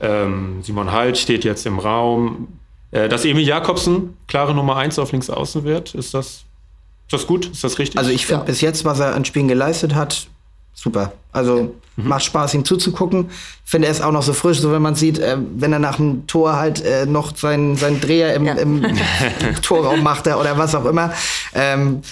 Ähm, 0.00 0.58
Simon 0.62 0.90
Halt 0.92 1.16
steht 1.18 1.44
jetzt 1.44 1.64
im 1.66 1.78
Raum. 1.78 2.48
Äh, 2.90 3.08
dass 3.08 3.24
Emil 3.24 3.46
Jakobsen 3.46 4.16
klare 4.26 4.54
Nummer 4.54 4.76
1 4.76 4.98
auf 4.98 5.12
links 5.12 5.30
außen 5.30 5.64
wird, 5.64 5.94
ist 5.94 6.14
das, 6.14 6.26
ist 6.26 7.12
das 7.12 7.26
gut? 7.26 7.46
Ist 7.50 7.62
das 7.64 7.78
richtig? 7.78 7.98
Also 7.98 8.10
ich 8.10 8.26
finde 8.26 8.40
Ja. 8.42 8.46
bis 8.46 8.60
jetzt, 8.60 8.84
was 8.84 9.00
er 9.00 9.14
an 9.14 9.24
Spielen 9.24 9.48
geleistet 9.48 9.94
hat, 9.94 10.28
super. 10.74 11.12
Also 11.32 11.74
macht 11.96 12.24
Spaß, 12.24 12.54
ihm 12.54 12.64
zuzugucken. 12.64 13.30
Ich 13.64 13.70
finde, 13.70 13.86
er 13.88 13.92
ist 13.92 14.02
auch 14.02 14.12
noch 14.12 14.22
so 14.22 14.32
frisch, 14.32 14.60
so 14.60 14.72
wenn 14.72 14.82
man 14.82 14.94
sieht, 14.94 15.18
äh, 15.18 15.36
wenn 15.56 15.72
er 15.72 15.78
nach 15.78 15.96
dem 15.96 16.26
Tor 16.26 16.56
halt 16.56 16.84
äh, 16.84 17.06
noch 17.06 17.36
seinen, 17.36 17.76
seinen 17.76 18.00
Dreher 18.00 18.34
im, 18.34 18.44
Ja. 18.44 18.54
im 18.54 18.82
Torraum 19.62 20.02
macht 20.02 20.26
er 20.26 20.40
oder 20.40 20.58
was 20.58 20.74
auch 20.74 20.84
immer. 20.86 21.12
Ähm, 21.54 22.02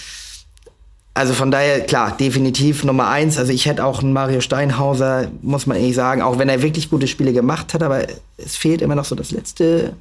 also 1.15 1.35
von 1.35 1.51
daher, 1.51 1.81
klar, 1.81 2.17
definitiv 2.17 2.85
Nummer 2.85 3.09
eins. 3.09 3.37
Also 3.37 3.53
ich 3.53 3.67
hätte 3.67 3.85
auch 3.85 4.03
einen 4.03 4.13
Mario 4.13 4.41
Steinhauser, 4.41 5.29
muss 5.43 5.67
man 5.67 5.77
ehrlich 5.77 5.95
sagen, 5.95 6.23
auch 6.23 6.39
wenn 6.39 6.49
er 6.49 6.63
wirklich 6.63 6.89
gute 6.89 7.07
Spiele 7.07 7.33
gemacht 7.33 7.75
hat, 7.75 7.83
aber 7.83 8.07
es 8.39 8.57
fehlt 8.57 8.81
immer 8.81 8.95
noch 8.95 9.05
so 9.05 9.15
das 9.15 9.31
letzte 9.31 9.95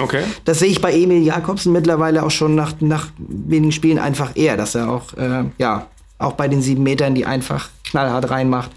okay. 0.00 0.24
das 0.44 0.58
sehe 0.58 0.68
ich 0.68 0.80
bei 0.80 0.92
Emil 0.92 1.22
Jakobsen 1.22 1.72
mittlerweile 1.72 2.24
auch 2.24 2.30
schon 2.30 2.56
nach, 2.56 2.72
nach 2.80 3.08
wenigen 3.18 3.70
Spielen 3.70 3.98
einfach 3.98 4.32
eher, 4.34 4.56
dass 4.56 4.74
er 4.74 4.90
auch, 4.90 5.12
äh, 5.14 5.44
ja, 5.58 5.86
auch 6.18 6.32
bei 6.32 6.48
den 6.48 6.62
sieben 6.62 6.82
Metern 6.82 7.14
die 7.14 7.26
einfach 7.26 7.68
knallhart 7.94 8.28
reinmacht. 8.28 8.72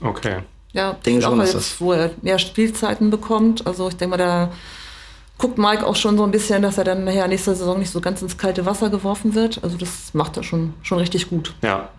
Okay. 0.00 0.38
Ja, 0.72 0.94
Denke 1.04 1.18
ich 1.18 1.24
schon, 1.24 1.34
auch 1.34 1.42
dass 1.44 1.52
jetzt, 1.52 1.80
wo 1.80 1.92
er 1.92 2.10
mehr 2.22 2.38
Spielzeiten 2.38 3.10
bekommt. 3.10 3.66
Also 3.66 3.88
ich 3.88 3.96
denke 3.96 4.16
mal, 4.16 4.24
da 4.24 4.50
guckt 5.36 5.58
Mike 5.58 5.86
auch 5.86 5.94
schon 5.94 6.16
so 6.16 6.24
ein 6.24 6.30
bisschen, 6.30 6.62
dass 6.62 6.78
er 6.78 6.84
dann 6.84 7.04
nachher 7.04 7.28
nächste 7.28 7.54
Saison 7.54 7.78
nicht 7.78 7.90
so 7.90 8.00
ganz 8.00 8.22
ins 8.22 8.38
kalte 8.38 8.64
Wasser 8.64 8.88
geworfen 8.88 9.34
wird. 9.34 9.62
Also 9.62 9.76
das 9.76 10.14
macht 10.14 10.36
er 10.38 10.42
schon, 10.42 10.72
schon 10.82 10.98
richtig 10.98 11.28
gut. 11.28 11.54
Ja. 11.62 11.90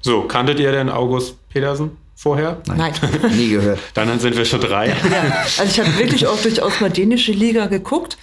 So, 0.00 0.22
kanntet 0.22 0.58
ihr 0.58 0.72
denn 0.72 0.90
August 0.90 1.36
Pedersen 1.50 1.96
vorher? 2.16 2.60
Nein. 2.66 2.92
Nie 3.30 3.50
gehört. 3.50 3.78
Dann 3.94 4.18
sind 4.18 4.36
wir 4.36 4.44
schon 4.44 4.60
drei. 4.60 4.88
ja. 4.88 4.94
Also 5.58 5.64
ich 5.64 5.78
habe 5.80 5.96
wirklich 5.98 6.26
auch 6.26 6.40
durchaus 6.42 6.80
mal 6.80 6.90
dänische 6.90 7.32
Liga 7.32 7.66
geguckt, 7.66 8.18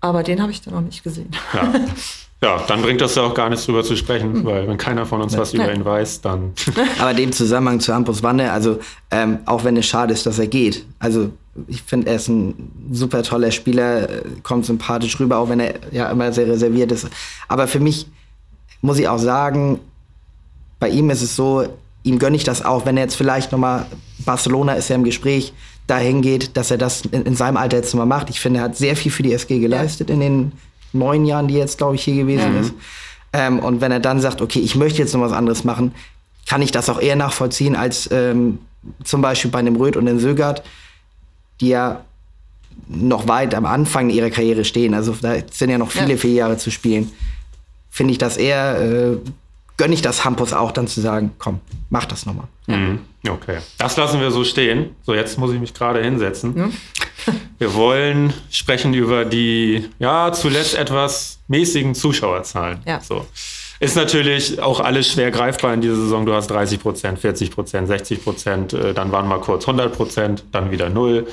aber 0.00 0.22
den 0.22 0.40
habe 0.40 0.52
ich 0.52 0.62
dann 0.62 0.74
noch 0.74 0.80
nicht 0.80 1.02
gesehen. 1.02 1.30
Ja. 1.52 1.74
Ja, 2.42 2.62
dann 2.68 2.82
bringt 2.82 3.00
das 3.00 3.14
ja 3.14 3.22
auch 3.22 3.34
gar 3.34 3.48
nichts 3.48 3.64
drüber 3.64 3.82
zu 3.82 3.96
sprechen, 3.96 4.44
weil 4.44 4.68
wenn 4.68 4.76
keiner 4.76 5.06
von 5.06 5.22
uns 5.22 5.36
was 5.38 5.54
über 5.54 5.72
ihn 5.72 5.84
weiß, 5.84 6.20
dann. 6.20 6.52
Aber 6.98 7.14
dem 7.14 7.32
Zusammenhang 7.32 7.80
zu 7.80 7.94
Hampus 7.94 8.22
Wanne, 8.22 8.52
also 8.52 8.78
ähm, 9.10 9.38
auch 9.46 9.64
wenn 9.64 9.76
es 9.76 9.86
schade 9.86 10.12
ist, 10.12 10.26
dass 10.26 10.38
er 10.38 10.46
geht. 10.46 10.84
Also 10.98 11.30
ich 11.66 11.82
finde, 11.82 12.08
er 12.08 12.16
ist 12.16 12.28
ein 12.28 12.70
super 12.92 13.22
toller 13.22 13.50
Spieler, 13.50 14.10
äh, 14.10 14.22
kommt 14.42 14.66
sympathisch 14.66 15.18
rüber, 15.18 15.38
auch 15.38 15.48
wenn 15.48 15.60
er 15.60 15.74
ja 15.92 16.10
immer 16.10 16.30
sehr 16.30 16.46
reserviert 16.46 16.92
ist. 16.92 17.08
Aber 17.48 17.66
für 17.66 17.80
mich 17.80 18.06
muss 18.82 18.98
ich 18.98 19.08
auch 19.08 19.18
sagen, 19.18 19.80
bei 20.78 20.90
ihm 20.90 21.08
ist 21.08 21.22
es 21.22 21.36
so, 21.36 21.66
ihm 22.02 22.18
gönne 22.18 22.36
ich 22.36 22.44
das 22.44 22.62
auch, 22.62 22.84
wenn 22.84 22.98
er 22.98 23.04
jetzt 23.04 23.16
vielleicht 23.16 23.50
nochmal, 23.50 23.86
Barcelona 24.18 24.74
ist 24.74 24.88
ja 24.90 24.96
im 24.96 25.04
Gespräch, 25.04 25.54
dahin 25.86 26.20
geht, 26.20 26.56
dass 26.56 26.70
er 26.70 26.76
das 26.76 27.02
in, 27.06 27.22
in 27.22 27.34
seinem 27.34 27.56
Alter 27.56 27.78
jetzt 27.78 27.94
nochmal 27.94 28.18
macht. 28.18 28.28
Ich 28.28 28.40
finde, 28.40 28.60
er 28.60 28.64
hat 28.64 28.76
sehr 28.76 28.94
viel 28.94 29.10
für 29.10 29.22
die 29.22 29.32
SG 29.32 29.58
geleistet 29.58 30.10
in 30.10 30.20
den 30.20 30.52
neun 30.96 31.24
Jahren, 31.26 31.48
die 31.48 31.54
jetzt, 31.54 31.78
glaube 31.78 31.94
ich, 31.94 32.02
hier 32.02 32.14
gewesen 32.16 32.56
ist. 32.60 32.72
Ähm, 33.32 33.58
und 33.58 33.80
wenn 33.80 33.92
er 33.92 34.00
dann 34.00 34.20
sagt, 34.20 34.40
okay, 34.40 34.60
ich 34.60 34.76
möchte 34.76 34.98
jetzt 34.98 35.12
noch 35.14 35.20
was 35.20 35.32
anderes 35.32 35.64
machen, 35.64 35.94
kann 36.48 36.62
ich 36.62 36.70
das 36.72 36.88
auch 36.88 37.00
eher 37.00 37.16
nachvollziehen 37.16 37.74
als 37.76 38.08
ähm, 38.12 38.58
zum 39.04 39.20
Beispiel 39.20 39.50
bei 39.50 39.58
einem 39.58 39.76
Röth 39.76 39.96
und 39.96 40.06
dem 40.06 40.18
Sögert, 40.20 40.62
die 41.60 41.68
ja 41.68 42.02
noch 42.88 43.26
weit 43.26 43.54
am 43.54 43.66
Anfang 43.66 44.10
ihrer 44.10 44.30
Karriere 44.30 44.64
stehen. 44.64 44.94
Also 44.94 45.14
da 45.20 45.34
sind 45.50 45.70
ja 45.70 45.78
noch 45.78 45.90
viele, 45.90 46.12
Ja. 46.12 46.16
vier 46.16 46.32
Jahre 46.32 46.56
zu 46.56 46.70
spielen. 46.70 47.10
Finde 47.90 48.12
ich 48.12 48.18
das 48.18 48.36
eher, 48.36 48.80
äh, 48.80 49.16
gönne 49.76 49.94
ich 49.94 50.02
das 50.02 50.24
Hampus 50.24 50.52
auch 50.52 50.70
dann 50.70 50.86
zu 50.86 51.00
sagen, 51.00 51.32
komm, 51.38 51.60
mach 51.90 52.04
das 52.04 52.26
nochmal. 52.26 52.46
Mhm. 52.66 53.00
Okay. 53.28 53.58
Das 53.78 53.96
lassen 53.96 54.20
wir 54.20 54.30
so 54.30 54.44
stehen. 54.44 54.94
So, 55.02 55.14
jetzt 55.14 55.38
muss 55.38 55.52
ich 55.52 55.60
mich 55.60 55.74
gerade 55.74 56.02
hinsetzen. 56.02 56.72
Wir 57.58 57.74
wollen 57.74 58.32
sprechen 58.50 58.92
über 58.94 59.24
die, 59.24 59.88
ja, 59.98 60.30
zuletzt 60.32 60.74
etwas 60.76 61.40
mäßigen 61.48 61.94
Zuschauerzahlen. 61.94 62.78
Ja. 62.86 63.00
So. 63.00 63.26
Ist 63.80 63.96
natürlich 63.96 64.60
auch 64.60 64.80
alles 64.80 65.10
schwer 65.10 65.30
greifbar 65.30 65.74
in 65.74 65.80
dieser 65.80 65.96
Saison. 65.96 66.24
Du 66.26 66.34
hast 66.34 66.48
30 66.48 66.80
Prozent, 66.80 67.18
40 67.18 67.50
Prozent, 67.50 67.88
60 67.88 68.22
Prozent, 68.22 68.72
äh, 68.74 68.94
dann 68.94 69.10
waren 69.10 69.26
mal 69.26 69.40
kurz 69.40 69.64
100 69.66 69.92
Prozent, 69.94 70.44
dann 70.52 70.70
wieder 70.70 70.88
null. 70.90 71.26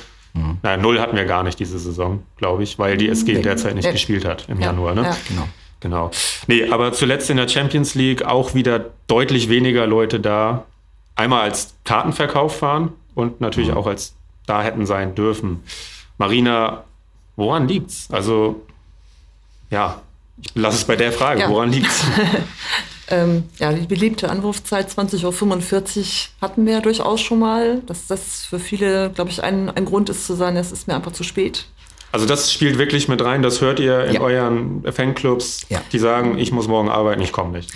Naja, 0.62 0.76
null 0.78 0.98
hatten 0.98 1.16
wir 1.16 1.26
gar 1.26 1.44
nicht 1.44 1.60
diese 1.60 1.78
Saison, 1.78 2.24
glaube 2.38 2.64
ich, 2.64 2.76
weil 2.78 2.96
die 2.96 3.08
SG 3.08 3.34
derzeit 3.40 3.76
nicht 3.76 3.84
Nee. 3.86 3.92
gespielt 3.92 4.24
hat 4.24 4.46
im 4.48 4.58
Ja, 4.58 4.66
Januar. 4.66 4.94
Ne? 4.96 5.02
ja. 5.02 5.16
Genau. 5.28 5.48
Genau. 5.78 6.10
Nee, 6.48 6.70
aber 6.70 6.92
zuletzt 6.92 7.30
in 7.30 7.36
der 7.36 7.46
Champions 7.46 7.94
League 7.94 8.22
auch 8.24 8.52
wieder 8.54 8.86
deutlich 9.06 9.48
weniger 9.48 9.86
Leute 9.86 10.18
da. 10.18 10.64
Einmal 11.16 11.42
als 11.42 11.74
Kartenverkauf 11.84 12.58
fahren 12.58 12.92
und 13.14 13.40
natürlich 13.40 13.72
auch 13.72 13.86
als 13.86 14.14
da 14.46 14.62
hätten 14.62 14.84
sein 14.86 15.14
dürfen. 15.14 15.62
Marina, 16.18 16.84
woran 17.36 17.66
liegt's? 17.68 18.08
Also, 18.10 18.62
ja, 19.70 20.00
ich 20.42 20.50
lasse 20.54 20.76
es 20.78 20.84
bei 20.84 20.96
der 20.96 21.12
Frage. 21.12 21.40
Ja. 21.42 21.50
Woran 21.50 21.70
liegt's? 21.70 22.04
Ähm, 23.08 23.44
ja, 23.58 23.70
die 23.70 23.86
beliebte 23.86 24.30
Anrufzeit 24.30 24.88
20.45 24.88 25.98
Uhr 26.00 26.04
hatten 26.40 26.64
wir 26.64 26.72
ja 26.72 26.80
durchaus 26.80 27.20
schon 27.20 27.38
mal. 27.38 27.82
Dass 27.86 28.06
das 28.06 28.46
für 28.46 28.58
viele, 28.58 29.10
glaube 29.10 29.30
ich, 29.30 29.44
ein, 29.44 29.68
ein 29.68 29.84
Grund 29.84 30.08
ist 30.08 30.26
zu 30.26 30.32
sagen, 30.34 30.56
es 30.56 30.72
ist 30.72 30.88
mir 30.88 30.94
einfach 30.94 31.12
zu 31.12 31.22
spät. 31.22 31.66
Also 32.12 32.24
das 32.24 32.50
spielt 32.50 32.78
wirklich 32.78 33.06
mit 33.06 33.22
rein, 33.22 33.42
das 33.42 33.60
hört 33.60 33.78
ihr 33.78 34.06
in 34.06 34.14
Ja. 34.14 34.20
euren 34.22 34.90
Fanclubs, 34.90 35.66
Ja. 35.68 35.82
die 35.92 35.98
sagen, 35.98 36.38
ich 36.38 36.50
muss 36.50 36.66
morgen 36.66 36.88
arbeiten, 36.88 37.20
ich 37.20 37.32
komme 37.32 37.50
nicht. 37.58 37.72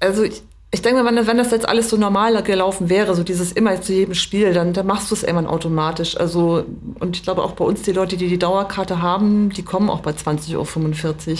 Also 0.00 0.24
ich, 0.24 0.42
ich 0.74 0.82
denke, 0.82 1.04
wenn, 1.04 1.26
wenn 1.26 1.38
das 1.38 1.52
jetzt 1.52 1.68
alles 1.68 1.88
so 1.88 1.96
normal 1.96 2.42
gelaufen 2.42 2.88
wäre, 2.88 3.14
so 3.14 3.22
dieses 3.22 3.52
immer 3.52 3.80
zu 3.80 3.92
jedem 3.92 4.14
Spiel, 4.14 4.52
dann, 4.52 4.72
dann 4.72 4.86
machst 4.86 5.08
du 5.08 5.14
es 5.14 5.22
irgendwann 5.22 5.46
automatisch. 5.46 6.16
Also, 6.16 6.64
und 6.98 7.14
ich 7.14 7.22
glaube 7.22 7.44
auch 7.44 7.52
bei 7.52 7.64
uns, 7.64 7.82
die 7.82 7.92
Leute, 7.92 8.16
die 8.16 8.26
die 8.26 8.40
Dauerkarte 8.40 9.00
haben, 9.00 9.50
die 9.50 9.62
kommen 9.62 9.88
auch 9.88 10.00
bei 10.00 10.10
20.45 10.10 11.30
Uhr. 11.30 11.38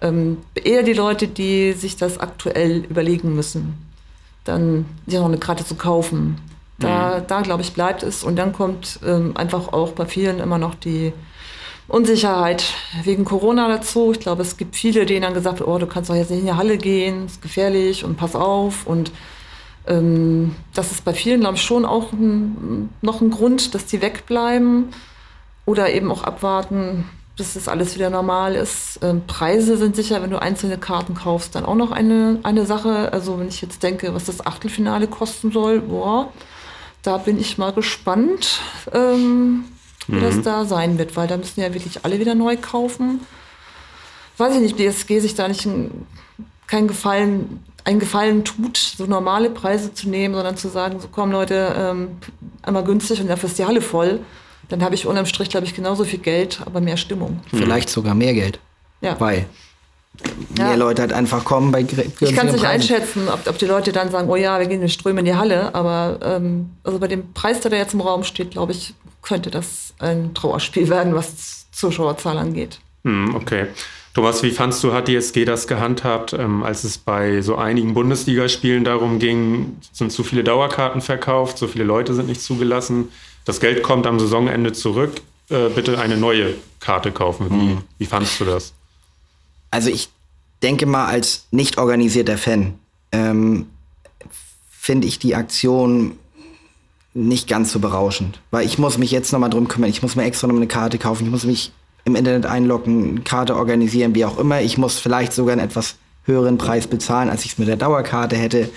Ähm, 0.00 0.38
eher 0.54 0.82
die 0.82 0.94
Leute, 0.94 1.28
die 1.28 1.74
sich 1.74 1.96
das 1.96 2.16
aktuell 2.18 2.84
überlegen 2.88 3.34
müssen, 3.34 3.74
dann 4.44 4.86
sich 5.06 5.18
noch 5.18 5.26
eine 5.26 5.36
Karte 5.38 5.66
zu 5.66 5.74
kaufen. 5.74 6.38
Da, 6.78 7.20
da 7.20 7.42
glaube 7.42 7.60
ich, 7.60 7.74
bleibt 7.74 8.02
es. 8.02 8.24
Und 8.24 8.36
dann 8.36 8.54
kommt 8.54 9.00
ähm, 9.06 9.36
einfach 9.36 9.74
auch 9.74 9.92
bei 9.92 10.06
vielen 10.06 10.40
immer 10.40 10.56
noch 10.56 10.74
die 10.74 11.12
Unsicherheit 11.88 12.74
wegen 13.04 13.24
Corona 13.24 13.68
dazu. 13.68 14.10
Ich 14.12 14.20
glaube, 14.20 14.42
es 14.42 14.56
gibt 14.56 14.74
viele, 14.74 15.06
denen 15.06 15.22
dann 15.22 15.34
gesagt 15.34 15.60
wird, 15.60 15.68
oh, 15.68 15.78
du 15.78 15.86
kannst 15.86 16.10
doch 16.10 16.14
jetzt 16.14 16.30
nicht 16.30 16.40
in 16.40 16.46
die 16.46 16.52
Halle 16.52 16.78
gehen, 16.78 17.26
ist 17.26 17.42
gefährlich 17.42 18.04
und 18.04 18.16
pass 18.16 18.34
auf. 18.34 18.86
Und 18.86 19.12
ähm, 19.86 20.56
das 20.74 20.90
ist 20.90 21.04
bei 21.04 21.14
vielen, 21.14 21.40
glaube 21.40 21.56
ich, 21.56 21.62
schon 21.62 21.84
auch 21.84 22.12
ein, 22.12 22.90
noch 23.02 23.20
ein 23.20 23.30
Grund, 23.30 23.74
dass 23.74 23.86
die 23.86 24.02
wegbleiben 24.02 24.88
oder 25.64 25.92
eben 25.92 26.10
auch 26.10 26.24
abwarten, 26.24 27.08
bis 27.36 27.54
das 27.54 27.68
alles 27.68 27.94
wieder 27.94 28.10
normal 28.10 28.56
ist. 28.56 28.98
Ähm, 29.02 29.22
Preise 29.26 29.76
sind 29.76 29.94
sicher, 29.94 30.22
wenn 30.22 30.30
du 30.30 30.42
einzelne 30.42 30.78
Karten 30.78 31.14
kaufst, 31.14 31.54
dann 31.54 31.66
auch 31.66 31.74
noch 31.76 31.92
eine, 31.92 32.40
eine 32.42 32.66
Sache. 32.66 33.12
Also 33.12 33.38
wenn 33.38 33.48
ich 33.48 33.60
jetzt 33.60 33.84
denke, 33.84 34.12
was 34.12 34.24
das 34.24 34.44
Achtelfinale 34.44 35.06
kosten 35.06 35.52
soll, 35.52 35.82
boah, 35.82 36.32
da 37.02 37.18
bin 37.18 37.38
ich 37.38 37.58
mal 37.58 37.72
gespannt, 37.72 38.60
ähm, 38.92 39.66
wie 40.08 40.20
das 40.20 40.40
da 40.42 40.64
sein 40.64 40.98
wird, 40.98 41.16
weil 41.16 41.26
da 41.28 41.36
müssen 41.36 41.60
ja 41.60 41.72
wirklich 41.74 42.04
alle 42.04 42.18
wieder 42.18 42.34
neu 42.34 42.56
kaufen. 42.56 43.20
Weiß 44.38 44.54
ich 44.54 44.60
nicht, 44.60 44.78
DSG 44.78 45.18
sich 45.20 45.34
da 45.34 45.48
nicht 45.48 45.64
ein, 45.66 46.06
kein 46.66 46.88
Gefallen, 46.88 47.64
einen 47.84 47.98
Gefallen 48.00 48.44
tut, 48.44 48.76
so 48.76 49.06
normale 49.06 49.50
Preise 49.50 49.94
zu 49.94 50.08
nehmen, 50.08 50.34
sondern 50.34 50.56
zu 50.56 50.68
sagen, 50.68 51.00
so 51.00 51.08
komm 51.10 51.32
Leute, 51.32 51.74
ähm, 51.76 52.08
einmal 52.62 52.84
günstig 52.84 53.20
und 53.20 53.28
dafür 53.28 53.48
ist 53.48 53.58
die 53.58 53.64
Halle 53.64 53.80
voll. 53.80 54.20
Dann 54.68 54.82
habe 54.82 54.94
ich 54.96 55.06
unterm 55.06 55.26
Strich, 55.26 55.48
glaube 55.48 55.64
ich, 55.66 55.74
genauso 55.74 56.04
viel 56.04 56.18
Geld, 56.18 56.60
aber 56.66 56.80
mehr 56.80 56.96
Stimmung. 56.96 57.40
Vielleicht 57.50 57.88
sogar 57.88 58.14
mehr 58.14 58.34
Geld. 58.34 58.58
Ja. 59.00 59.14
Weil 59.20 59.46
Ja. 60.58 60.68
mehr 60.68 60.76
Leute 60.76 61.02
halt 61.02 61.12
einfach 61.12 61.44
kommen 61.44 61.70
bei 61.70 61.82
Ich 61.82 62.34
kann 62.34 62.46
es 62.48 62.52
nicht 62.54 62.64
Preisen. 62.64 62.66
einschätzen, 62.66 63.28
ob, 63.28 63.46
ob 63.46 63.58
die 63.58 63.66
Leute 63.66 63.92
dann 63.92 64.10
sagen, 64.10 64.28
oh 64.28 64.36
ja, 64.36 64.58
wir 64.58 64.66
gehen 64.66 64.82
in 64.82 64.88
Ströme 64.88 65.20
in 65.20 65.26
die 65.26 65.34
Halle, 65.34 65.74
aber 65.74 66.18
ähm, 66.22 66.70
also 66.82 66.98
bei 66.98 67.06
dem 67.06 67.32
Preis, 67.32 67.60
der 67.60 67.70
da 67.70 67.76
jetzt 67.76 67.94
im 67.94 68.00
Raum 68.00 68.24
steht, 68.24 68.50
glaube 68.52 68.72
ich, 68.72 68.94
könnte 69.26 69.50
das 69.50 69.92
ein 69.98 70.32
Trauerspiel 70.34 70.88
werden, 70.96 71.14
was 71.14 71.70
Zuschauerzahl 71.72 72.38
angeht. 72.38 72.80
Hm, 73.04 73.34
okay. 73.34 73.66
Thomas, 74.14 74.42
wie 74.42 74.50
fandst 74.50 74.82
du, 74.82 74.94
hat 74.94 75.08
die 75.08 75.16
SG 75.16 75.44
das 75.44 75.66
gehandhabt, 75.66 76.32
ähm, 76.32 76.62
als 76.62 76.84
es 76.84 76.96
bei 76.96 77.42
so 77.42 77.56
einigen 77.56 77.92
Bundesligaspielen 77.92 78.82
darum 78.82 79.18
ging, 79.18 79.76
sind 79.92 80.10
zu 80.10 80.24
viele 80.24 80.42
Dauerkarten 80.42 81.02
verkauft, 81.02 81.58
so 81.58 81.68
viele 81.68 81.84
Leute 81.84 82.14
sind 82.14 82.26
nicht 82.26 82.40
zugelassen, 82.40 83.10
das 83.44 83.60
Geld 83.60 83.82
kommt 83.82 84.06
am 84.06 84.18
Saisonende 84.18 84.72
zurück, 84.72 85.20
äh, 85.50 85.68
bitte 85.68 85.98
eine 85.98 86.16
neue 86.16 86.54
Karte 86.80 87.12
kaufen. 87.12 87.50
Wie, 87.50 87.76
wie 87.98 88.06
fandst 88.06 88.40
du 88.40 88.46
das? 88.46 88.72
Also 89.70 89.90
ich 89.90 90.08
denke 90.62 90.86
mal, 90.86 91.06
als 91.06 91.46
nicht 91.50 91.76
organisierter 91.76 92.38
Fan 92.38 92.78
ähm, 93.12 93.66
finde 94.70 95.06
ich 95.06 95.18
die 95.18 95.34
Aktion 95.34 96.18
nicht 97.16 97.48
ganz 97.48 97.72
so 97.72 97.80
berauschend. 97.80 98.40
Weil 98.50 98.66
ich 98.66 98.78
muss 98.78 98.98
mich 98.98 99.10
jetzt 99.10 99.32
nochmal 99.32 99.50
drum 99.50 99.68
kümmern. 99.68 99.90
Ich 99.90 100.02
muss 100.02 100.16
mir 100.16 100.24
extra 100.24 100.46
noch 100.46 100.56
eine 100.56 100.66
Karte 100.66 100.98
kaufen. 100.98 101.24
Ich 101.24 101.30
muss 101.30 101.44
mich 101.44 101.72
im 102.04 102.14
Internet 102.14 102.46
einloggen, 102.46 103.24
Karte 103.24 103.56
organisieren, 103.56 104.14
wie 104.14 104.24
auch 104.24 104.38
immer. 104.38 104.60
Ich 104.60 104.78
muss 104.78 104.98
vielleicht 104.98 105.32
sogar 105.32 105.52
einen 105.52 105.62
etwas 105.62 105.96
höheren 106.24 106.58
Preis 106.58 106.86
bezahlen, 106.86 107.30
als 107.30 107.44
ich 107.44 107.52
es 107.52 107.58
mit 107.58 107.68
der 107.68 107.76
Dauerkarte 107.76 108.36
hätte. 108.36 108.68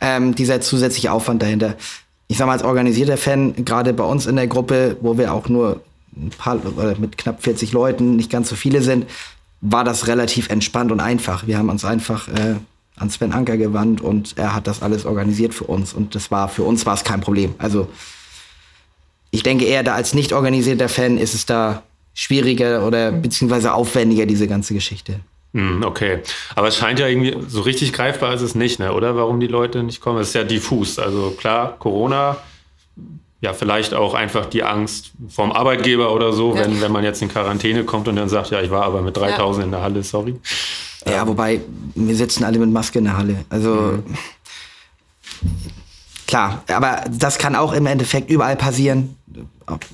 Ähm, 0.00 0.34
dieser 0.34 0.60
zusätzliche 0.60 1.10
Aufwand 1.10 1.42
dahinter. 1.42 1.74
Ich 2.28 2.36
sag 2.38 2.46
mal, 2.46 2.52
als 2.52 2.62
organisierter 2.62 3.16
Fan, 3.16 3.64
gerade 3.64 3.92
bei 3.92 4.04
uns 4.04 4.26
in 4.26 4.36
der 4.36 4.46
Gruppe, 4.46 4.96
wo 5.00 5.18
wir 5.18 5.34
auch 5.34 5.48
nur 5.48 5.80
ein 6.16 6.30
paar, 6.30 6.60
oder 6.76 6.96
mit 6.98 7.18
knapp 7.18 7.42
40 7.42 7.72
Leuten, 7.72 8.16
nicht 8.16 8.30
ganz 8.30 8.48
so 8.48 8.56
viele 8.56 8.82
sind, 8.82 9.06
war 9.60 9.84
das 9.84 10.06
relativ 10.06 10.48
entspannt 10.48 10.92
und 10.92 11.00
einfach. 11.00 11.46
Wir 11.46 11.58
haben 11.58 11.68
uns 11.68 11.84
einfach 11.84 12.28
äh, 12.28 12.56
an 13.00 13.10
Sven 13.10 13.32
Anker 13.32 13.56
gewandt 13.56 14.00
und 14.00 14.34
er 14.36 14.54
hat 14.54 14.66
das 14.66 14.82
alles 14.82 15.04
organisiert 15.06 15.54
für 15.54 15.64
uns. 15.64 15.92
Und 15.94 16.14
das 16.14 16.30
war 16.30 16.48
für 16.48 16.62
uns 16.62 16.86
war 16.86 16.94
es 16.94 17.02
kein 17.02 17.20
Problem. 17.20 17.54
Also 17.58 17.88
ich 19.30 19.42
denke 19.42 19.64
eher, 19.64 19.82
da 19.82 19.94
als 19.94 20.14
nicht 20.14 20.32
organisierter 20.32 20.88
Fan 20.88 21.16
ist 21.18 21.34
es 21.34 21.46
da 21.46 21.82
schwieriger 22.14 22.86
oder 22.86 23.12
beziehungsweise 23.12 23.72
aufwendiger, 23.72 24.26
diese 24.26 24.46
ganze 24.46 24.74
Geschichte. 24.74 25.20
Hm, 25.54 25.82
okay. 25.84 26.18
Aber 26.54 26.68
es 26.68 26.76
scheint 26.76 26.98
ja 26.98 27.06
irgendwie, 27.08 27.36
so 27.48 27.62
richtig 27.62 27.92
greifbar 27.92 28.34
ist 28.34 28.42
es 28.42 28.54
nicht, 28.54 28.78
ne? 28.78 28.92
oder? 28.92 29.16
Warum 29.16 29.40
die 29.40 29.46
Leute 29.48 29.82
nicht 29.82 30.00
kommen. 30.00 30.20
Es 30.20 30.28
ist 30.28 30.34
ja 30.34 30.44
diffus. 30.44 30.98
Also 30.98 31.30
klar, 31.32 31.76
Corona, 31.78 32.36
ja, 33.40 33.52
vielleicht 33.54 33.94
auch 33.94 34.14
einfach 34.14 34.46
die 34.46 34.62
Angst 34.62 35.12
vom 35.28 35.50
Arbeitgeber 35.52 36.12
oder 36.12 36.32
so, 36.32 36.54
Ja. 36.54 36.60
wenn, 36.64 36.80
wenn 36.80 36.92
man 36.92 37.04
jetzt 37.04 37.22
in 37.22 37.28
Quarantäne 37.28 37.84
kommt 37.84 38.06
und 38.08 38.16
dann 38.16 38.28
sagt, 38.28 38.50
ja, 38.50 38.60
ich 38.60 38.70
war 38.70 38.82
aber 38.84 39.00
mit 39.00 39.16
3000 39.16 39.64
in 39.64 39.70
der 39.70 39.80
Halle, 39.82 40.02
sorry. 40.02 40.34
Ja, 41.06 41.26
wobei 41.26 41.60
wir 41.94 42.14
sitzen 42.16 42.44
alle 42.44 42.58
mit 42.58 42.70
Maske 42.70 42.98
in 42.98 43.04
der 43.06 43.16
Halle. 43.16 43.44
Also 43.48 44.00
klar, 46.26 46.62
aber 46.68 47.04
das 47.10 47.38
kann 47.38 47.56
auch 47.56 47.72
im 47.72 47.86
Endeffekt 47.86 48.30
überall 48.30 48.56
passieren. 48.56 49.16
Ob 49.66 49.84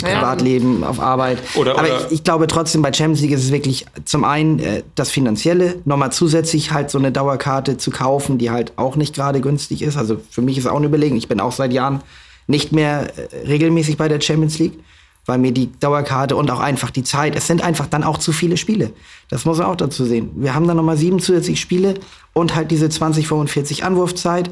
Ja. 0.00 0.08
Privatleben, 0.08 0.84
auf 0.84 1.00
Arbeit. 1.00 1.38
Oder- 1.54 1.72
aber 1.78 1.82
oder- 1.88 2.06
ich, 2.06 2.12
ich 2.12 2.24
glaube 2.24 2.46
trotzdem, 2.46 2.80
bei 2.80 2.90
Champions 2.92 3.20
League 3.20 3.32
ist 3.32 3.44
es 3.44 3.52
wirklich 3.52 3.84
zum 4.06 4.24
einen 4.24 4.58
äh, 4.58 4.82
das 4.94 5.10
Finanzielle, 5.10 5.76
nochmal 5.84 6.10
zusätzlich 6.12 6.72
halt 6.72 6.90
so 6.90 6.96
eine 6.98 7.12
Dauerkarte 7.12 7.76
zu 7.76 7.90
kaufen, 7.90 8.38
die 8.38 8.50
halt 8.50 8.72
auch 8.76 8.96
nicht 8.96 9.14
gerade 9.14 9.42
günstig 9.42 9.82
ist. 9.82 9.98
Also 9.98 10.18
für 10.30 10.40
mich 10.40 10.56
ist 10.56 10.66
auch 10.66 10.76
eine 10.76 10.86
Überlegung. 10.86 11.18
Ich 11.18 11.28
bin 11.28 11.40
auch 11.40 11.52
seit 11.52 11.74
Jahren 11.74 12.00
nicht 12.46 12.72
mehr 12.72 13.10
äh, 13.18 13.46
regelmäßig 13.46 13.98
bei 13.98 14.08
der 14.08 14.20
Champions 14.22 14.58
League, 14.58 14.78
weil 15.26 15.38
mir 15.38 15.52
die 15.52 15.70
Dauerkarte 15.78 16.36
und 16.36 16.50
auch 16.50 16.60
einfach 16.60 16.90
die 16.90 17.04
Zeit, 17.04 17.36
es 17.36 17.46
sind 17.46 17.62
einfach 17.62 17.86
dann 17.86 18.02
auch 18.02 18.18
zu 18.18 18.32
viele 18.32 18.56
Spiele. 18.56 18.92
Das 19.28 19.44
muss 19.44 19.58
man 19.58 19.68
auch 19.68 19.76
dazu 19.76 20.04
sehen. 20.04 20.30
Wir 20.34 20.54
haben 20.54 20.66
dann 20.66 20.76
nochmal 20.76 20.96
sieben 20.96 21.20
zusätzliche 21.20 21.60
Spiele 21.60 21.94
und 22.32 22.54
halt 22.54 22.70
diese 22.70 22.88
20, 22.88 23.28
45 23.28 23.84
Anwurfzeit. 23.84 24.50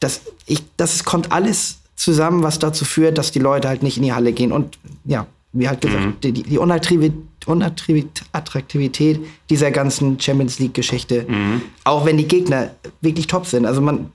Das, 0.00 0.20
ich, 0.44 0.62
das 0.76 1.04
kommt 1.04 1.32
alles 1.32 1.78
zusammen, 1.96 2.42
was 2.42 2.58
dazu 2.58 2.84
führt, 2.84 3.16
dass 3.16 3.32
die 3.32 3.38
Leute 3.38 3.68
halt 3.68 3.82
nicht 3.82 3.96
in 3.96 4.02
die 4.02 4.12
Halle 4.12 4.32
gehen. 4.32 4.52
Und 4.52 4.78
ja, 5.04 5.26
wie 5.52 5.68
halt 5.68 5.80
gesagt, 5.80 6.22
die, 6.22 6.32
die 6.32 6.58
Unattraktivität, 6.58 9.20
dieser 9.48 9.70
ganzen 9.70 10.20
Champions 10.20 10.58
League-Geschichte, 10.58 11.26
auch 11.84 12.04
wenn 12.04 12.18
die 12.18 12.28
Gegner 12.28 12.72
wirklich 13.00 13.26
top 13.26 13.46
sind. 13.46 13.64
Also 13.64 13.80
man, 13.80 14.12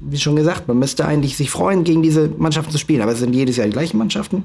wie 0.00 0.18
schon 0.18 0.34
gesagt, 0.34 0.66
man 0.66 0.80
müsste 0.80 1.06
eigentlich 1.06 1.36
sich 1.36 1.50
freuen, 1.50 1.84
gegen 1.84 2.02
diese 2.02 2.28
Mannschaften 2.36 2.72
zu 2.72 2.78
spielen. 2.78 3.00
Aber 3.00 3.12
es 3.12 3.20
sind 3.20 3.32
jedes 3.32 3.58
Jahr 3.58 3.68
die 3.68 3.72
gleichen 3.72 3.98
Mannschaften. 3.98 4.42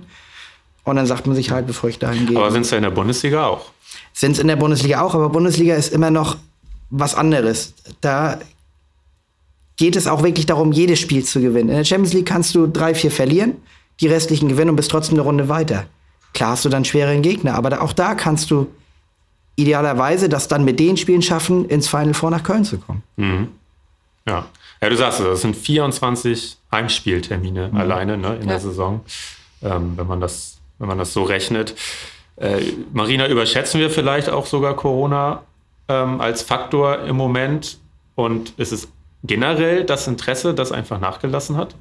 Und 0.88 0.96
dann 0.96 1.06
sagt 1.06 1.28
man 1.28 1.36
sich 1.36 1.52
halt, 1.52 1.68
bevor 1.68 1.90
ich 1.90 2.00
dahin 2.00 2.26
gehe. 2.28 2.38
Aber 2.38 2.52
sind 2.52 2.62
es 2.62 2.72
ja 2.72 2.78
in 2.78 2.84
der 2.84 2.92
Bundesliga 2.92 3.46
auch? 3.46 3.66
Sind 4.14 4.32
es 4.32 4.40
in 4.40 4.48
der 4.48 4.56
Bundesliga 4.56 5.02
auch, 5.02 5.14
aber 5.14 5.30
Bundesliga 5.30 5.76
ist 5.76 5.94
immer 5.94 6.12
noch 6.12 6.38
was 6.90 7.14
anderes. 7.14 7.74
Da 8.02 8.40
geht 9.76 9.96
es 9.96 10.08
auch 10.08 10.24
wirklich 10.24 10.46
darum, 10.46 10.72
jedes 10.72 11.00
Spiel 11.00 11.24
zu 11.24 11.42
gewinnen. 11.42 11.70
In 11.70 11.76
der 11.76 11.84
Champions 11.84 12.14
League 12.14 12.26
kannst 12.26 12.56
du 12.56 12.68
drei, 12.68 12.96
vier 12.96 13.12
verlieren, 13.12 13.56
die 14.00 14.08
restlichen 14.08 14.48
gewinnen 14.48 14.70
und 14.72 14.76
bist 14.78 14.90
trotzdem 14.92 15.16
eine 15.16 15.24
Runde 15.24 15.50
weiter. 15.50 15.86
Klar 16.34 16.52
hast 16.52 16.66
du 16.66 16.70
dann 16.70 16.86
schweren 16.86 17.22
Gegner, 17.22 17.56
aber 17.56 17.82
auch 17.82 17.94
da 17.94 18.16
kannst 18.16 18.50
du 18.52 18.68
idealerweise 19.56 20.30
das 20.30 20.48
dann 20.48 20.64
mit 20.66 20.80
den 20.80 20.98
Spielen 20.98 21.22
schaffen, 21.22 21.66
ins 21.66 21.88
Final 21.88 22.14
Four 22.14 22.32
nach 22.32 22.44
Köln 22.44 22.64
zu 22.64 22.78
kommen. 22.78 23.04
Ja. 24.28 24.46
Ja, 24.82 24.90
du 24.90 24.96
sagst 24.96 25.20
es, 25.20 25.26
das 25.26 25.42
sind 25.42 25.56
24 25.56 26.58
Heimspieltermine 26.72 27.72
alleine 27.74 28.18
ne, 28.18 28.36
in 28.36 28.42
Ja. 28.42 28.48
der 28.48 28.60
Saison, 28.60 29.02
ähm, 29.64 29.94
wenn, 29.96 30.06
man 30.06 30.22
das, 30.22 30.57
wenn 30.80 30.88
man 30.88 30.98
das 30.98 31.14
so 31.14 31.24
rechnet. 31.24 31.76
Äh, 32.38 32.62
Marina, 32.94 33.28
überschätzen 33.28 33.80
wir 33.80 33.90
vielleicht 33.90 34.30
auch 34.30 34.46
sogar 34.46 34.76
Corona 34.76 35.44
ähm, 35.88 36.22
als 36.22 36.42
Faktor 36.42 37.00
im 37.02 37.16
Moment? 37.16 37.80
Und 38.16 38.54
ist 38.58 38.72
es 38.72 38.88
generell 39.24 39.84
das 39.84 40.08
Interesse, 40.08 40.54
das 40.54 40.72
einfach 40.72 41.00
nachgelassen 41.00 41.58
hat? 41.58 41.76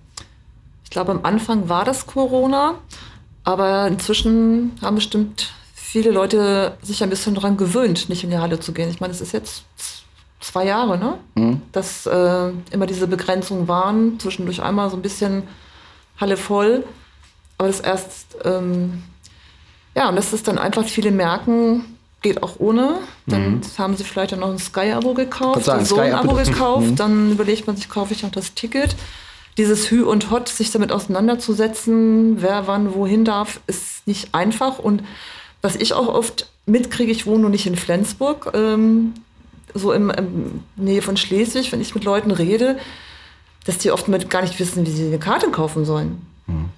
Ich 0.85 0.91
glaube, 0.91 1.13
am 1.13 1.21
Anfang 1.25 1.69
war 1.69 1.85
das 1.85 2.07
Corona, 2.07 2.77
aber 3.45 3.87
inzwischen 3.87 4.73
haben 4.83 4.97
bestimmt 4.97 5.53
viele 5.75 6.11
Leute 6.11 6.77
sich 6.83 7.03
ein 7.03 7.11
bisschen 7.11 7.35
daran 7.35 7.57
gewöhnt, 7.57 8.09
nicht 8.09 8.25
in 8.25 8.31
die 8.31 8.39
Halle 8.39 8.61
zu 8.61 8.73
gehen. 8.73 8.91
Ich 8.91 9.01
meine, 9.01 9.13
es 9.13 9.21
ist 9.21 9.33
jetzt 9.33 9.65
zwei 10.41 10.67
Jahre, 10.67 10.99
ne? 10.99 11.19
Mhm. 11.35 11.63
Dass 11.73 12.07
äh, 12.07 12.51
immer 12.71 12.87
diese 12.87 13.07
Begrenzungen 13.07 13.69
waren, 13.69 14.19
zwischendurch 14.21 14.63
einmal 14.63 14.91
so 14.91 14.97
ein 14.97 15.03
bisschen 15.03 15.45
Halle 16.19 16.37
voll. 16.37 16.85
Aber 17.59 17.69
das 17.69 17.81
erst, 17.81 18.37
ähm, 18.45 19.03
ja, 19.95 20.09
und 20.09 20.17
das 20.17 20.33
ist 20.33 20.47
dann 20.49 20.59
einfach, 20.59 20.85
viele 20.85 21.11
merken, 21.11 21.85
geht 22.23 22.43
auch 22.43 22.59
ohne. 22.59 22.99
Dann 23.27 23.57
mhm. 23.57 23.61
haben 23.79 23.97
sie 23.97 24.05
vielleicht 24.05 24.33
dann 24.33 24.41
noch 24.41 24.51
ein 24.51 24.59
Sky-Abo 24.59 25.15
gekauft, 25.15 25.65
sagen, 25.65 25.85
so 25.85 25.99
ein 25.99 26.13
Abo 26.13 26.35
gekauft, 26.35 26.87
mhm. 26.87 26.97
dann 26.97 27.33
überlegt 27.33 27.67
man 27.67 27.77
sich, 27.77 27.89
kaufe 27.89 28.13
ich 28.13 28.23
noch 28.23 28.31
das 28.31 28.55
Ticket. 28.55 28.97
Dieses 29.59 29.91
Hü 29.91 30.03
und 30.03 30.31
Hot, 30.31 30.49
sich 30.49 30.71
damit 30.71 30.93
auseinanderzusetzen, 30.93 32.43
wer 32.43 32.67
wann 32.67 32.95
wohin 32.95 33.25
darf, 33.25 33.61
ist 33.67 34.07
nicht 34.07 34.35
einfach. 34.35 34.79
Und 34.79 35.03
was 35.63 35.77
ich 35.77 35.95
auch 35.95 36.09
oft 36.09 36.51
mitkriege, 36.67 37.11
ich 37.11 37.27
wohne 37.27 37.41
nur 37.41 37.51
nicht 37.51 37.67
in 37.67 37.77
Flensburg, 37.77 38.53
ähm, 38.55 39.15
so 39.73 39.93
im, 39.93 40.11
im 40.11 40.61
Nähe 40.77 41.01
von 41.01 41.17
Schleswig, 41.17 41.73
wenn 41.73 41.81
ich 41.81 41.95
mit 41.95 42.05
Leuten 42.05 42.31
rede, 42.31 42.79
dass 43.65 43.79
die 43.79 43.91
oft 43.91 44.09
mit 44.09 44.29
gar 44.31 44.43
nicht 44.43 44.59
wissen, 44.61 44.87
wie 44.87 44.91
sie 44.91 45.07
eine 45.07 45.19
Karte 45.19 45.51
kaufen 45.51 45.85
sollen. 45.85 46.21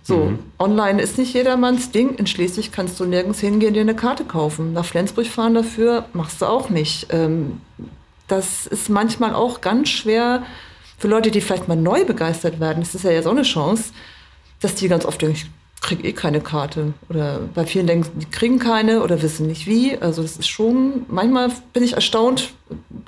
So, 0.03 0.17
mhm. 0.17 0.39
online 0.59 1.03
ist 1.03 1.19
nicht 1.19 1.35
jedermanns 1.35 1.91
Ding. 1.91 2.15
In 2.15 2.27
Schleswig 2.27 2.73
kannst 2.73 2.99
du 2.99 3.05
nirgends 3.05 3.41
hingehen, 3.41 3.75
dir 3.75 3.83
eine 3.83 3.95
Karte 3.95 4.25
kaufen. 4.25 4.73
Nach 4.73 4.85
Flensburg 4.85 5.27
fahren 5.27 5.55
dafür 5.55 6.07
machst 6.15 6.41
du 6.41 6.47
auch 6.47 6.71
nicht. 6.71 7.09
Ähm, 7.11 7.61
das 8.27 8.67
ist 8.67 8.89
manchmal 8.89 9.35
auch 9.35 9.61
ganz 9.61 9.91
schwer 9.91 10.43
für 10.99 11.09
Leute, 11.09 11.31
die 11.31 11.41
vielleicht 11.41 11.69
mal 11.69 11.77
neu 11.77 12.05
begeistert 12.05 12.61
werden. 12.61 12.81
Das 12.81 12.95
ist 12.95 13.05
ja 13.05 13.11
jetzt 13.11 13.27
auch 13.27 13.33
eine 13.33 13.43
Chance, 13.43 13.93
dass 14.61 14.75
die 14.75 14.89
ganz 14.89 15.05
oft 15.05 15.21
denken, 15.21 15.53
kriege 15.81 16.07
eh 16.07 16.13
keine 16.13 16.41
Karte. 16.41 16.93
Oder 17.09 17.41
bei 17.55 17.65
vielen 17.67 17.87
denken, 17.87 18.19
die 18.19 18.27
kriegen 18.27 18.59
keine 18.59 19.03
oder 19.03 19.23
wissen 19.23 19.47
nicht 19.47 19.67
wie. 19.67 19.97
Also 19.99 20.23
das 20.23 20.37
ist 20.37 20.49
schon, 20.49 21.07
manchmal 21.09 21.51
bin 21.73 21.83
ich 21.83 21.95
erstaunt, 21.95 22.51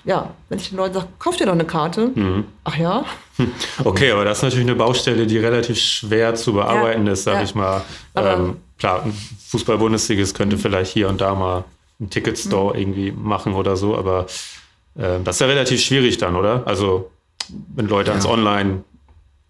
ja, 0.05 0.31
wenn 0.49 0.59
ich 0.59 0.71
den 0.71 0.79
Leuten 0.79 0.95
sage, 0.95 1.07
kauf 1.19 1.37
dir 1.37 1.47
doch 1.47 1.53
eine 1.53 1.65
Karte. 1.65 2.13
Mhm. 2.15 2.45
Ach 2.65 2.77
ja. 2.77 3.05
Okay, 3.85 4.13
aber 4.13 4.27
das 4.27 4.39
ist 4.39 4.43
natürlich 4.43 4.67
eine 4.67 4.77
Baustelle, 4.77 5.27
die 5.27 5.39
relativ 5.39 5.79
schwer 5.79 6.35
zu 6.35 6.53
bearbeiten 6.53 7.07
ja, 7.07 7.13
ist, 7.15 7.25
sag 7.25 7.37
ja. 7.37 7.43
ich 7.43 7.55
mal. 7.55 7.81
Ähm, 8.15 8.57
klar, 8.79 9.03
ein 9.03 9.15
Fußball-Bundesligist 9.49 10.37
könnte 10.37 10.57
mhm. 10.57 10.61
vielleicht 10.61 10.93
hier 10.93 11.09
und 11.09 11.23
da 11.23 11.35
mal 11.35 11.65
einen 11.99 12.11
Ticketstore 12.11 12.75
mhm. 12.75 12.81
irgendwie 12.81 13.13
machen 13.13 13.55
oder 13.55 13.77
so, 13.77 13.97
aber 13.97 14.27
äh, 14.97 15.21
das 15.25 15.37
ist 15.37 15.41
ja 15.41 15.47
relativ 15.47 15.81
schwierig 15.81 16.19
dann, 16.19 16.37
oder? 16.37 16.67
Also 16.67 17.11
wenn 17.75 17.89
Leute 17.89 18.09
ja. 18.09 18.13
ans 18.13 18.27
Online 18.27 18.85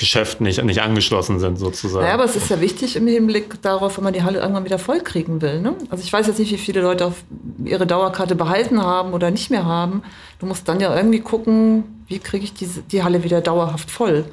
Geschäft 0.00 0.40
nicht, 0.40 0.64
nicht 0.64 0.80
angeschlossen 0.80 1.38
sind, 1.40 1.58
sozusagen. 1.58 2.06
Ja, 2.06 2.14
aber 2.14 2.24
es 2.24 2.34
ist 2.34 2.48
ja 2.48 2.58
wichtig 2.58 2.96
im 2.96 3.06
Hinblick 3.06 3.60
darauf, 3.60 3.98
wenn 3.98 4.04
man 4.04 4.14
die 4.14 4.22
Halle 4.22 4.40
irgendwann 4.40 4.64
wieder 4.64 4.78
voll 4.78 5.00
kriegen 5.00 5.42
will. 5.42 5.60
Ne? 5.60 5.74
Also 5.90 6.02
ich 6.02 6.10
weiß 6.10 6.26
jetzt 6.26 6.38
nicht, 6.38 6.50
wie 6.50 6.56
viele 6.56 6.80
Leute 6.80 7.04
auf 7.04 7.22
ihre 7.62 7.86
Dauerkarte 7.86 8.34
behalten 8.34 8.82
haben 8.82 9.12
oder 9.12 9.30
nicht 9.30 9.50
mehr 9.50 9.66
haben. 9.66 10.02
Du 10.38 10.46
musst 10.46 10.66
dann 10.68 10.80
ja 10.80 10.96
irgendwie 10.96 11.20
gucken, 11.20 11.84
wie 12.08 12.18
kriege 12.18 12.44
ich 12.44 12.54
diese, 12.54 12.80
die 12.80 13.04
Halle 13.04 13.24
wieder 13.24 13.42
dauerhaft 13.42 13.90
voll. 13.90 14.24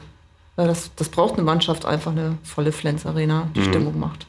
Weil 0.56 0.68
das, 0.68 0.90
das 0.96 1.10
braucht 1.10 1.34
eine 1.34 1.44
Mannschaft 1.44 1.84
einfach 1.86 2.12
eine 2.12 2.38
volle 2.44 2.72
Flens 2.72 3.06
Arena, 3.06 3.50
die 3.54 3.60
mhm. 3.60 3.66
Stimmung 3.66 4.00
macht. 4.00 4.26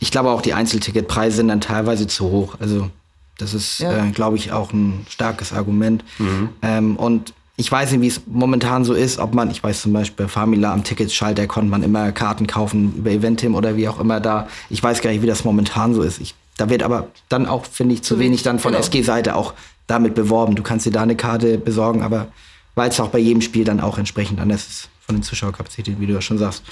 Ich 0.00 0.10
glaube 0.10 0.30
auch, 0.30 0.40
die 0.40 0.54
Einzelticketpreise 0.54 1.36
sind 1.36 1.48
dann 1.48 1.60
teilweise 1.60 2.06
zu 2.06 2.30
hoch. 2.30 2.56
Also 2.60 2.88
das 3.36 3.52
ist, 3.52 3.80
ja. 3.80 4.06
äh, 4.06 4.10
glaube 4.10 4.36
ich, 4.36 4.52
auch 4.52 4.72
ein 4.72 5.06
starkes 5.10 5.52
Argument. 5.52 6.02
Mhm. 6.18 6.48
Ähm, 6.62 6.96
und 6.96 7.34
ich 7.56 7.72
weiß 7.72 7.92
nicht, 7.92 8.02
wie 8.02 8.08
es 8.08 8.20
momentan 8.26 8.84
so 8.84 8.92
ist, 8.92 9.18
ob 9.18 9.34
man, 9.34 9.50
ich 9.50 9.62
weiß 9.62 9.82
zum 9.82 9.92
Beispiel 9.92 10.26
bei 10.26 10.30
Famila 10.30 10.72
am 10.72 10.84
Ticketschalter 10.84 11.46
konnte 11.46 11.70
man 11.70 11.82
immer 11.82 12.12
Karten 12.12 12.46
kaufen 12.46 12.94
über 12.98 13.10
Eventim 13.10 13.54
oder 13.54 13.76
wie 13.76 13.88
auch 13.88 13.98
immer 13.98 14.20
da. 14.20 14.46
Ich 14.68 14.82
weiß 14.82 15.00
gar 15.00 15.10
nicht, 15.10 15.22
wie 15.22 15.26
das 15.26 15.44
momentan 15.44 15.94
so 15.94 16.02
ist. 16.02 16.20
Ich, 16.20 16.34
da 16.58 16.68
wird 16.68 16.82
aber 16.82 17.08
dann 17.30 17.46
auch, 17.46 17.64
finde 17.64 17.94
ich, 17.94 18.02
zu 18.02 18.18
wenig 18.18 18.42
dann 18.42 18.58
von 18.58 18.72
genau. 18.72 18.84
SG-Seite 18.84 19.34
auch 19.34 19.54
damit 19.86 20.14
beworben. 20.14 20.54
Du 20.54 20.62
kannst 20.62 20.84
dir 20.84 20.90
da 20.90 21.02
eine 21.02 21.16
Karte 21.16 21.56
besorgen, 21.56 22.02
aber 22.02 22.28
weil 22.74 22.90
es 22.90 23.00
auch 23.00 23.08
bei 23.08 23.18
jedem 23.18 23.40
Spiel 23.40 23.64
dann 23.64 23.80
auch 23.80 23.96
entsprechend 23.96 24.38
anders 24.38 24.66
ist 24.66 24.88
von 25.06 25.16
den 25.16 25.22
Zuschauerkapazitäten, 25.22 26.00
wie 26.00 26.06
du 26.06 26.12
ja 26.12 26.20
schon 26.20 26.36
sagst. 26.36 26.62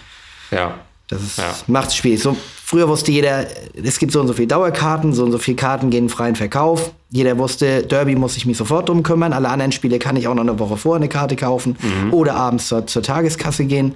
Ja. 0.50 0.74
Das 1.08 1.36
ja. 1.36 1.54
macht 1.66 1.88
es 1.88 1.96
schwierig. 1.96 2.22
So, 2.22 2.36
früher 2.64 2.88
wusste 2.88 3.12
jeder, 3.12 3.46
es 3.82 3.98
gibt 3.98 4.12
so 4.12 4.20
und 4.20 4.26
so 4.26 4.32
viele 4.32 4.48
Dauerkarten, 4.48 5.12
so 5.12 5.24
und 5.24 5.32
so 5.32 5.38
viele 5.38 5.56
Karten 5.56 5.90
gehen 5.90 6.04
in 6.04 6.10
freien 6.10 6.34
Verkauf. 6.34 6.92
Jeder 7.10 7.36
wusste, 7.38 7.82
Derby 7.82 8.16
muss 8.16 8.36
ich 8.36 8.46
mich 8.46 8.56
sofort 8.56 8.88
drum 8.88 9.02
kümmern. 9.02 9.32
Alle 9.32 9.48
anderen 9.48 9.72
Spiele 9.72 9.98
kann 9.98 10.16
ich 10.16 10.28
auch 10.28 10.34
noch 10.34 10.42
eine 10.42 10.58
Woche 10.58 10.76
vorher 10.76 10.96
eine 10.96 11.08
Karte 11.08 11.36
kaufen 11.36 11.76
mhm. 11.80 12.14
oder 12.14 12.34
abends 12.36 12.68
zur, 12.68 12.86
zur, 12.86 13.02
Tageskasse 13.02 13.66
gehen. 13.66 13.94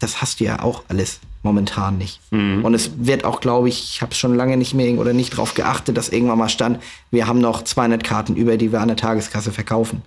Das 0.00 0.20
hast 0.20 0.40
du 0.40 0.44
ja 0.44 0.62
auch 0.62 0.82
alles 0.88 1.20
momentan 1.44 1.98
nicht. 1.98 2.20
Mhm. 2.30 2.64
Und 2.64 2.74
es 2.74 2.90
wird 2.98 3.24
auch, 3.24 3.40
glaube 3.40 3.68
ich, 3.68 3.94
ich 3.94 4.02
habe 4.02 4.14
schon 4.14 4.34
lange 4.34 4.56
nicht 4.56 4.74
mehr 4.74 4.98
oder 4.98 5.12
nicht 5.12 5.34
darauf 5.34 5.54
geachtet, 5.54 5.96
dass 5.96 6.08
irgendwann 6.08 6.38
mal 6.38 6.48
stand, 6.48 6.82
wir 7.12 7.28
haben 7.28 7.40
noch 7.40 7.62
200 7.62 8.02
Karten 8.02 8.34
über, 8.34 8.56
die 8.56 8.72
wir 8.72 8.80
an 8.80 8.88
der 8.88 8.96
Tageskasse 8.96 9.52
verkaufen. 9.52 10.02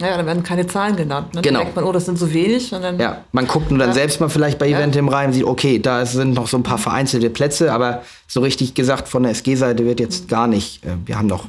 Ja, 0.00 0.16
dann 0.16 0.26
werden 0.26 0.42
keine 0.42 0.66
Zahlen 0.66 0.96
genannt. 0.96 1.34
Ne? 1.34 1.42
Genau. 1.42 1.58
Dann 1.58 1.66
denkt 1.66 1.76
man, 1.76 1.84
oh, 1.84 1.92
das 1.92 2.06
sind 2.06 2.18
so 2.18 2.32
wenig. 2.32 2.72
Und 2.72 2.82
dann, 2.82 2.98
ja, 2.98 3.24
man 3.32 3.46
guckt 3.46 3.70
nur 3.70 3.78
dann 3.78 3.90
ja. 3.90 3.94
selbst 3.94 4.20
mal 4.20 4.28
vielleicht 4.28 4.58
bei 4.58 4.68
Eventim 4.68 5.06
ja. 5.06 5.12
rein 5.12 5.28
und 5.28 5.32
sieht, 5.34 5.44
okay, 5.44 5.78
da 5.78 6.04
sind 6.06 6.34
noch 6.34 6.48
so 6.48 6.56
ein 6.56 6.62
paar 6.62 6.78
vereinzelte 6.78 7.30
Plätze, 7.30 7.72
aber 7.72 8.02
so 8.26 8.40
richtig 8.40 8.74
gesagt 8.74 9.08
von 9.08 9.22
der 9.22 9.32
SG-Seite 9.32 9.84
wird 9.84 10.00
jetzt 10.00 10.28
gar 10.28 10.46
nicht. 10.46 10.84
Äh, 10.84 10.96
wir 11.04 11.18
haben 11.18 11.26
noch 11.26 11.44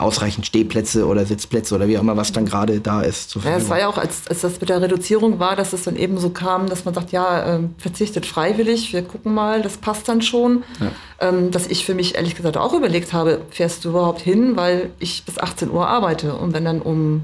ausreichend 0.00 0.46
Stehplätze 0.46 1.06
oder 1.06 1.26
Sitzplätze 1.26 1.74
oder 1.74 1.86
wie 1.86 1.96
auch 1.98 2.02
immer, 2.02 2.16
was 2.16 2.32
dann 2.32 2.46
gerade 2.46 2.80
da 2.80 3.02
ist. 3.02 3.36
ja, 3.44 3.56
es 3.56 3.68
war 3.68 3.78
ja 3.78 3.88
auch, 3.88 3.98
als, 3.98 4.26
als 4.28 4.40
das 4.40 4.60
mit 4.60 4.68
der 4.68 4.80
Reduzierung 4.80 5.38
war, 5.38 5.56
dass 5.56 5.72
es 5.72 5.84
dann 5.84 5.96
eben 5.96 6.18
so 6.18 6.30
kam, 6.30 6.68
dass 6.68 6.84
man 6.84 6.94
sagt, 6.94 7.12
ja, 7.12 7.56
äh, 7.56 7.60
verzichtet 7.78 8.26
freiwillig, 8.26 8.92
wir 8.92 9.02
gucken 9.02 9.34
mal, 9.34 9.62
das 9.62 9.76
passt 9.76 10.08
dann 10.08 10.22
schon. 10.22 10.64
Ja. 10.80 11.28
Ähm, 11.28 11.50
dass 11.50 11.66
ich 11.66 11.84
für 11.84 11.94
mich 11.94 12.14
ehrlich 12.14 12.34
gesagt 12.34 12.56
auch 12.56 12.72
überlegt 12.72 13.12
habe, 13.12 13.42
fährst 13.50 13.84
du 13.84 13.90
überhaupt 13.90 14.20
hin, 14.20 14.56
weil 14.56 14.90
ich 14.98 15.24
bis 15.24 15.38
18 15.38 15.70
Uhr 15.70 15.86
arbeite 15.86 16.34
und 16.34 16.54
wenn 16.54 16.64
dann 16.64 16.80
um 16.80 17.22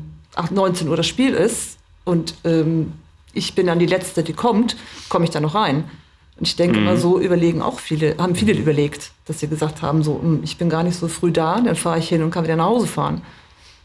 19 0.51 0.89
Uhr 0.89 0.97
das 0.97 1.07
Spiel 1.07 1.35
ist 1.35 1.79
und 2.05 2.35
ähm, 2.45 2.93
ich 3.33 3.55
bin 3.55 3.67
dann 3.67 3.79
die 3.79 3.87
Letzte, 3.87 4.23
die 4.23 4.33
kommt, 4.33 4.77
komme 5.09 5.25
ich 5.25 5.31
da 5.31 5.41
noch 5.41 5.55
rein. 5.55 5.85
Und 6.39 6.47
ich 6.47 6.57
denke 6.57 6.79
mhm. 6.79 6.87
immer, 6.87 6.97
so 6.97 7.19
überlegen 7.19 7.63
auch 7.63 7.81
viele, 7.81 8.17
haben 8.19 8.35
viele 8.35 8.53
überlegt, 8.53 9.13
dass 9.27 9.41
sie 9.41 9.49
gesagt 9.49 9.83
haben, 9.83 10.03
so, 10.03 10.21
hm, 10.21 10.41
ich 10.43 10.59
bin 10.59 10.69
gar 10.69 10.83
nicht 10.83 10.99
so 10.99 11.09
früh 11.09 11.33
da, 11.33 11.61
dann 11.61 11.77
fahre 11.77 11.99
ich 11.99 12.09
hin 12.09 12.23
und 12.23 12.31
kann 12.31 12.45
wieder 12.45 12.57
nach 12.57 12.67
Hause 12.67 12.87
fahren. 12.87 13.23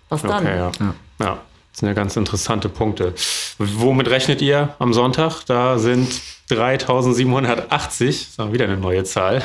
Was 0.10 0.22
dann? 0.22 0.46
Okay, 0.46 0.58
ja. 0.58 0.72
ja. 0.80 0.96
ja. 1.20 1.40
Das 1.72 1.80
sind 1.80 1.88
ja 1.88 1.94
ganz 1.94 2.18
interessante 2.18 2.68
Punkte. 2.68 3.14
Womit 3.58 4.10
rechnet 4.10 4.42
ihr 4.42 4.76
am 4.80 4.92
Sonntag? 4.92 5.46
Da 5.46 5.80
sind 5.80 6.22
3780, 6.50 8.36
das 8.36 8.46
ist 8.46 8.54
wieder 8.54 8.66
eine 8.66 8.76
neue 8.76 9.06
Zahl, 9.06 9.42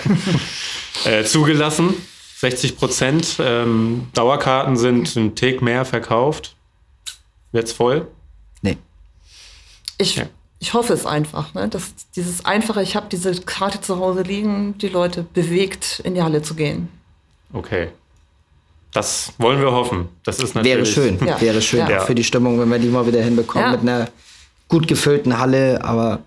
äh, 1.04 1.22
zugelassen. 1.22 1.94
60 2.38 2.76
Prozent. 2.76 3.36
Ähm, 3.38 4.08
Dauerkarten 4.12 4.76
sind 4.76 5.14
ein 5.14 5.36
Tick 5.36 5.62
mehr 5.62 5.84
verkauft. 5.84 6.55
Wird's 7.52 7.72
voll? 7.72 8.06
Nee. 8.62 8.78
Ich, 9.98 10.16
ja. 10.16 10.26
ich 10.58 10.74
hoffe 10.74 10.92
es 10.92 11.06
einfach, 11.06 11.54
ne? 11.54 11.68
dass 11.68 11.94
dieses 12.14 12.44
einfache, 12.44 12.82
ich 12.82 12.96
habe 12.96 13.06
diese 13.10 13.34
Karte 13.42 13.80
zu 13.80 13.98
Hause 13.98 14.22
liegen, 14.22 14.76
die 14.78 14.88
Leute 14.88 15.22
bewegt, 15.22 16.00
in 16.04 16.14
die 16.14 16.22
Halle 16.22 16.42
zu 16.42 16.54
gehen. 16.54 16.88
Okay. 17.52 17.88
Das 18.92 19.32
wollen 19.38 19.60
wir 19.60 19.72
hoffen. 19.72 20.08
Das 20.22 20.38
ist 20.38 20.54
natürlich. 20.54 20.76
Wäre 20.76 20.86
schön, 20.86 21.26
ja. 21.26 21.40
wäre 21.40 21.60
schön 21.60 21.86
ja. 21.86 22.00
für 22.00 22.14
die 22.14 22.24
Stimmung, 22.24 22.58
wenn 22.58 22.70
wir 22.70 22.78
die 22.78 22.88
mal 22.88 23.06
wieder 23.06 23.22
hinbekommen 23.22 23.72
mit 23.72 23.80
einer 23.80 24.08
gut 24.68 24.88
gefüllten 24.88 25.38
Halle, 25.38 25.84
aber. 25.84 26.20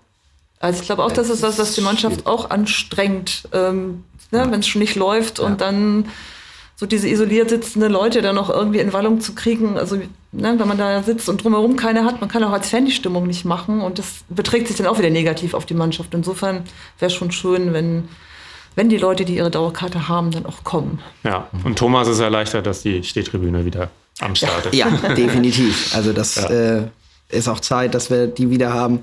Also 0.60 0.80
ich 0.80 0.86
glaube 0.86 1.02
auch, 1.02 1.10
das 1.10 1.30
ist 1.30 1.42
was, 1.42 1.58
was 1.58 1.74
die 1.74 1.80
Mannschaft 1.80 2.26
auch 2.26 2.50
anstrengt, 2.50 3.48
ähm, 3.52 4.04
ne? 4.30 4.46
wenn 4.50 4.60
es 4.60 4.68
schon 4.68 4.80
nicht 4.80 4.94
läuft 4.94 5.40
und 5.40 5.60
dann 5.60 6.10
so 6.80 6.86
diese 6.86 7.10
isoliert 7.10 7.50
sitzende 7.50 7.88
Leute 7.88 8.22
dann 8.22 8.36
noch 8.36 8.48
irgendwie 8.48 8.78
in 8.78 8.94
Wallung 8.94 9.20
zu 9.20 9.34
kriegen. 9.34 9.76
Also, 9.76 9.96
ne, 10.32 10.54
wenn 10.56 10.66
man 10.66 10.78
da 10.78 11.02
sitzt 11.02 11.28
und 11.28 11.44
drumherum 11.44 11.76
keine 11.76 12.06
hat, 12.06 12.22
man 12.22 12.30
kann 12.30 12.42
auch 12.42 12.52
als 12.52 12.70
Fan 12.70 12.86
die 12.86 12.90
Stimmung 12.90 13.26
nicht 13.26 13.44
machen 13.44 13.82
und 13.82 13.98
das 13.98 14.24
beträgt 14.30 14.66
sich 14.66 14.78
dann 14.78 14.86
auch 14.86 14.98
wieder 14.98 15.10
negativ 15.10 15.52
auf 15.52 15.66
die 15.66 15.74
Mannschaft. 15.74 16.14
Insofern 16.14 16.64
wäre 16.98 17.10
es 17.10 17.12
schon 17.12 17.32
schön, 17.32 17.74
wenn, 17.74 18.08
wenn 18.76 18.88
die 18.88 18.96
Leute, 18.96 19.26
die 19.26 19.36
ihre 19.36 19.50
Dauerkarte 19.50 20.08
haben, 20.08 20.30
dann 20.30 20.46
auch 20.46 20.64
kommen. 20.64 21.00
Ja, 21.22 21.48
und 21.64 21.78
Thomas 21.78 22.08
ist 22.08 22.18
erleichtert, 22.18 22.66
dass 22.66 22.80
die 22.80 23.04
Stehtribüne 23.04 23.66
wieder 23.66 23.90
am 24.20 24.34
Start 24.34 24.64
ist. 24.64 24.74
Ja, 24.74 24.86
definitiv. 25.14 25.94
Also, 25.94 26.14
das 26.14 26.36
ja. 26.36 26.48
äh, 26.48 26.88
ist 27.28 27.46
auch 27.46 27.60
Zeit, 27.60 27.92
dass 27.92 28.08
wir 28.08 28.26
die 28.26 28.48
wieder 28.48 28.72
haben. 28.72 29.00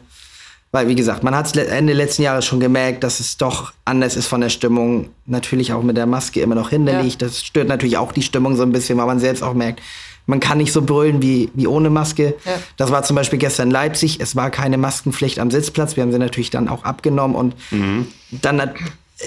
Weil, 0.77 0.89
wie 0.89 0.93
gesagt, 0.93 1.23
man 1.23 1.33
hat 1.33 1.47
es 1.47 1.53
Ende 1.55 1.93
letzten 1.93 2.21
Jahres 2.21 2.45
schon 2.45 2.59
gemerkt, 2.59 3.03
dass 3.03 3.19
es 3.19 3.35
doch 3.35 3.73
anders 3.83 4.15
ist 4.15 4.27
von 4.27 4.41
der 4.41 4.49
Stimmung. 4.49 5.09
Natürlich 5.25 5.73
auch 5.73 5.81
mit 5.81 5.97
der 5.97 6.05
Maske 6.05 6.39
immer 6.39 6.53
noch 6.53 6.69
hinderlich. 6.69 7.13
Ja. 7.13 7.21
Das 7.21 7.43
stört 7.43 7.67
natürlich 7.67 7.97
auch 7.97 8.11
die 8.11 8.21
Stimmung 8.21 8.55
so 8.55 8.61
ein 8.61 8.71
bisschen, 8.71 8.95
weil 8.99 9.07
man 9.07 9.19
selbst 9.19 9.41
auch 9.41 9.55
merkt, 9.55 9.81
man 10.27 10.39
kann 10.39 10.59
nicht 10.59 10.71
so 10.71 10.83
brüllen 10.83 11.19
wie, 11.19 11.49
wie 11.55 11.65
ohne 11.65 11.89
Maske. 11.89 12.35
Ja. 12.45 12.59
Das 12.75 12.91
war 12.91 13.01
zum 13.01 13.15
Beispiel 13.15 13.39
gestern 13.39 13.69
in 13.69 13.71
Leipzig. 13.71 14.19
Es 14.19 14.35
war 14.35 14.51
keine 14.51 14.77
Maskenpflicht 14.77 15.39
am 15.39 15.49
Sitzplatz. 15.49 15.95
Wir 15.95 16.03
haben 16.03 16.11
sie 16.11 16.19
natürlich 16.19 16.51
dann 16.51 16.67
auch 16.67 16.83
abgenommen. 16.83 17.35
Und 17.35 17.55
mhm. 17.71 18.09
dann 18.29 18.61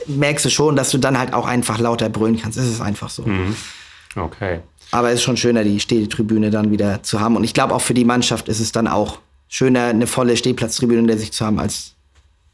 merkst 0.07 0.45
du 0.45 0.51
schon, 0.51 0.77
dass 0.77 0.93
du 0.93 0.99
dann 0.99 1.19
halt 1.19 1.35
auch 1.35 1.49
einfach 1.49 1.81
lauter 1.81 2.11
brüllen 2.11 2.41
kannst. 2.41 2.59
Es 2.59 2.69
ist 2.69 2.81
einfach 2.81 3.11
so. 3.11 3.25
Mhm. 3.25 3.57
Okay. 4.15 4.61
Aber 4.93 5.09
es 5.09 5.17
ist 5.17 5.23
schon 5.25 5.37
schöner, 5.37 5.65
die 5.65 5.81
Städtetribüne 5.81 6.51
dann 6.51 6.71
wieder 6.71 7.03
zu 7.03 7.19
haben. 7.19 7.35
Und 7.35 7.43
ich 7.43 7.55
glaube, 7.55 7.75
auch 7.75 7.83
für 7.83 7.95
die 7.95 8.05
Mannschaft 8.05 8.49
ist 8.49 8.61
es 8.61 8.71
dann 8.71 8.87
auch 8.87 9.19
schöner, 9.51 9.87
eine 9.87 10.07
volle 10.07 10.37
Stehplatztribüne 10.39 11.01
in 11.01 11.07
der 11.09 11.19
sich 11.19 11.33
zu 11.33 11.45
haben, 11.45 11.59
als 11.59 11.95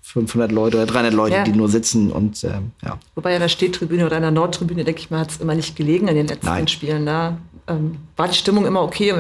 500 0.03 0.51
Leute 0.51 0.79
oder 0.79 0.87
300 0.87 1.13
Leute, 1.15 1.35
Ja. 1.37 1.45
die 1.45 1.53
nur 1.53 1.69
sitzen 1.69 2.11
und 2.11 2.43
ähm, 2.45 2.73
ja. 2.83 2.99
Wobei 3.15 3.35
an 3.35 3.41
der 3.41 3.49
Stehtribüne 3.49 4.07
oder 4.07 4.17
an 4.17 4.23
der 4.23 4.31
Nordtribüne, 4.31 4.83
denke 4.83 5.01
ich 5.01 5.11
mal, 5.11 5.21
hat 5.21 5.31
es 5.31 5.37
immer 5.39 5.55
nicht 5.55 5.77
gelegen 5.77 6.09
in 6.09 6.17
den 6.17 6.27
letzten 6.27 6.47
Nein. 6.47 6.69
Spielen. 6.69 7.07
Da 7.07 7.37
ähm, 7.69 7.99
war 8.17 8.27
die 8.29 8.35
Stimmung 8.35 8.67
immer 8.67 8.83
okay. 8.83 9.11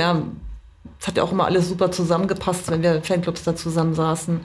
Es 0.98 1.06
hat 1.06 1.16
ja 1.16 1.22
auch 1.22 1.32
immer 1.32 1.44
alles 1.44 1.68
super 1.68 1.90
zusammengepasst, 1.92 2.70
wenn 2.70 2.82
wir 2.82 3.02
Fanclubs 3.02 3.44
da 3.44 3.54
zusammensaßen. 3.54 4.40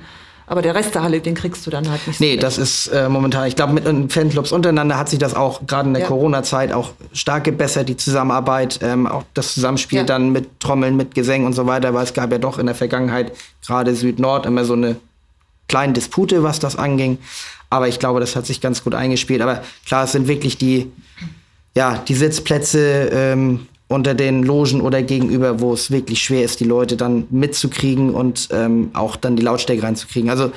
Aber 0.51 0.61
der 0.61 0.75
Rest 0.75 0.93
der 0.95 1.03
Halle, 1.03 1.21
den 1.21 1.33
kriegst 1.33 1.65
du 1.65 1.71
dann 1.71 1.89
halt 1.89 2.05
nicht 2.07 2.19
Nee, 2.19 2.33
mit. 2.33 2.43
das 2.43 2.57
ist 2.57 2.87
äh, 2.87 3.07
momentan, 3.07 3.47
ich 3.47 3.55
glaube, 3.55 3.71
mit 3.71 3.87
den 3.87 4.09
Fanclubs 4.09 4.51
untereinander 4.51 4.97
hat 4.97 5.07
sich 5.07 5.17
das 5.17 5.33
auch 5.33 5.65
gerade 5.65 5.87
in 5.87 5.93
der 5.93 6.01
Ja. 6.03 6.07
Corona-Zeit 6.09 6.73
auch 6.73 6.91
stark 7.13 7.45
gebessert, 7.45 7.87
die 7.87 7.95
Zusammenarbeit, 7.95 8.79
ähm, 8.81 9.07
auch 9.07 9.23
das 9.33 9.53
Zusammenspiel 9.53 9.99
Ja. 9.99 10.03
dann 10.03 10.33
mit 10.33 10.59
Trommeln, 10.59 10.97
mit 10.97 11.15
Gesängen 11.15 11.47
und 11.47 11.53
so 11.53 11.67
weiter, 11.67 11.93
weil 11.93 12.03
es 12.03 12.13
gab 12.13 12.33
ja 12.33 12.37
doch 12.37 12.59
in 12.59 12.65
der 12.65 12.75
Vergangenheit 12.75 13.31
gerade 13.65 13.95
Süd-Nord 13.95 14.45
immer 14.45 14.65
so 14.65 14.73
eine 14.73 14.97
kleine 15.69 15.93
Dispute, 15.93 16.43
was 16.43 16.59
das 16.59 16.75
anging. 16.75 17.17
Aber 17.69 17.87
ich 17.87 17.99
glaube, 17.99 18.19
das 18.19 18.35
hat 18.35 18.45
sich 18.45 18.59
ganz 18.59 18.83
gut 18.83 18.93
eingespielt. 18.93 19.41
Aber 19.41 19.63
klar, 19.87 20.03
es 20.03 20.11
sind 20.11 20.27
wirklich 20.27 20.57
die, 20.57 20.91
ja, 21.77 21.97
die 22.09 22.13
Sitzplätze 22.15 23.09
ähm, 23.13 23.67
unter 23.91 24.13
den 24.13 24.43
Logen 24.43 24.81
oder 24.81 25.03
gegenüber, 25.03 25.59
wo 25.59 25.73
es 25.73 25.91
wirklich 25.91 26.21
schwer 26.23 26.43
ist, 26.43 26.59
die 26.59 26.65
Leute 26.65 26.97
dann 26.97 27.27
mitzukriegen 27.29 28.11
und 28.15 28.49
ähm, 28.51 28.89
auch 28.93 29.15
dann 29.15 29.35
die 29.35 29.43
Lautstärke 29.43 29.83
reinzukriegen. 29.83 30.29
Also 30.29 30.51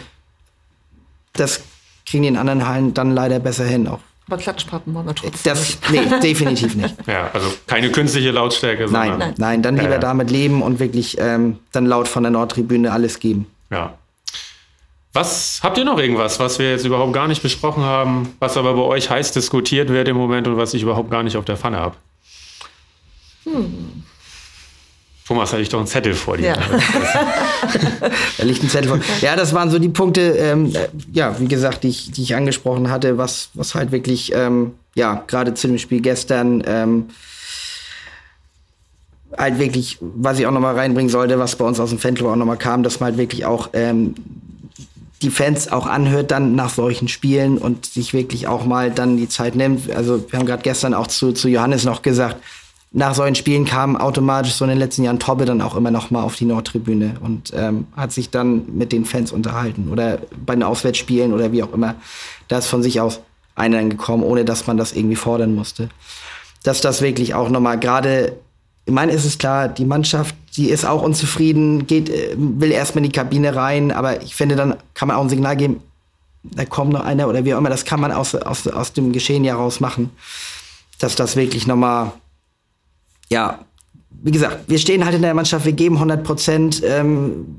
das 1.35 1.63
kriegen 2.07 2.23
die 2.23 2.29
in 2.29 2.37
anderen 2.37 2.67
Hallen 2.67 2.95
dann 2.95 3.11
leider 3.11 3.39
besser 3.41 3.65
hin. 3.65 3.87
Auch 3.89 3.99
Aber 4.29 4.37
Klatschpappen 4.37 4.95
wollen 4.95 5.07
wir 5.07 5.15
trotzdem 5.15 5.53
das, 5.53 5.79
nicht. 5.91 6.11
nee, 6.11 6.21
definitiv 6.21 6.75
nicht. 6.77 6.95
Ja, 7.07 7.31
also 7.33 7.49
keine 7.67 7.91
künstliche 7.91 8.31
Lautstärke, 8.31 8.85
Nein, 8.91 9.11
sondern 9.11 9.19
nein, 9.19 9.35
nein, 9.39 9.63
dann 9.63 9.75
lieber 9.77 9.89
Ja, 9.89 9.95
ja. 9.95 9.99
damit 9.99 10.31
leben 10.31 10.63
und 10.63 10.79
wirklich 10.79 11.17
ähm, 11.19 11.59
dann 11.73 11.87
laut 11.87 12.09
von 12.09 12.23
der 12.23 12.33
Nordtribüne 12.33 12.93
alles 12.93 13.19
geben. 13.19 13.47
Ja. 13.71 13.95
Was 15.13 15.61
habt 15.63 15.79
ihr 15.79 15.85
noch 15.85 15.99
irgendwas, 15.99 16.41
was 16.41 16.59
wir 16.59 16.73
jetzt 16.73 16.85
überhaupt 16.85 17.13
gar 17.13 17.29
nicht 17.29 17.41
besprochen 17.41 17.85
haben, 17.85 18.35
was 18.41 18.57
aber 18.57 18.75
bei 18.75 18.83
euch 18.83 19.11
heiß 19.11 19.31
diskutiert 19.31 19.89
wird 19.89 20.09
im 20.09 20.17
Moment 20.17 20.49
und 20.49 20.57
was 20.57 20.75
ich 20.75 20.83
überhaupt 20.83 21.09
gar 21.11 21.23
nicht 21.23 21.37
auf 21.37 21.45
der 21.45 21.57
Pfanne 21.57 21.79
habe? 21.79 21.95
Thomas, 25.27 25.53
hatte 25.53 25.63
ich 25.63 25.71
doch 25.71 25.79
einen 25.79 25.87
Zettel 25.87 26.15
vor 26.15 26.37
dir. 26.37 26.49
Ja. 26.49 26.57
Da 28.39 28.45
liegt 28.45 28.63
ein 28.63 28.69
Zettel 28.69 28.91
von. 28.91 29.03
Ja, 29.21 29.37
das 29.37 29.55
waren 29.55 29.71
so 29.71 29.79
die 29.79 29.89
Punkte, 29.89 30.21
ähm, 30.21 30.75
äh, 30.75 30.89
ja, 31.13 31.39
wie 31.41 31.49
gesagt, 31.49 31.85
die 31.85 31.89
ich, 31.89 32.11
die 32.11 32.23
ich 32.23 32.35
angesprochen 32.35 32.91
hatte, 32.91 33.19
was, 33.19 33.51
was 33.55 33.75
halt 33.75 33.93
wirklich, 33.93 34.33
ähm, 34.35 34.73
ja, 34.95 35.25
gerade 35.27 35.55
zu 35.55 35.69
dem 35.69 35.79
Spiel 35.79 36.01
gestern, 36.01 36.63
ähm, 36.67 37.07
halt 39.37 39.59
wirklich, 39.59 39.99
was 40.01 40.39
ich 40.39 40.47
auch 40.47 40.53
nochmal 40.53 40.75
reinbringen 40.75 41.11
sollte, 41.11 41.39
was 41.39 41.57
bei 41.57 41.65
uns 41.65 41.81
aus 41.81 41.91
dem 41.91 41.99
Fanclub 41.99 42.31
auch 42.31 42.37
nochmal 42.37 42.57
kam, 42.57 42.83
dass 42.83 43.01
man 43.01 43.11
halt 43.11 43.19
wirklich 43.19 43.45
auch 43.47 43.71
ähm, 43.73 44.15
die 45.23 45.31
Fans 45.31 45.73
auch 45.73 45.87
anhört 45.87 46.31
dann 46.31 46.55
nach 46.55 46.71
solchen 46.71 47.09
Spielen 47.09 47.59
und 47.59 47.87
sich 47.87 48.13
wirklich 48.13 48.47
auch 48.47 48.65
mal 48.65 48.91
dann 48.91 49.17
die 49.17 49.29
Zeit 49.29 49.57
nimmt. 49.57 49.91
Also 49.91 50.25
wir 50.31 50.39
haben 50.39 50.47
gerade 50.47 50.63
gestern 50.63 50.95
auch 50.95 51.07
zu, 51.07 51.33
zu 51.33 51.49
Johannes 51.49 51.85
noch 51.85 52.03
gesagt, 52.03 52.37
nach 52.97 53.13
solchen 53.13 53.35
Spielen 53.35 53.65
kam 53.65 53.97
automatisch 53.97 54.55
so 54.55 54.65
in 54.65 54.69
den 54.69 54.79
letzten 54.79 55.03
Jahren 55.03 55.19
Tobbe 55.19 55.47
dann 55.47 55.61
auch 55.61 55.75
immer 55.75 55.91
noch 55.91 56.13
mal 56.13 56.23
auf 56.23 56.37
die 56.37 56.45
Nordtribüne 56.45 57.17
und 57.21 57.53
ähm, 57.53 57.89
hat 57.97 58.13
sich 58.13 58.31
dann 58.31 58.63
mit 58.73 58.93
den 58.93 59.05
Fans 59.05 59.33
unterhalten 59.33 59.89
oder 59.91 60.21
bei 60.47 60.55
den 60.55 60.63
Auswärtsspielen 60.63 61.33
oder 61.33 61.51
wie 61.51 61.65
auch 61.65 61.73
immer. 61.73 61.97
Da 62.47 62.59
ist 62.59 62.69
von 62.69 62.85
sich 62.85 63.01
aus 63.01 63.21
einer 63.57 63.83
gekommen, 63.83 64.23
ohne 64.23 64.45
dass 64.45 64.69
man 64.69 64.77
das 64.77 64.93
irgendwie 64.93 65.17
fordern 65.17 65.57
musste. 65.57 65.89
Dass 66.63 66.81
das 66.81 67.03
wirklich 67.03 67.35
auch 67.35 67.49
nochmal 67.49 67.81
gerade, 67.81 68.37
ich 68.87 68.93
meine, 68.93 69.11
ist 69.11 69.25
es 69.25 69.39
klar, 69.39 69.69
die 69.69 69.87
Mannschaft, 69.87 70.37
die 70.57 70.71
ist 70.71 70.87
auch 70.87 71.03
unzufrieden, 71.03 71.89
geht, 71.89 72.09
äh, 72.09 72.37
will 72.37 72.71
erstmal 72.71 73.05
in 73.05 73.11
die 73.11 73.17
Kabine 73.17 73.57
rein, 73.57 73.91
aber 73.91 74.23
ich 74.23 74.37
finde, 74.37 74.55
dann 74.55 74.77
kann 74.95 75.09
man 75.09 75.17
auch 75.17 75.23
ein 75.23 75.29
Signal 75.29 75.57
geben, 75.57 75.81
da 76.45 76.65
kommt 76.65 76.93
noch 76.93 77.05
einer 77.05 77.29
oder 77.29 77.45
wie 77.45 77.55
auch 77.55 77.59
immer, 77.59 77.71
das 77.71 77.85
kann 77.85 78.01
man 78.01 78.13
aus, 78.13 78.37
aus, 78.37 78.69
aus 78.69 78.93
dem 78.93 79.13
Geschehen 79.13 79.43
ja 79.43 79.57
raus 79.57 79.81
machen. 79.81 80.11
Dass 81.01 81.17
das 81.17 81.35
wirklich 81.35 81.67
nochmal, 81.67 82.13
ja, 83.31 83.61
wie 84.23 84.31
gesagt, 84.31 84.69
wir 84.69 84.79
stehen 84.79 85.05
halt 85.05 85.15
in 85.15 85.23
der 85.23 85.35
Mannschaft, 85.35 85.65
wir 85.65 85.73
geben 85.73 85.97
100 85.97 86.25
Prozent, 86.25 86.83
ähm, 86.85 87.57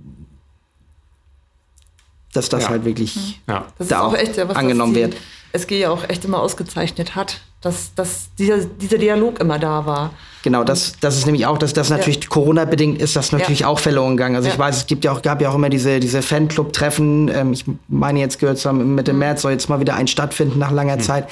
dass 2.34 2.50
das 2.50 2.64
Ja. 2.64 2.70
halt 2.70 2.86
wirklich 2.86 3.40
Ja. 3.48 3.66
Das 3.78 3.88
da 3.88 3.96
ist 3.98 4.02
auch 4.02 4.08
auch 4.14 4.18
echt, 4.18 4.38
ja, 4.38 4.48
was 4.50 4.58
angenommen 4.58 4.94
das 4.94 5.04
die 5.04 5.14
wird. 5.14 5.22
SG 5.54 5.80
ja 5.80 5.90
auch 5.90 6.08
echt 6.10 6.26
immer 6.26 6.42
ausgezeichnet 6.42 7.16
hat, 7.16 7.40
dass, 7.62 7.94
dass 7.96 8.28
dieser, 8.38 8.58
dieser 8.66 8.98
Dialog 8.98 9.40
immer 9.40 9.58
da 9.58 9.86
war. 9.86 10.14
Genau, 10.44 10.64
das, 10.66 10.94
das 11.00 11.18
ist 11.18 11.26
nämlich 11.26 11.46
auch, 11.46 11.58
dass 11.58 11.72
das 11.74 11.90
natürlich 11.90 12.28
Corona-bedingt 12.28 13.02
ist, 13.02 13.16
das 13.16 13.32
natürlich 13.32 13.62
Ja. 13.62 13.68
auch 13.68 13.80
verloren 13.80 14.18
gegangen. 14.18 14.36
Also 14.36 14.50
ich 14.50 14.56
Ja. 14.56 14.60
weiß, 14.60 14.78
es 14.78 14.86
gibt 14.88 15.06
ja 15.06 15.14
auch, 15.14 15.22
gab 15.22 15.42
ja 15.42 15.50
auch 15.50 15.56
immer 15.56 15.70
diese, 15.70 16.00
diese 16.02 16.22
Fanclub-Treffen. 16.22 17.30
Ähm, 17.34 17.54
ich 17.54 17.64
meine, 17.88 18.20
jetzt 18.20 18.40
gehört 18.40 18.58
zu 18.58 18.68
haben, 18.70 18.96
Mitte 18.96 19.14
März 19.14 19.44
soll 19.44 19.54
jetzt 19.54 19.70
mal 19.70 19.80
wieder 19.80 19.96
ein 19.96 20.08
stattfinden 20.08 20.60
nach 20.60 20.72
langer 20.72 21.00
Zeit. 21.00 21.30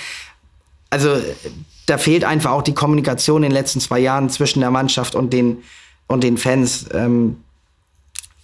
Also 0.90 1.18
da 1.86 1.98
fehlt 1.98 2.24
einfach 2.24 2.52
auch 2.52 2.62
die 2.62 2.74
Kommunikation 2.74 3.44
in 3.44 3.50
den 3.50 3.54
letzten 3.56 3.80
zwei 3.80 4.00
Jahren 4.00 4.30
zwischen 4.30 4.60
der 4.62 4.72
Mannschaft 4.72 5.16
und 5.16 5.34
den, 5.34 5.58
und 6.08 6.24
den 6.24 6.38
Fans. 6.38 6.86
Ähm, 6.94 7.38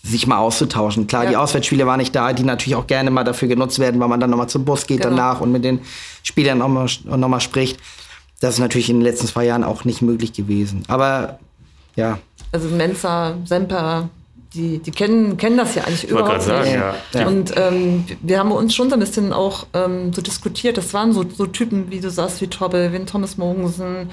sich 0.02 0.28
mal 0.28 0.38
auszutauschen. 0.38 1.08
Klar, 1.08 1.26
Ja. 1.26 1.30
die 1.32 1.36
Auswärtsspiele 1.36 1.86
waren 1.86 1.98
nicht 2.00 2.16
da, 2.16 2.32
die 2.32 2.44
natürlich 2.44 2.76
auch 2.78 2.88
gerne 2.88 3.12
mal 3.12 3.26
dafür 3.26 3.50
genutzt 3.50 3.80
werden, 3.80 4.00
weil 4.00 4.08
man 4.08 4.22
dann 4.22 4.30
nochmal 4.30 4.48
zum 4.48 4.64
Bus 4.64 4.88
geht 4.88 5.02
Genau. 5.02 5.10
danach 5.14 5.42
und 5.42 5.52
mit 5.52 5.66
den 5.66 5.82
Spielern 6.24 6.58
nochmal 6.58 6.88
noch 7.04 7.28
mal 7.28 7.42
spricht. 7.42 7.78
Das 8.40 8.54
ist 8.54 8.60
natürlich 8.62 8.90
in 8.90 8.96
den 9.00 9.04
letzten 9.04 9.28
zwei 9.28 9.44
Jahren 9.46 9.66
auch 9.66 9.84
nicht 9.84 10.02
möglich 10.02 10.32
gewesen. 10.32 10.84
Aber 10.88 11.40
ja, 11.98 12.18
Also 12.54 12.70
Mensa, 12.70 13.36
Semper, 13.44 14.08
die, 14.54 14.80
die 14.80 14.92
kennen, 14.92 15.38
kennen 15.38 15.58
das 15.58 15.76
ja 15.76 15.84
eigentlich 15.84 16.06
Ich 16.06 16.12
wollte 16.12 16.26
überhaupt 16.26 16.46
gerade 16.46 16.66
sagen, 16.66 16.72
nicht. 16.72 17.14
ja. 17.14 17.22
Ja. 17.22 17.28
Und 17.28 17.54
ähm, 17.56 18.06
wir 18.22 18.40
haben 18.40 18.52
uns 18.52 18.74
schon 18.74 18.90
so 18.90 18.96
ein 18.96 19.00
bisschen 19.00 19.32
auch 19.32 19.68
ähm, 19.74 20.12
so 20.14 20.22
diskutiert. 20.22 20.78
Das 20.78 20.94
waren 20.94 21.14
so, 21.14 21.24
so 21.30 21.46
Typen, 21.46 21.92
wie 21.92 22.00
du 22.00 22.10
sagst, 22.10 22.42
wie 22.42 22.48
Tobbe, 22.48 22.92
wie 22.92 22.96
ein 22.96 23.06
Thomas 23.06 23.38
Mogensen, 23.38 24.10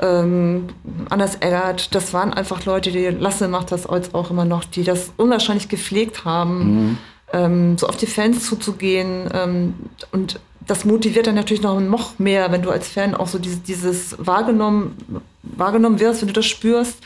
ähm, 0.00 0.66
Anders 1.08 1.36
Eggert. 1.36 1.94
Das 1.94 2.12
waren 2.12 2.34
einfach 2.34 2.64
Leute, 2.64 2.90
die 2.90 3.06
Lasse 3.06 3.46
macht 3.46 3.70
das 3.70 3.86
als 3.86 4.12
auch 4.12 4.30
immer 4.30 4.44
noch, 4.44 4.64
die 4.64 4.82
das 4.82 5.12
unwahrscheinlich 5.16 5.68
gepflegt 5.68 6.24
haben, 6.24 6.98
ähm, 7.32 7.78
so 7.78 7.86
auf 7.86 7.96
die 7.96 8.06
Fans 8.06 8.44
zuzugehen. 8.46 9.28
Ähm, 9.32 9.74
und 10.10 10.40
das 10.66 10.84
motiviert 10.84 11.26
dann 11.26 11.36
natürlich 11.36 11.62
noch, 11.62 11.78
noch 11.80 12.18
mehr, 12.18 12.50
wenn 12.50 12.62
du 12.62 12.70
als 12.70 12.88
Fan 12.88 13.14
auch 13.14 13.28
so 13.28 13.38
dieses, 13.38 13.62
dieses 13.62 14.16
wahrgenommen, 14.18 14.96
wahrgenommen 15.42 16.00
wirst, 16.00 16.22
wenn 16.22 16.28
du 16.28 16.34
das 16.34 16.46
spürst. 16.46 16.98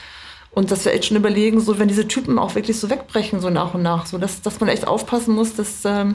Und 0.55 0.71
dass 0.71 0.85
wir 0.85 0.93
echt 0.93 1.07
schon 1.07 1.17
überlegen, 1.17 1.61
so 1.61 1.79
wenn 1.79 1.89
diese 1.89 2.07
Typen 2.07 2.39
auch 2.39 2.55
wirklich 2.55 2.79
so 2.79 2.89
wegbrechen, 2.89 3.41
so 3.41 3.51
nach 3.51 3.75
und 3.75 3.83
nach, 3.83 4.07
so 4.07 4.19
dass, 4.19 4.41
dass 4.43 4.61
man 4.61 4.69
echt 4.69 4.87
aufpassen 4.87 5.35
muss, 5.35 5.55
dass 5.55 5.85
ähm, 5.85 6.15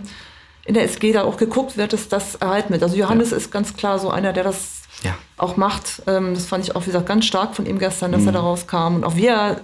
in 0.66 0.74
der 0.76 0.84
SG 0.84 1.12
da 1.12 1.24
auch 1.24 1.38
geguckt 1.38 1.78
wird, 1.78 1.92
dass 1.94 2.08
das 2.08 2.36
erhalten 2.36 2.72
wird. 2.72 2.84
Also 2.84 2.96
Johannes 2.96 3.32
ist 3.32 3.52
ganz 3.52 3.76
klar 3.76 4.00
so 4.00 4.10
einer, 4.10 4.32
der 4.34 4.44
das 4.46 4.82
Ja. 5.04 5.16
auch 5.38 5.56
macht. 5.58 6.02
Ähm, 6.08 6.34
das 6.36 6.46
fand 6.46 6.64
ich 6.64 6.76
auch, 6.76 6.82
wie 6.82 6.86
gesagt, 6.88 7.06
ganz 7.06 7.26
stark 7.26 7.56
von 7.56 7.66
ihm 7.66 7.80
gestern, 7.80 8.12
Mhm. 8.12 8.16
dass 8.16 8.26
er 8.26 8.32
da 8.34 8.40
rauskam. 8.42 8.96
Und 8.96 9.04
auch 9.04 9.16
wie 9.16 9.28
er 9.28 9.62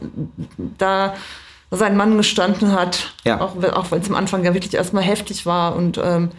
da 0.77 1.13
seinen 1.71 1.97
Mann 1.97 2.15
gestanden 2.17 2.71
hat, 2.73 3.13
Ja. 3.25 3.41
auch, 3.41 3.53
wenn- 3.57 3.71
auch 3.71 3.91
wenn 3.91 4.01
es 4.01 4.07
am 4.09 4.15
Anfang 4.15 4.43
ja 4.45 4.53
wirklich 4.53 4.73
erstmal 4.73 5.03
heftig 5.03 5.45
war. 5.45 5.75
Und, 5.75 5.97
ähm, 6.03 6.31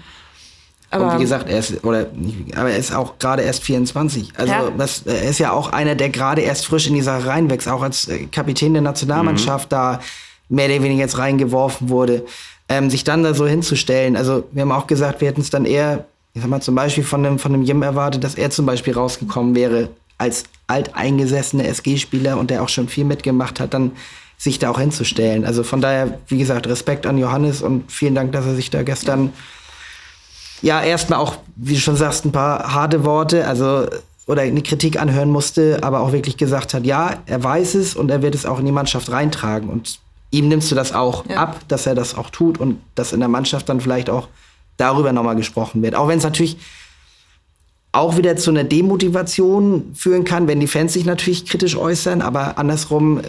aber 0.97 1.12
und 1.12 1.18
wie 1.18 1.22
gesagt, 1.22 1.49
er 1.49 1.59
ist, 1.59 1.84
oder 1.84 2.07
aber 2.57 2.70
er 2.70 2.76
ist 2.76 2.94
auch 2.94 3.18
gerade 3.18 3.42
erst 3.42 3.62
24. 3.64 4.32
Also 4.36 4.53
Ja. 4.53 4.70
das, 4.76 5.03
er 5.07 5.22
ist 5.22 5.38
ja 5.38 5.53
auch 5.53 5.72
einer, 5.72 5.94
der 5.94 6.09
gerade 6.09 6.42
erst 6.42 6.66
frisch 6.66 6.86
in 6.86 6.94
die 6.94 7.03
Sache 7.03 7.26
reinwächst, 7.26 7.68
auch 7.68 7.82
als 7.82 8.09
äh, 8.09 8.26
Kapitän 8.26 8.72
der 8.72 8.82
Nationalmannschaft 8.82 9.72
da 9.72 10.01
mehr 10.49 10.66
oder 10.66 10.82
weniger 10.82 11.03
jetzt 11.03 11.18
reingeworfen 11.18 11.88
wurde. 11.88 12.24
Ähm, 12.68 12.90
sich 12.90 13.05
dann 13.05 13.22
da 13.22 13.32
so 13.32 13.47
hinzustellen, 13.47 14.16
also 14.16 14.44
wir 14.51 14.62
haben 14.62 14.72
auch 14.72 14.88
gesagt, 14.88 15.20
wir 15.20 15.28
hätten 15.28 15.40
es 15.40 15.51
dann 15.51 15.64
eher, 15.66 16.05
ich 16.34 16.42
sag 16.42 16.51
mal 16.51 16.61
zum 16.61 16.74
Beispiel 16.74 17.05
von 17.05 17.24
einem, 17.24 17.38
von 17.38 17.55
einem 17.55 17.62
Jim 17.62 17.80
erwartet, 17.82 18.24
dass 18.24 18.34
er 18.34 18.51
zum 18.51 18.66
Beispiel 18.66 18.92
rausgekommen 18.94 19.55
wäre 19.55 19.88
als 20.18 20.44
alteingesessener 20.66 21.64
SG-Spieler 21.66 22.38
und 22.38 22.51
der 22.51 22.62
auch 22.62 22.68
schon 22.68 22.88
viel 22.88 23.05
mitgemacht 23.05 23.61
hat, 23.61 23.72
dann 23.74 23.92
sich 24.38 24.59
da 24.59 24.70
auch 24.70 24.78
hinzustellen. 24.80 25.44
Also 25.44 25.62
von 25.62 25.80
daher, 25.80 26.18
wie 26.28 26.38
gesagt, 26.38 26.66
Respekt 26.66 27.07
an 27.07 27.18
Johannes 27.18 27.62
und 27.62 27.90
vielen 27.90 28.14
Dank, 28.14 28.32
dass 28.32 28.44
er 28.47 28.55
sich 28.55 28.70
da 28.70 28.82
gestern 28.82 29.32
ja, 30.66 30.82
erstmal 30.82 31.20
auch, 31.20 31.36
wie 31.54 31.74
du 31.74 31.80
schon 31.80 31.94
sagst, 31.94 32.24
ein 32.24 32.32
paar 32.32 32.74
harte 32.74 33.04
Worte, 33.04 33.46
also 33.46 33.86
oder 34.26 34.42
eine 34.42 34.62
Kritik 34.62 35.00
anhören 35.00 35.30
musste, 35.30 35.78
aber 35.84 36.00
auch 36.00 36.10
wirklich 36.10 36.36
gesagt 36.36 36.74
hat, 36.74 36.84
ja, 36.84 37.14
er 37.26 37.44
weiß 37.44 37.76
es 37.76 37.94
und 37.94 38.10
er 38.10 38.20
wird 38.20 38.34
es 38.34 38.44
auch 38.44 38.58
in 38.58 38.66
die 38.66 38.72
Mannschaft 38.72 39.12
reintragen. 39.12 39.68
Und 39.68 40.00
ihm 40.32 40.48
nimmst 40.48 40.68
du 40.72 40.74
das 40.74 40.92
auch 40.92 41.24
Ja. 41.28 41.36
ab, 41.36 41.60
dass 41.68 41.86
er 41.86 41.94
das 41.94 42.16
auch 42.16 42.30
tut 42.30 42.58
und 42.58 42.80
dass 42.96 43.12
in 43.12 43.20
der 43.20 43.28
Mannschaft 43.28 43.68
dann 43.68 43.80
vielleicht 43.80 44.10
auch 44.10 44.26
darüber 44.76 45.12
nochmal 45.12 45.36
gesprochen 45.36 45.82
wird. 45.82 45.94
Auch 45.94 46.08
wenn 46.08 46.18
es 46.18 46.24
natürlich 46.24 46.56
auch 47.92 48.16
wieder 48.16 48.36
zu 48.36 48.50
einer 48.50 48.64
Demotivation 48.64 49.92
führen 49.94 50.24
kann, 50.24 50.48
wenn 50.48 50.58
die 50.58 50.66
Fans 50.66 50.94
sich 50.94 51.04
natürlich 51.04 51.46
kritisch 51.46 51.76
äußern, 51.76 52.22
aber 52.22 52.58
andersrum 52.58 53.20
äh, 53.20 53.22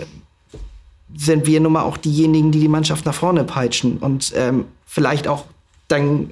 sind 1.16 1.46
wir 1.46 1.60
nun 1.60 1.74
mal 1.74 1.84
auch 1.84 1.98
diejenigen, 1.98 2.52
die 2.52 2.62
die 2.62 2.68
Mannschaft 2.68 3.06
nach 3.06 3.14
vorne 3.14 3.44
peitschen 3.44 4.00
und 4.00 4.34
ähm, 4.36 4.66
vielleicht 4.88 5.28
auch 5.28 5.46
dann 5.88 6.32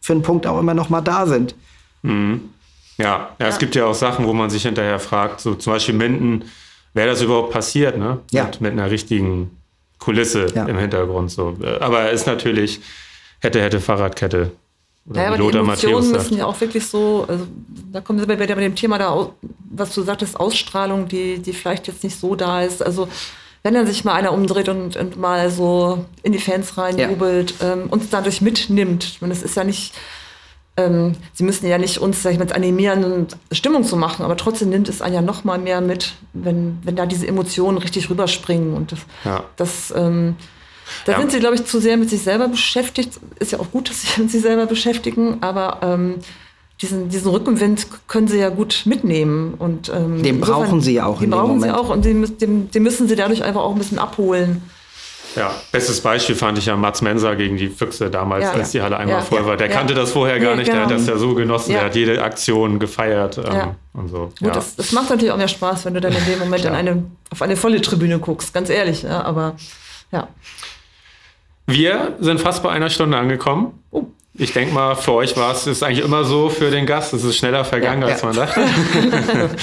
für 0.00 0.12
einen 0.12 0.22
Punkt 0.22 0.46
auch 0.46 0.58
immer 0.58 0.74
noch 0.74 0.88
mal 0.88 1.00
da 1.00 1.26
sind. 1.26 1.54
Ja, 2.02 2.40
ja, 2.98 3.46
es 3.46 3.58
gibt 3.58 3.74
ja 3.74 3.86
auch 3.86 3.94
Sachen, 3.94 4.26
wo 4.26 4.32
man 4.32 4.50
sich 4.50 4.62
hinterher 4.62 4.98
fragt, 4.98 5.40
so 5.40 5.54
zum 5.54 5.72
Beispiel 5.72 5.94
Minden, 5.94 6.44
wäre 6.94 7.08
das 7.08 7.22
überhaupt 7.22 7.52
passiert, 7.52 7.96
ne? 7.98 8.18
Ja. 8.30 8.44
Mit, 8.44 8.60
mit 8.60 8.72
einer 8.72 8.90
richtigen 8.90 9.50
Kulisse 9.98 10.46
Ja. 10.54 10.64
im 10.66 10.78
Hintergrund. 10.78 11.30
So. 11.30 11.56
Aber 11.80 12.10
ist 12.10 12.26
natürlich 12.26 12.80
hätte, 13.40 13.60
hätte 13.60 13.80
Fahrradkette. 13.80 14.52
Oder 15.08 15.16
naja, 15.20 15.34
aber 15.34 15.50
die 15.50 15.58
Emotionen 15.58 16.12
müssen 16.12 16.36
ja 16.36 16.44
auch 16.44 16.60
wirklich 16.60 16.86
so, 16.86 17.24
also 17.28 17.46
da 17.92 18.00
kommen 18.00 18.18
wir 18.18 18.26
bei 18.26 18.46
dem 18.46 18.74
Thema 18.74 18.98
da, 18.98 19.30
was 19.70 19.94
du 19.94 20.02
sagtest, 20.02 20.38
Ausstrahlung, 20.38 21.08
die, 21.08 21.38
die 21.38 21.52
vielleicht 21.52 21.86
jetzt 21.88 22.04
nicht 22.04 22.18
so 22.18 22.34
da 22.34 22.62
ist. 22.62 22.82
Also 22.82 23.08
wenn 23.62 23.74
dann 23.74 23.86
sich 23.86 24.04
mal 24.04 24.14
einer 24.14 24.32
umdreht 24.32 24.68
und, 24.68 24.96
und 24.96 25.16
mal 25.18 25.50
so 25.50 26.04
in 26.22 26.32
die 26.32 26.38
Fans 26.38 26.78
reinjubelt, 26.78 27.54
ja. 27.60 27.72
ähm, 27.72 27.86
uns 27.90 28.08
dadurch 28.10 28.40
mitnimmt. 28.40 29.18
Und 29.20 29.30
es 29.30 29.42
ist 29.42 29.56
ja 29.56 29.64
nicht, 29.64 29.94
ähm, 30.76 31.16
sie 31.32 31.44
müssen 31.44 31.66
ja 31.66 31.78
nicht 31.78 31.98
uns, 31.98 32.22
sag 32.22 32.32
ich 32.32 32.38
mal, 32.38 32.50
animieren, 32.52 33.26
Stimmung 33.52 33.84
zu 33.84 33.96
machen, 33.96 34.24
aber 34.24 34.36
trotzdem 34.36 34.70
nimmt 34.70 34.88
es 34.88 35.02
einen 35.02 35.14
ja 35.14 35.22
noch 35.22 35.44
mal 35.44 35.58
mehr 35.58 35.80
mit, 35.80 36.14
wenn, 36.32 36.78
wenn 36.82 36.96
da 36.96 37.06
diese 37.06 37.26
Emotionen 37.26 37.78
richtig 37.78 38.10
rüberspringen. 38.10 38.74
Und 38.74 38.92
das, 38.92 39.00
ja. 39.24 39.44
das 39.56 39.92
ähm, 39.96 40.36
da 41.04 41.12
ja. 41.12 41.18
sind 41.18 41.32
sie, 41.32 41.40
glaube 41.40 41.56
ich, 41.56 41.64
zu 41.64 41.80
sehr 41.80 41.96
mit 41.96 42.10
sich 42.10 42.22
selber 42.22 42.48
beschäftigt. 42.48 43.20
Ist 43.38 43.52
ja 43.52 43.60
auch 43.60 43.70
gut, 43.70 43.90
dass 43.90 44.02
sie 44.02 44.20
mit 44.20 44.30
sich 44.30 44.42
selber 44.42 44.66
beschäftigen, 44.66 45.38
aber 45.42 45.80
ähm, 45.82 46.16
diesen, 46.80 47.08
diesen 47.08 47.30
Rückenwind 47.30 47.86
können 48.06 48.28
sie 48.28 48.38
ja 48.38 48.50
gut 48.50 48.82
mitnehmen. 48.84 49.54
Und, 49.54 49.88
ähm, 49.88 50.22
den 50.22 50.40
brauchen 50.40 50.80
sie 50.80 50.94
ja 50.94 51.06
auch. 51.06 51.20
Den 51.20 51.30
brauchen 51.30 51.60
sie 51.60 51.74
auch 51.74 51.88
und 51.88 52.04
den, 52.04 52.38
den, 52.38 52.70
den 52.70 52.82
müssen 52.82 53.08
sie 53.08 53.16
dadurch 53.16 53.42
einfach 53.42 53.62
auch 53.62 53.72
ein 53.72 53.78
bisschen 53.78 53.98
abholen. 53.98 54.62
Ja, 55.36 55.52
bestes 55.72 56.00
Beispiel 56.00 56.34
fand 56.34 56.58
ich 56.58 56.66
ja 56.66 56.76
Mats 56.76 57.02
Menser 57.02 57.36
gegen 57.36 57.56
die 57.56 57.68
Füchse 57.68 58.10
damals, 58.10 58.44
ja, 58.44 58.52
als 58.52 58.72
die 58.72 58.80
Halle 58.80 58.96
einmal 58.96 59.16
ja, 59.16 59.22
voll 59.22 59.44
war. 59.44 59.56
Der 59.56 59.68
ja. 59.68 59.74
kannte 59.74 59.94
das 59.94 60.12
vorher 60.12 60.40
gar 60.40 60.52
nee, 60.52 60.58
nicht, 60.58 60.70
genau. 60.70 60.86
der 60.86 60.96
hat 60.96 61.00
das 61.00 61.06
ja 61.06 61.16
so 61.18 61.34
genossen, 61.34 61.72
der 61.72 61.84
hat 61.84 61.94
jede 61.94 62.22
Aktion 62.22 62.78
gefeiert 62.78 63.38
ähm, 63.38 63.74
und 63.92 64.08
so. 64.08 64.32
Gut, 64.40 64.56
das, 64.56 64.74
das, 64.76 64.92
macht 64.92 65.10
natürlich 65.10 65.30
auch 65.30 65.36
mehr 65.36 65.48
Spaß, 65.48 65.84
wenn 65.84 65.94
du 65.94 66.00
dann 66.00 66.12
in 66.12 66.24
dem 66.24 66.38
Moment 66.38 66.64
in 66.64 66.72
eine, 66.72 67.04
auf 67.30 67.42
eine 67.42 67.56
volle 67.56 67.80
Tribüne 67.80 68.18
guckst, 68.18 68.54
ganz 68.54 68.70
ehrlich. 68.70 69.08
aber 69.08 69.56
ja. 70.10 70.28
Wir 71.66 72.16
sind 72.20 72.40
fast 72.40 72.62
bei 72.62 72.70
einer 72.70 72.88
Stunde 72.88 73.18
angekommen. 73.18 73.78
Oh. 73.90 74.06
Ich 74.40 74.52
denke 74.52 74.72
mal, 74.72 74.94
für 74.94 75.12
euch 75.14 75.36
war 75.36 75.52
es 75.52 75.66
ist 75.66 75.82
eigentlich 75.82 76.04
immer 76.04 76.22
so 76.22 76.48
für 76.48 76.70
den 76.70 76.86
Gast. 76.86 77.12
Es 77.12 77.24
ist 77.24 77.36
schneller 77.36 77.64
vergangen, 77.64 78.02
ja, 78.02 78.08
als 78.08 78.20
ja. 78.20 78.26
man 78.28 78.36
dachte. 78.36 78.60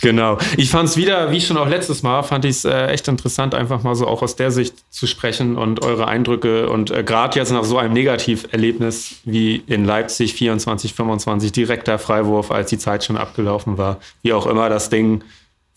genau. 0.00 0.38
Ich 0.56 0.70
fand 0.70 0.88
es 0.88 0.96
wieder, 0.96 1.30
wie 1.30 1.40
schon 1.40 1.56
auch 1.56 1.68
letztes 1.68 2.02
Mal, 2.02 2.24
fand 2.24 2.44
ich 2.44 2.56
es 2.56 2.64
äh, 2.64 2.86
echt 2.88 3.06
interessant, 3.06 3.54
einfach 3.54 3.84
mal 3.84 3.94
so 3.94 4.08
auch 4.08 4.22
aus 4.22 4.34
der 4.34 4.50
Sicht 4.50 4.74
zu 4.90 5.06
sprechen 5.06 5.56
und 5.56 5.84
eure 5.84 6.08
Eindrücke. 6.08 6.68
Und 6.68 6.90
äh, 6.90 7.04
gerade 7.04 7.38
jetzt 7.38 7.52
nach 7.52 7.62
so 7.62 7.78
einem 7.78 7.92
Negativerlebnis 7.92 9.20
wie 9.24 9.62
in 9.68 9.84
Leipzig 9.84 10.34
24, 10.34 10.94
25, 10.94 11.52
direkter 11.52 12.00
Freiwurf, 12.00 12.50
als 12.50 12.70
die 12.70 12.78
Zeit 12.78 13.04
schon 13.04 13.16
abgelaufen 13.16 13.78
war, 13.78 13.98
wie 14.22 14.32
auch 14.32 14.46
immer 14.46 14.68
das 14.68 14.90
Ding 14.90 15.22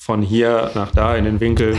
von 0.04 0.24
hier 0.24 0.72
nach 0.74 0.92
da 0.92 1.16
in 1.16 1.26
den 1.26 1.40
Winkel 1.40 1.76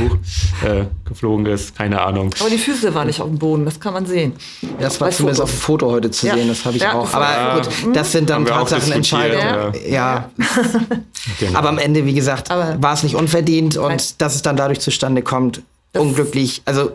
äh, 0.64 0.84
geflogen 1.04 1.44
ist, 1.46 1.76
keine 1.76 2.02
Ahnung. 2.02 2.32
Aber 2.38 2.50
die 2.50 2.56
Füße 2.56 2.94
waren 2.94 3.08
nicht 3.08 3.20
auf 3.20 3.26
dem 3.26 3.40
Boden, 3.40 3.64
das 3.64 3.80
kann 3.80 3.94
man 3.94 4.06
sehen. 4.06 4.34
Das 4.78 5.00
war 5.00 5.10
zumindest 5.10 5.40
Foto. 5.40 5.42
auf 5.42 5.50
dem 5.50 5.58
Foto 5.58 5.90
heute 5.90 6.10
zu 6.12 6.28
ja. 6.28 6.34
sehen, 6.36 6.46
das 6.46 6.64
habe 6.64 6.76
ich 6.76 6.84
ja, 6.84 6.92
auch. 6.94 7.12
Aber 7.12 7.60
gut, 7.60 7.96
das 7.96 8.12
sind 8.12 8.30
dann 8.30 8.46
Tatsachenentscheidungen. 8.46 9.74
Ja. 9.88 9.88
ja. 9.88 10.30
genau. 11.40 11.58
Aber 11.58 11.70
am 11.70 11.78
Ende, 11.78 12.06
wie 12.06 12.14
gesagt, 12.14 12.48
war 12.48 12.92
es 12.92 13.02
nicht 13.02 13.16
unverdient 13.16 13.76
und 13.76 13.88
Nein. 13.88 14.00
dass 14.18 14.36
es 14.36 14.42
dann 14.42 14.56
dadurch 14.56 14.78
zustande 14.78 15.22
kommt, 15.22 15.60
das 15.92 16.02
unglücklich. 16.02 16.62
Also 16.64 16.92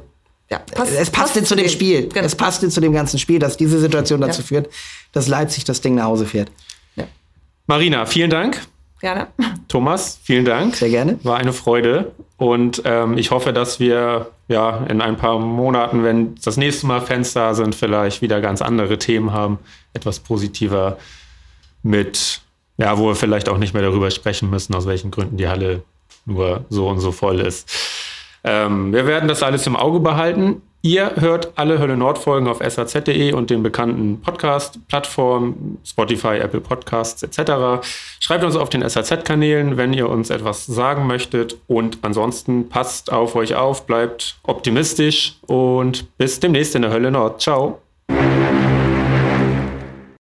ja, 0.50 0.60
passt, 0.60 0.94
es 0.94 1.10
passte 1.10 1.40
passt 1.40 1.50
zu 1.50 1.56
dem 1.58 1.68
Spiel. 1.68 2.08
Genau. 2.08 2.26
Es 2.26 2.36
passte 2.36 2.70
zu 2.70 2.80
dem 2.80 2.94
ganzen 2.94 3.20
Spiel, 3.20 3.40
dass 3.40 3.58
diese 3.58 3.82
Situation 3.82 4.22
dazu 4.22 4.42
führt, 4.44 4.70
dass 5.12 5.28
Leipzig 5.28 5.66
das 5.66 5.82
Ding 5.82 5.96
nach 5.96 6.06
Hause 6.06 6.26
fährt. 6.26 6.50
Marina, 7.70 8.06
vielen 8.06 8.30
Dank. 8.30 8.62
Gerne. 9.00 9.28
Thomas, 9.68 10.20
vielen 10.24 10.46
Dank. 10.46 10.76
Sehr 10.76 10.90
gerne. 10.90 11.20
War 11.24 11.38
eine 11.38 11.54
Freude. 11.54 12.14
Und 12.38 12.82
ähm, 12.86 13.18
ich 13.18 13.32
hoffe, 13.32 13.54
dass 13.54 13.80
wir 13.80 14.32
ja 14.48 14.86
in 14.90 15.02
ein 15.02 15.18
paar 15.18 15.40
Monaten, 15.40 16.04
wenn 16.04 16.36
das 16.44 16.58
nächste 16.58 16.88
Mal 16.88 17.02
Fans 17.02 17.34
da 17.34 17.54
sind, 17.54 17.76
vielleicht 17.76 18.22
wieder 18.22 18.42
ganz 18.42 18.62
andere 18.62 18.98
Themen 18.98 19.34
haben, 19.34 19.60
etwas 19.94 20.20
positiver 20.20 20.98
mit, 21.84 22.42
ja, 22.78 22.98
wo 22.98 23.08
wir 23.08 23.16
vielleicht 23.16 23.50
auch 23.50 23.58
nicht 23.58 23.74
mehr 23.74 23.84
darüber 23.84 24.10
sprechen 24.12 24.50
müssen, 24.50 24.74
aus 24.74 24.88
welchen 24.88 25.12
Gründen 25.12 25.38
die 25.38 25.48
Halle 25.48 25.84
nur 26.26 26.66
so 26.70 26.88
und 26.88 27.00
so 27.00 27.12
voll 27.12 27.40
ist. 27.40 27.70
Ähm, 28.44 28.94
wir 28.94 29.06
werden 29.06 29.28
das 29.28 29.44
alles 29.44 29.66
im 29.68 29.76
Auge 29.76 30.00
behalten. 30.00 30.62
Ihr 30.88 31.18
hört 31.18 31.52
alle 31.56 31.80
Hölle 31.80 31.98
Nord 31.98 32.18
Folgen 32.18 32.48
auf 32.48 32.60
saz.de 32.66 33.34
und 33.34 33.50
den 33.50 33.62
bekannten 33.62 34.22
Podcast-Plattformen, 34.22 35.80
Spotify, 35.84 36.38
Apple 36.38 36.62
Podcasts 36.62 37.24
etc. 37.24 37.86
Schreibt 38.22 38.46
uns 38.46 38.56
auf 38.56 38.70
den 38.70 38.88
SAZ-Kanälen, 38.88 39.76
wenn 39.76 39.92
ihr 39.92 40.08
uns 40.08 40.30
etwas 40.30 40.66
sagen 40.66 41.06
möchtet. 41.06 41.58
Und 41.68 41.98
ansonsten 42.04 42.70
passt 42.70 43.12
auf 43.12 43.36
euch 43.36 43.54
auf, 43.54 43.86
bleibt 43.86 44.38
optimistisch 44.44 45.36
und 45.46 46.18
bis 46.18 46.40
demnächst 46.40 46.74
in 46.74 46.84
der 46.84 46.92
Hölle 46.92 47.12
Nord. 47.12 47.42
Ciao. 47.42 47.82